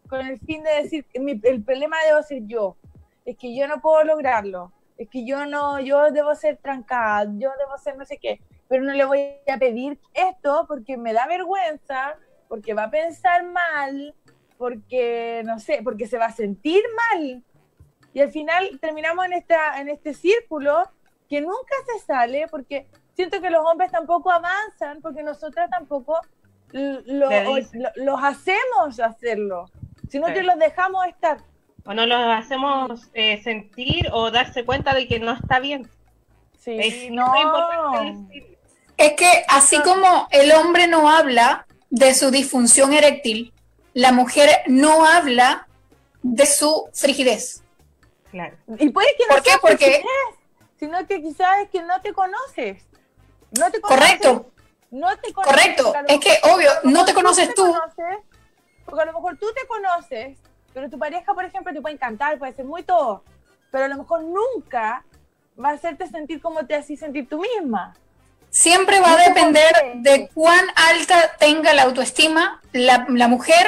con 0.07 0.19
el 0.25 0.39
fin 0.39 0.63
de 0.63 0.83
decir 0.83 1.05
que 1.05 1.19
mi- 1.19 1.39
el 1.43 1.63
problema 1.63 1.97
debo 2.07 2.21
ser 2.23 2.43
yo, 2.45 2.77
es 3.25 3.35
que 3.37 3.55
yo 3.55 3.67
no 3.67 3.81
puedo 3.81 4.03
lograrlo, 4.03 4.71
es 4.97 5.09
que 5.09 5.25
yo 5.25 5.45
no, 5.47 5.79
yo 5.79 6.11
debo 6.11 6.35
ser 6.35 6.57
trancada, 6.57 7.25
yo 7.37 7.49
debo 7.57 7.77
ser 7.79 7.97
no 7.97 8.05
sé 8.05 8.17
qué, 8.17 8.39
pero 8.67 8.83
no 8.83 8.93
le 8.93 9.03
voy 9.05 9.19
a 9.51 9.57
pedir 9.57 9.99
esto 10.13 10.65
porque 10.67 10.95
me 10.97 11.11
da 11.13 11.25
vergüenza, 11.27 12.17
porque 12.47 12.73
va 12.75 12.83
a 12.83 12.91
pensar 12.91 13.43
mal, 13.45 14.13
porque 14.57 15.41
no 15.45 15.59
sé, 15.59 15.81
porque 15.83 16.05
se 16.07 16.17
va 16.19 16.25
a 16.27 16.31
sentir 16.31 16.83
mal. 17.11 17.43
Y 18.15 18.21
al 18.21 18.31
final 18.31 18.79
terminamos 18.81 19.25
en, 19.25 19.33
esta, 19.33 19.79
en 19.79 19.89
este 19.89 20.13
círculo 20.13 20.89
que 21.29 21.41
nunca 21.41 21.75
se 21.91 22.05
sale 22.05 22.47
porque 22.49 22.87
siento 23.13 23.41
que 23.41 23.49
los 23.49 23.63
hombres 23.65 23.91
tampoco 23.91 24.31
avanzan 24.31 25.01
porque 25.01 25.21
nosotras 25.21 25.69
tampoco 25.69 26.17
lo- 26.71 27.01
lo- 27.05 27.29
los 27.95 28.23
hacemos 28.23 28.99
hacerlo, 29.01 29.69
sino 30.09 30.27
Sí. 30.27 30.33
que 30.33 30.43
los 30.43 30.57
dejamos 30.57 31.05
estar. 31.07 31.39
O 31.85 31.93
no 31.93 32.05
los 32.05 32.17
hacemos 32.17 33.09
eh, 33.13 33.43
sentir 33.43 34.09
o 34.13 34.31
darse 34.31 34.63
cuenta 34.63 34.93
de 34.93 35.07
que 35.09 35.19
no 35.19 35.33
está 35.33 35.59
bien. 35.59 35.87
Sí, 36.57 36.77
Es 36.79 37.11
no. 37.11 37.27
muy 37.27 37.41
importante 37.41 38.05
decirlo. 38.31 38.57
Es 38.97 39.11
que 39.13 39.43
así 39.49 39.77
como 39.81 40.27
el 40.31 40.53
hombre 40.53 40.87
no 40.87 41.09
habla 41.09 41.67
de 41.89 42.13
su 42.15 42.31
disfunción 42.31 42.93
eréctil, 42.93 43.51
la 43.93 44.13
mujer 44.13 44.49
no 44.67 45.05
habla 45.05 45.67
de 46.23 46.45
su 46.45 46.87
frigidez. 46.93 47.61
Claro. 48.35 48.57
Y 48.79 48.89
puede 48.89 49.07
que 49.17 49.23
no 49.29 49.35
¿Por 49.35 49.43
qué? 49.43 49.51
Porque- 49.61 49.85
frigidez, 49.85 50.05
sino 50.77 51.07
que 51.07 51.21
quizás 51.21 51.59
es 51.63 51.69
que 51.69 51.81
no 51.83 52.01
te 52.01 52.11
conoces. 52.11 52.83
No 53.57 53.71
te 53.71 53.79
conoces. 53.79 53.87
Correcto, 54.19 54.51
No 54.91 55.17
te 55.19 55.31
conoces. 55.31 55.55
correcto. 55.55 55.93
Es 56.09 56.19
que 56.19 56.37
obvio, 56.51 56.69
no 56.83 57.05
te 57.05 57.13
conoces 57.13 57.53
tú. 57.55 57.61
conoces, 57.65 58.17
porque 58.83 59.01
a 59.03 59.05
lo 59.05 59.13
mejor 59.13 59.37
tú 59.37 59.47
te 59.53 59.65
conoces, 59.67 60.37
pero 60.73 60.89
tu 60.89 60.99
pareja, 60.99 61.33
por 61.33 61.45
ejemplo, 61.45 61.71
te 61.73 61.79
puede 61.81 61.95
encantar, 61.95 62.37
puede 62.37 62.51
ser 62.53 62.65
muy 62.65 62.83
todo, 62.83 63.23
pero 63.71 63.85
a 63.85 63.87
lo 63.87 63.95
mejor 63.99 64.21
nunca 64.23 65.05
va 65.57 65.69
a 65.69 65.73
hacerte 65.73 66.05
sentir 66.07 66.41
como 66.41 66.65
te 66.65 66.75
haces 66.75 66.99
sentir 66.99 67.29
tú 67.29 67.39
misma. 67.39 67.95
Siempre 68.49 68.99
va 68.99 69.13
a 69.13 69.17
No 69.17 69.17
depender 69.33 69.73
de 69.95 70.27
cuán 70.33 70.65
alta 70.75 71.37
tenga 71.39 71.71
la 71.73 71.83
autoestima 71.83 72.61
la, 72.73 73.05
la 73.07 73.29
mujer 73.29 73.65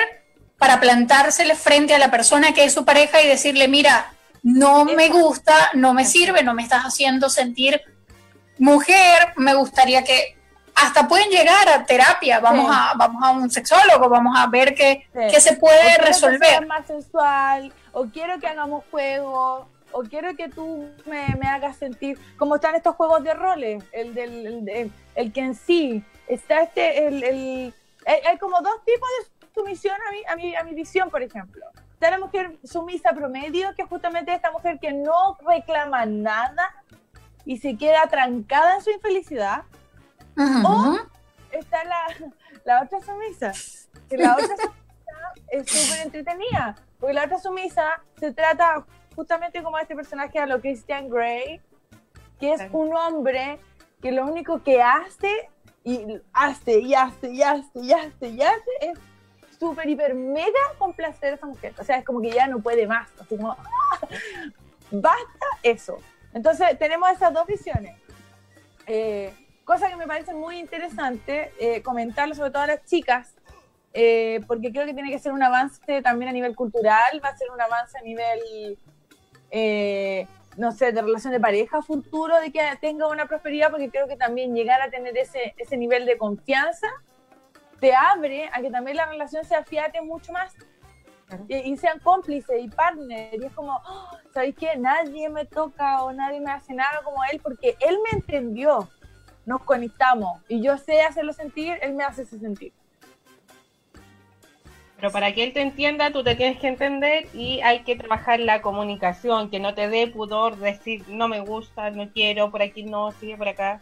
para 0.58 0.82
plantársele 0.82 1.56
frente 1.56 1.94
a 1.96 2.00
la 2.00 2.12
persona 2.12 2.54
que 2.54 2.66
es 2.66 2.74
su 2.74 2.84
pareja 2.84 3.22
y 3.22 3.28
decirle, 3.28 3.70
mira, 3.70 4.12
no 4.56 4.86
me 4.86 5.10
gusta, 5.10 5.54
no 5.74 5.94
me 5.94 6.06
sirve, 6.06 6.42
no 6.42 6.54
me 6.54 6.64
estás 6.64 6.84
haciendo 6.84 7.30
sentir 7.30 7.82
mujer, 8.58 9.34
me 9.36 9.54
gustaría 9.54 10.04
que 10.04 10.38
hasta 10.74 11.08
pueden 11.08 11.30
llegar 11.30 11.68
a 11.68 11.86
terapia, 11.86 12.40
vamos, 12.40 12.68
Sí. 12.72 12.78
a, 12.80 12.94
vamos 12.96 13.24
a 13.24 13.32
un 13.32 13.50
sexólogo, 13.50 14.08
vamos 14.10 14.36
a 14.38 14.48
ver 14.48 14.74
qué, 14.74 15.06
Sí. 15.14 15.20
qué 15.32 15.42
se 15.42 15.58
puede 15.58 15.98
resolver. 15.98 16.66
más 16.66 16.86
sensual, 16.88 17.74
o 17.92 18.06
quiero 18.06 18.40
que 18.40 18.48
hagamos 18.48 18.84
juegos, 18.92 19.68
o 19.92 20.04
quiero 20.04 20.36
que 20.36 20.48
tú 20.50 20.88
me, 21.06 21.36
me 21.42 21.48
hagas 21.48 21.78
sentir 21.78 22.18
como 22.38 22.56
están 22.56 22.76
estos 22.76 22.96
juegos 22.96 23.24
de 23.24 23.34
roles, 23.34 23.84
el 23.92 24.14
del 24.14 24.68
el, 24.70 24.92
el 25.16 25.34
que 25.34 25.42
en 25.42 25.56
sí 25.56 26.04
está 26.28 26.62
este, 26.62 27.06
el, 27.08 27.24
el- 27.24 27.74
hay, 28.06 28.20
hay 28.26 28.38
como 28.38 28.62
dos 28.62 28.76
tipos 28.86 29.10
de 29.20 29.48
sumisión 29.54 29.96
a 30.08 30.12
mi, 30.12 30.24
a, 30.26 30.36
mi, 30.38 30.56
a 30.56 30.64
mi 30.64 30.74
visión, 30.74 31.10
por 31.10 31.22
ejemplo. 31.22 31.66
Está 31.98 32.12
la 32.12 32.20
mujer 32.20 32.60
sumisa 32.64 33.12
promedio, 33.14 33.74
que 33.74 33.82
es 33.82 33.90
justamente 33.90 34.32
esta 34.32 34.52
mujer 34.52 34.78
que 34.80 34.94
no 34.94 35.36
reclama 35.44 36.06
nada 36.06 36.76
y 37.44 37.58
se 37.58 37.76
queda 37.76 38.06
trancada 38.06 38.76
en 38.76 38.82
su 38.84 38.92
infelicidad. 38.92 39.64
Ujú. 40.38 41.00
Está 41.50 41.84
la, 41.86 42.06
la 42.66 42.84
otra 42.84 43.02
sumisa. 43.02 43.52
Que 44.08 44.16
la 44.16 44.34
otra 44.34 44.46
sumisa 44.58 45.34
es 45.48 45.72
súper 45.72 46.06
entretenida. 46.06 46.76
Porque 47.00 47.16
la 47.16 47.26
otra 47.26 47.40
sumisa 47.40 48.04
se 48.20 48.32
trata 48.32 48.86
justamente 49.16 49.64
como 49.64 49.80
este 49.80 49.96
personaje 49.96 50.38
a 50.38 50.46
lo 50.46 50.62
Christian 50.62 51.10
Grey, 51.10 51.60
que 52.40 52.54
es 52.54 52.62
un 52.74 52.96
hombre 52.96 53.60
que 54.04 54.12
lo 54.12 54.24
único 54.24 54.62
que 54.62 54.84
hace 54.84 55.50
y 55.84 56.22
hace 56.32 56.80
y 56.80 56.94
hace 56.94 57.32
y 57.32 57.42
hace 57.42 57.80
y 57.80 57.92
hace 57.92 58.28
y 58.30 58.42
hace 58.44 58.72
es 58.82 59.00
súper, 59.60 59.90
hiper, 59.90 60.14
mega 60.16 60.60
complacer 60.78 61.34
a 61.34 61.36
esa 61.36 61.46
mujer. 61.46 61.74
O 61.80 61.84
sea, 61.84 61.98
es 61.98 62.06
como 62.06 62.22
que 62.22 62.32
ya 62.32 62.48
no 62.48 62.60
puede 62.60 62.88
más. 62.88 63.10
Así 63.20 63.38
como, 63.38 63.52
¡ah! 63.52 64.08
basta 64.92 65.46
eso. 65.64 66.00
Entonces, 66.34 66.78
tenemos 66.78 67.10
esas 67.12 67.34
dos 67.34 67.48
visiones. 67.48 67.96
Eh, 68.86 69.34
cosa 69.68 69.90
que 69.90 69.98
me 69.98 70.08
parece 70.08 70.34
muy 70.34 70.60
interesante 70.60 71.52
eh, 71.60 71.82
comentarlo, 71.82 72.34
sobre 72.34 72.52
todo 72.52 72.64
a 72.64 72.68
las 72.68 72.86
chicas, 72.86 73.36
eh, 73.94 74.42
porque 74.48 74.72
creo 74.72 74.86
que 74.86 74.94
tiene 74.94 75.12
que 75.12 75.20
ser 75.20 75.34
un 75.34 75.44
avance 75.44 76.02
también 76.02 76.30
a 76.30 76.32
nivel 76.32 76.56
cultural, 76.56 77.22
va 77.24 77.30
a 77.30 77.38
ser 77.38 77.52
un 77.52 77.60
avance 77.60 77.98
a 77.98 78.02
nivel, 78.02 78.78
eh, 79.52 80.26
no 80.56 80.72
sé, 80.72 80.94
de 80.94 81.02
relación 81.02 81.34
de 81.34 81.40
pareja 81.40 81.82
futuro, 81.82 82.40
de 82.40 82.52
que 82.52 82.62
tenga 82.80 83.10
una 83.10 83.26
prosperidad, 83.26 83.70
porque 83.70 83.90
creo 83.90 84.08
que 84.08 84.16
también 84.16 84.56
llegar 84.56 84.82
a 84.82 84.90
tener 84.90 85.18
ese, 85.18 85.54
ese 85.58 85.76
nivel 85.76 86.06
de 86.06 86.18
confianza 86.18 86.88
te 87.80 87.94
abre 87.94 88.50
a 88.54 88.62
que 88.62 88.72
también 88.72 88.98
la 88.98 89.06
relación 89.06 89.44
se 89.46 89.56
afiate 89.56 90.02
mucho 90.02 90.32
más 90.32 90.56
y, 91.48 91.56
y 91.56 91.78
sean 91.78 92.00
cómplices 92.00 92.64
y 92.64 92.70
partners. 92.70 93.34
Y 93.34 93.46
es 93.46 93.54
como, 93.54 93.82
"Oh, 93.86 94.18
¿sabéis 94.34 94.56
qué? 94.56 94.78
Nadie 94.78 95.30
me 95.30 95.46
toca 95.46 96.04
o 96.04 96.12
nadie 96.14 96.40
me 96.40 96.52
hace 96.52 96.74
nada 96.74 97.02
como 97.04 97.24
él 97.32 97.40
porque 97.42 97.76
él 97.80 97.98
me 98.04 98.20
entendió. 98.20 98.90
Nos 99.46 99.64
conectamos 99.64 100.42
y 100.50 100.62
yo 100.62 100.78
sé 100.78 101.02
hacerlo 101.02 101.32
sentir, 101.32 101.78
él 101.82 101.94
me 101.94 102.04
hace 102.04 102.24
ese 102.24 102.38
sentir. 102.38 102.74
Pero 104.98 105.12
para 105.12 105.32
que 105.34 105.44
él 105.44 105.54
te 105.54 105.62
entienda, 105.62 106.12
tú 106.12 106.24
te 106.24 106.36
tienes 106.36 106.60
que 106.60 106.68
entender 106.68 107.28
y 107.34 107.62
hay 107.62 107.84
que 107.84 107.96
trabajar 107.96 108.40
la 108.40 108.62
comunicación, 108.62 109.52
que 109.52 109.60
no 109.60 109.76
te 109.76 109.88
dé 109.90 110.08
pudor 110.08 110.58
decir 110.58 111.08
no 111.08 111.28
me 111.28 111.40
gusta, 111.40 111.92
no 111.92 112.12
quiero, 112.12 112.50
por 112.50 112.64
aquí 112.64 112.84
no, 112.84 113.12
sigue 113.12 113.38
por 113.38 113.48
acá. 113.48 113.80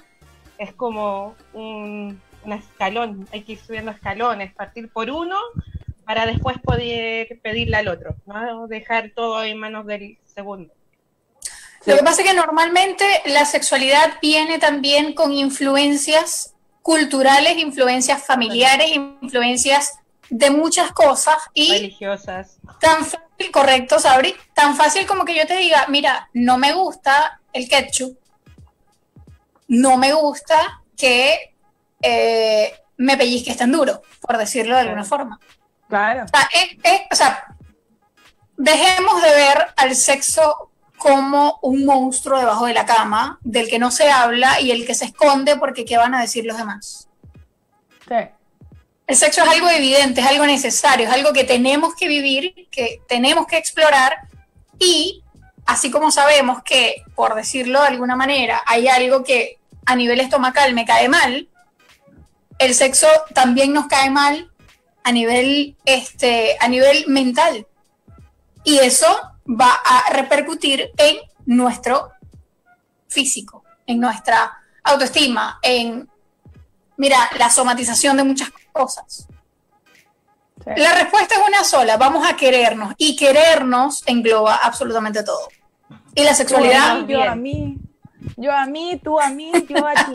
Es 0.57 0.73
como 0.73 1.35
un, 1.53 2.21
un 2.45 2.53
escalón, 2.53 3.27
hay 3.31 3.43
que 3.43 3.53
ir 3.53 3.59
subiendo 3.59 3.91
escalones, 3.91 4.53
partir 4.53 4.89
por 4.89 5.09
uno 5.09 5.37
para 6.05 6.25
después 6.25 6.57
poder 6.59 7.39
pedirle 7.41 7.77
al 7.77 7.87
otro, 7.87 8.15
no 8.25 8.67
dejar 8.67 9.11
todo 9.15 9.43
en 9.43 9.57
manos 9.57 9.85
del 9.85 10.19
segundo. 10.23 10.73
Lo 11.85 11.97
que 11.97 12.03
pasa 12.03 12.21
es 12.21 12.27
que 12.27 12.35
normalmente 12.35 13.05
la 13.25 13.45
sexualidad 13.45 14.17
viene 14.21 14.57
también 14.57 15.13
con 15.13 15.31
influencias 15.31 16.55
culturales, 16.81 17.57
influencias 17.57 18.25
familiares, 18.25 18.91
influencias 18.91 19.99
de 20.29 20.49
muchas 20.49 20.91
cosas 20.91 21.37
y 21.53 21.71
Religiosas. 21.71 22.57
tan 22.79 23.05
fácil, 23.05 23.51
correcto, 23.51 23.99
Sabri, 23.99 24.35
tan 24.53 24.75
fácil 24.75 25.05
como 25.05 25.25
que 25.25 25.35
yo 25.35 25.45
te 25.45 25.55
diga, 25.57 25.85
mira, 25.89 26.29
no 26.33 26.57
me 26.57 26.73
gusta 26.73 27.41
el 27.53 27.67
ketchup, 27.67 28.17
no 29.67 29.97
me 29.97 30.13
gusta 30.13 30.81
que 30.97 31.54
eh, 32.05 32.73
me 32.97 33.17
pellizques 33.17 33.57
tan 33.57 33.71
duro, 33.71 34.01
por 34.21 34.37
decirlo 34.37 34.75
de 34.75 34.81
alguna 34.81 35.03
forma. 35.03 35.39
Claro. 35.89 36.25
O 36.25 36.27
sea, 36.27 36.49
o 37.11 37.15
sea, 37.15 37.55
dejemos 38.57 39.21
de 39.21 39.29
ver 39.29 39.67
al 39.75 39.95
sexo 39.95 40.71
como 40.97 41.59
un 41.61 41.85
monstruo 41.85 42.39
debajo 42.39 42.65
de 42.65 42.73
la 42.73 42.85
cama, 42.85 43.39
del 43.41 43.69
que 43.69 43.79
no 43.79 43.91
se 43.91 44.09
habla 44.09 44.59
y 44.61 44.71
el 44.71 44.85
que 44.85 44.95
se 44.95 45.05
esconde 45.05 45.57
porque 45.57 45.85
qué 45.85 45.97
van 45.97 46.15
a 46.15 46.21
decir 46.21 46.45
los 46.45 46.57
demás. 46.57 47.09
Sí. 48.07 48.15
El 49.07 49.15
sexo 49.15 49.43
es 49.43 49.49
algo 49.49 49.69
evidente, 49.69 50.21
es 50.21 50.27
algo 50.27 50.45
necesario, 50.45 51.07
es 51.07 51.13
algo 51.13 51.31
que 51.31 51.43
tenemos 51.43 51.93
que 51.95 52.07
vivir, 52.07 52.67
que 52.71 53.01
tenemos 53.07 53.45
que 53.45 53.57
explorar 53.57 54.17
y 54.79 55.23
así 55.65 55.91
como 55.91 56.11
sabemos 56.11 56.63
que, 56.63 57.03
por 57.13 57.35
decirlo 57.35 57.81
de 57.81 57.87
alguna 57.89 58.15
manera, 58.15 58.61
hay 58.65 58.87
algo 58.87 59.23
que 59.23 59.59
a 59.85 59.95
nivel 59.95 60.19
estomacal 60.19 60.73
me 60.73 60.85
cae 60.85 61.07
mal, 61.07 61.47
el 62.59 62.73
sexo 62.73 63.07
también 63.33 63.73
nos 63.73 63.87
cae 63.87 64.09
mal 64.09 64.51
a 65.03 65.11
nivel, 65.11 65.75
este, 65.85 66.57
a 66.59 66.67
nivel 66.67 67.05
mental. 67.07 67.67
Y 68.63 68.79
eso 68.79 69.07
va 69.47 69.71
a 69.85 70.11
repercutir 70.11 70.91
en 70.97 71.17
nuestro 71.45 72.11
físico, 73.07 73.63
en 73.85 73.99
nuestra 73.99 74.51
autoestima, 74.83 75.59
en, 75.61 76.09
mira, 76.97 77.29
la 77.37 77.49
somatización 77.49 78.17
de 78.17 78.23
muchas 78.23 78.49
cosas. 78.71 79.27
Sí. 80.57 80.71
La 80.77 80.95
respuesta 80.95 81.35
es 81.35 81.47
una 81.47 81.63
sola, 81.63 81.97
vamos 81.97 82.27
a 82.27 82.35
querernos 82.35 82.95
y 82.97 83.15
querernos 83.15 84.03
engloba 84.07 84.55
absolutamente 84.55 85.23
todo. 85.23 85.47
Y 86.15 86.23
la 86.23 86.33
sexualidad, 86.33 87.01
mí, 87.01 87.13
yo 87.13 87.21
a 87.21 87.35
mí, 87.35 87.77
yo 88.37 88.51
a 88.51 88.65
mí, 88.65 88.99
tú 89.03 89.19
a 89.19 89.29
mí, 89.29 89.51
yo 89.67 89.85
a 89.85 89.93
ti. 89.93 90.13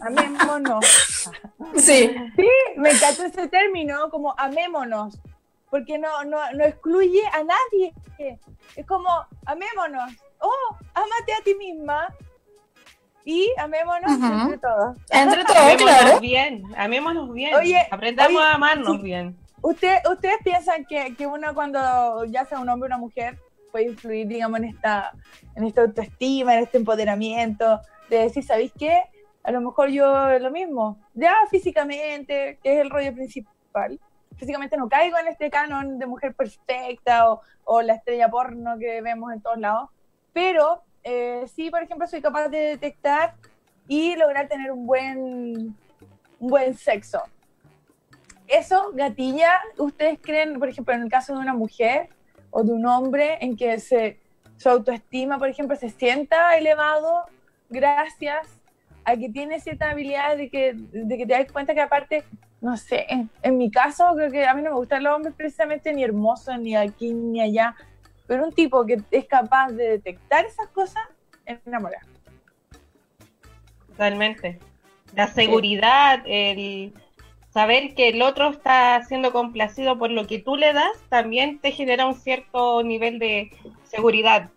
Amémonos. 0.00 0.84
sí, 1.76 2.14
Sí, 2.36 2.48
me 2.76 2.90
encantó 2.90 3.24
ese 3.24 3.48
término, 3.48 4.10
como 4.10 4.34
amémonos, 4.38 5.18
porque 5.70 5.98
no, 5.98 6.24
no, 6.24 6.38
no 6.52 6.64
excluye 6.64 7.22
a 7.32 7.42
nadie. 7.44 7.92
Es 8.76 8.86
como 8.86 9.08
amémonos. 9.46 10.12
Oh, 10.40 10.76
ámate 10.94 11.32
a 11.38 11.42
ti 11.44 11.54
misma 11.54 12.08
y 13.24 13.50
amémonos 13.58 14.12
Ujú. 14.12 14.26
entre 14.26 14.58
todos. 14.58 14.96
entre 15.10 15.44
todo, 15.46 15.56
Amémonos 15.58 15.94
claro. 16.00 16.20
bien, 16.20 16.62
amémonos 16.76 17.32
bien. 17.32 17.54
Oye, 17.54 17.86
Aprendamos 17.90 18.36
oye, 18.36 18.46
a 18.46 18.54
amarnos 18.54 18.96
sí. 18.96 19.02
bien. 19.02 19.36
usted, 19.62 19.96
¿Ustedes 20.10 20.36
piensan 20.44 20.84
que, 20.84 21.14
que 21.16 21.26
uno 21.26 21.54
cuando 21.54 22.24
ya 22.26 22.44
sea 22.44 22.58
un 22.60 22.68
hombre 22.68 22.86
o 22.86 22.88
una 22.88 22.98
mujer 22.98 23.38
puede 23.74 23.86
influir, 23.86 24.28
digamos, 24.28 24.60
en 24.60 24.66
esta, 24.66 25.12
en 25.56 25.64
esta 25.64 25.80
autoestima, 25.80 26.54
en 26.54 26.62
este 26.62 26.78
empoderamiento, 26.78 27.80
de 28.08 28.18
decir, 28.18 28.44
¿sabéis 28.44 28.70
qué? 28.78 29.02
A 29.42 29.50
lo 29.50 29.60
mejor 29.60 29.88
yo 29.88 30.38
lo 30.38 30.52
mismo, 30.52 30.96
ya 31.12 31.34
físicamente, 31.50 32.60
que 32.62 32.74
es 32.74 32.80
el 32.82 32.88
rollo 32.88 33.12
principal, 33.12 33.98
físicamente 34.36 34.76
no 34.76 34.88
caigo 34.88 35.18
en 35.18 35.26
este 35.26 35.50
canon 35.50 35.98
de 35.98 36.06
mujer 36.06 36.34
perfecta 36.34 37.26
o, 37.64 37.82
la 37.82 37.94
estrella 37.94 38.28
porno 38.28 38.78
que 38.78 39.00
vemos 39.00 39.32
en 39.32 39.40
todos 39.40 39.58
lados, 39.58 39.90
pero 40.32 40.82
eh, 41.02 41.44
sí, 41.52 41.68
por 41.68 41.82
ejemplo, 41.82 42.06
soy 42.06 42.22
capaz 42.22 42.50
de 42.50 42.58
detectar 42.58 43.34
y 43.88 44.14
lograr 44.14 44.46
tener 44.46 44.70
un 44.70 44.86
buen, 44.86 45.76
un 46.38 46.48
buen 46.48 46.76
sexo. 46.76 47.24
Eso, 48.46 48.92
gatilla, 48.94 49.60
¿ustedes 49.78 50.20
creen, 50.22 50.60
por 50.60 50.68
ejemplo, 50.68 50.94
en 50.94 51.02
el 51.02 51.10
caso 51.10 51.32
de 51.34 51.40
una 51.40 51.54
mujer 51.54 52.10
o 52.56 52.62
de 52.62 52.72
un 52.72 52.86
hombre, 52.86 53.36
en 53.40 53.56
que 53.56 53.80
se, 53.80 54.16
su 54.58 54.68
autoestima, 54.68 55.40
por 55.40 55.48
ejemplo, 55.48 55.74
se 55.74 55.90
sienta 55.90 56.56
elevado 56.56 57.24
gracias 57.68 58.46
a 59.04 59.16
que 59.16 59.28
tiene 59.28 59.58
cierta 59.58 59.90
habilidad 59.90 60.36
de 60.36 60.48
que, 60.48 60.72
de 60.72 61.18
que 61.18 61.26
te 61.26 61.32
das 61.32 61.50
cuenta 61.50 61.74
que 61.74 61.80
aparte, 61.80 62.22
no 62.60 62.76
sé, 62.76 63.06
en, 63.08 63.28
en 63.42 63.58
mi 63.58 63.72
caso, 63.72 64.04
creo 64.14 64.30
que 64.30 64.46
a 64.46 64.54
mí 64.54 64.62
no 64.62 64.70
me 64.70 64.76
gustan 64.76 65.02
los 65.02 65.16
hombres 65.16 65.34
precisamente 65.34 65.92
ni 65.92 66.04
hermosos, 66.04 66.56
ni 66.60 66.76
aquí, 66.76 67.12
ni 67.12 67.40
allá, 67.40 67.74
pero 68.28 68.44
un 68.44 68.52
tipo 68.52 68.86
que 68.86 69.02
es 69.10 69.24
capaz 69.26 69.72
de 69.72 69.90
detectar 69.90 70.44
esas 70.44 70.68
cosas, 70.68 71.02
enamora. 71.44 71.98
Totalmente. 73.88 74.60
La 75.12 75.26
seguridad, 75.26 76.22
el 76.24 76.94
saber 77.54 77.94
que 77.94 78.08
el 78.08 78.20
otro 78.20 78.50
está 78.50 79.02
siendo 79.06 79.32
complacido 79.32 79.96
por 79.98 80.10
lo 80.10 80.26
que 80.26 80.40
tú 80.40 80.56
le 80.56 80.72
das, 80.72 80.90
también 81.08 81.60
te 81.60 81.70
genera 81.72 82.04
un 82.04 82.20
cierto 82.20 82.82
nivel 82.82 83.18
de 83.18 83.50
seguridad 83.88 84.50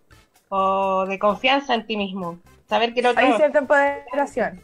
o 0.49 1.05
de 1.05 1.19
confianza 1.19 1.75
en 1.75 1.85
ti 1.85 1.95
mismo. 1.95 2.39
Saber 2.67 2.93
que 2.93 2.99
el 3.01 3.05
otro... 3.05 3.25
Hay 3.25 3.33
cierta 3.37 3.59
empoderación. 3.59 4.61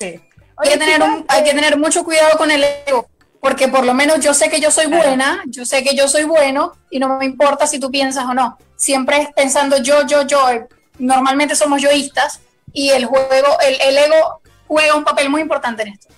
Sí. 0.00 0.20
Hay 0.56 0.70
que, 0.72 0.76
tener 0.78 1.00
un- 1.02 1.24
hay 1.28 1.44
que 1.44 1.54
tener 1.54 1.78
mucho 1.78 2.04
cuidado 2.04 2.36
con 2.36 2.50
el 2.50 2.62
ego, 2.86 3.08
porque 3.40 3.68
por 3.68 3.86
lo 3.86 3.94
menos 3.94 4.20
yo 4.20 4.34
sé 4.34 4.50
que 4.50 4.60
yo 4.60 4.70
soy 4.70 4.86
buena, 4.86 5.42
yo 5.46 5.64
sé 5.64 5.82
que 5.82 5.94
yo 5.96 6.08
soy 6.08 6.24
bueno 6.24 6.72
y 6.90 6.98
no 6.98 7.16
me 7.18 7.24
importa 7.24 7.66
si 7.66 7.78
tú 7.80 7.90
piensas 7.90 8.24
o 8.26 8.34
no. 8.34 8.58
Siempre 8.76 9.18
es 9.22 9.32
pensando 9.32 9.78
yo, 9.78 10.06
yo, 10.06 10.22
yo. 10.26 10.50
Eh, 10.50 10.66
Normalmente 10.98 11.56
somos 11.56 11.80
yoístas 11.80 12.42
y 12.72 12.90
el 12.90 13.06
juego, 13.06 13.48
el, 13.66 13.80
el 13.80 13.98
ego 13.98 14.40
juega 14.68 14.94
un 14.94 15.04
papel 15.04 15.30
muy 15.30 15.40
importante 15.40 15.82
en 15.82 15.88
esto. 15.88 16.08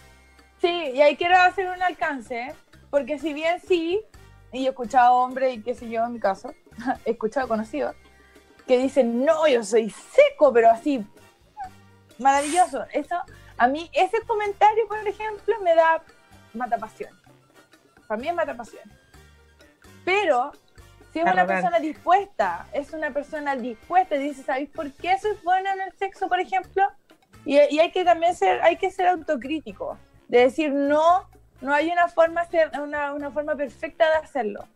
Sí, 0.64 0.92
y 0.94 1.02
ahí 1.02 1.14
quiero 1.14 1.36
hacer 1.36 1.68
un 1.68 1.82
alcance, 1.82 2.54
porque 2.88 3.18
si 3.18 3.34
bien 3.34 3.60
sí, 3.60 4.00
y 4.50 4.64
he 4.64 4.70
escuchado 4.70 5.16
hombres, 5.16 5.58
y 5.58 5.62
qué 5.62 5.74
sé 5.74 5.90
yo 5.90 6.02
en 6.06 6.14
mi 6.14 6.18
caso, 6.18 6.54
he 7.04 7.10
escuchado 7.10 7.48
conocidos, 7.48 7.94
que 8.66 8.78
dicen, 8.78 9.26
no, 9.26 9.46
yo 9.46 9.62
soy 9.62 9.90
seco, 9.90 10.54
pero 10.54 10.70
así, 10.70 11.06
maravilloso. 12.18 12.86
Eso, 12.94 13.14
a 13.58 13.68
mí, 13.68 13.90
ese 13.92 14.22
comentario, 14.22 14.88
por 14.88 15.06
ejemplo, 15.06 15.54
me 15.60 15.74
da 15.74 16.02
mata 16.54 16.78
pasión. 16.78 17.10
Para 18.08 18.18
mí 18.18 18.28
es 18.28 18.34
mata 18.34 18.56
pasión. 18.56 18.90
Pero, 20.02 20.50
si 21.12 21.18
es 21.18 21.26
una 21.30 21.46
persona 21.46 21.78
dispuesta, 21.78 22.68
es 22.72 22.90
una 22.94 23.10
persona 23.10 23.54
dispuesta 23.54 24.16
y 24.16 24.28
dice, 24.28 24.42
¿sabéis 24.42 24.70
por 24.70 24.90
qué 24.92 25.18
soy 25.18 25.36
buena 25.44 25.74
en 25.74 25.82
el 25.82 25.92
sexo, 25.98 26.26
por 26.26 26.40
ejemplo? 26.40 26.90
Y, 27.44 27.58
y 27.58 27.80
hay 27.80 27.92
que 27.92 28.02
también 28.02 28.34
ser, 28.34 28.62
hay 28.62 28.78
que 28.78 28.90
ser 28.90 29.08
autocrítico, 29.08 29.98
de 30.28 30.40
decir, 30.40 30.72
no, 30.72 31.28
no 31.60 31.72
hay 31.74 31.90
una 31.90 32.08
forma, 32.08 32.44
ser- 32.46 32.70
una, 32.80 33.12
una 33.14 33.30
forma 33.30 33.54
perfecta 33.56 34.08
de 34.10 34.16
hacerlo, 34.16 34.66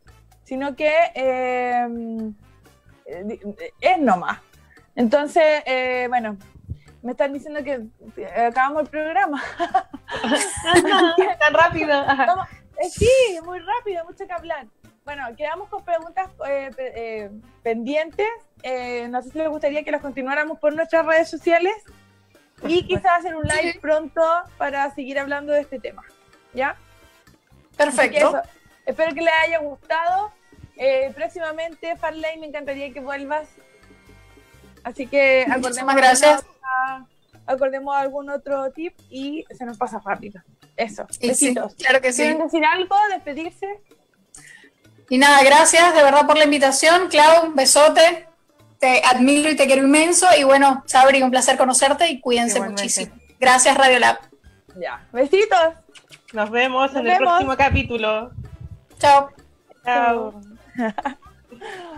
sino 0.44 0.74
que 0.76 0.92
eh, 1.14 1.88
eh, 3.07 3.72
es 3.80 3.99
nomás. 3.99 4.40
Entonces, 4.94 5.62
eh, 5.66 6.07
bueno, 6.09 6.36
me 7.03 7.12
están 7.12 7.32
diciendo 7.32 7.62
que 7.62 7.82
eh, 8.20 8.46
acabamos 8.46 8.82
el 8.82 8.88
programa. 8.88 9.42
Tan 11.38 11.55
rápido. 11.55 12.03
Eh, 12.80 12.88
sí, 12.90 13.09
muy 13.44 13.59
rápido, 13.61 14.05
mucho 14.05 14.26
que 14.26 14.32
hablar. 14.32 14.66
Bueno, 15.05 15.24
quedamos 15.36 15.68
con 15.68 15.84
preguntas 15.84 16.28
eh, 16.49 16.70
pe- 16.76 17.30
pendientes. 17.62 18.26
No 19.09 19.22
sé 19.22 19.30
si 19.30 19.38
les 19.38 19.49
gustaría 19.49 19.84
que 19.84 19.90
las 19.90 20.03
continuáramos 20.03 20.59
por 20.59 20.74
nuestras 20.74 21.07
redes 21.07 21.28
sociales 21.30 21.72
y 22.66 22.86
quizás 22.86 23.18
hacer 23.20 23.36
un 23.36 23.44
live 23.44 23.72
Sí. 23.74 23.78
pronto 23.78 24.22
para 24.56 24.92
seguir 24.94 25.18
hablando 25.18 25.52
de 25.52 25.61
este 25.61 25.78
tema. 25.78 26.02
¿Ya? 26.54 26.76
Que 27.72 27.76
Perfecto. 27.76 28.16
eso. 28.28 28.42
Espero 28.86 29.14
que 29.14 29.20
les 29.20 29.34
haya 29.44 29.59
gustado. 29.59 30.32
Eh, 30.76 31.12
próximamente, 31.14 31.96
Farley, 31.96 32.38
me 32.38 32.46
encantaría 32.46 32.92
que 32.92 33.00
vuelvas. 33.00 33.48
Así 34.84 35.06
que 35.06 35.42
acordemos, 35.42 35.68
Muchísimas 35.68 35.96
gracias. 35.96 36.44
alguna- 36.44 37.06
acordemos 37.46 37.96
algún 37.96 38.30
otro 38.30 38.70
tip 38.72 38.94
y 39.11 39.44
se 39.56 39.64
nos 39.64 39.76
pasa 39.76 40.00
rápido. 40.04 40.40
Eso. 40.76 41.06
Y 41.11 41.14
sí, 41.14 41.28
Besitos. 41.28 41.74
claro 41.74 42.00
que 42.00 42.12
sí. 42.12 42.22
¿Quieren 42.22 42.38
decir 42.38 42.64
algo? 42.64 42.94
¿Despedirse? 43.11 43.80
Y 45.11 45.18
nada, 45.18 45.42
gracias 45.42 45.94
de 45.94 46.02
verdad 46.02 46.26
por 46.26 46.36
la 46.38 46.44
invitación, 46.44 47.09
Clau, 47.09 47.46
un 47.46 47.56
besote. 47.56 48.28
Te 48.79 49.03
admiro 49.05 49.51
y 49.51 49.57
te 49.57 49.66
quiero 49.66 49.83
inmenso. 49.85 50.26
Y 50.39 50.45
bueno, 50.45 50.83
Sabri, 50.87 51.22
un 51.22 51.31
placer 51.31 51.57
conocerte 51.57 52.09
y 52.09 52.20
cuídense 52.20 52.57
Igualmente. 52.57 52.83
muchísimo. 52.83 53.14
Gracias, 53.41 53.76
Radio 53.76 53.99
Lab. 53.99 54.18
Ya. 54.81 55.07
Besitos. 55.12 55.74
Nos 56.33 56.51
vemos 56.51 56.93
Nos 56.93 57.01
en 57.01 57.07
el 57.09 57.18
próximo 57.18 57.57
capítulo. 57.57 58.31
Chao. 58.99 59.31
Chao. 59.85 60.41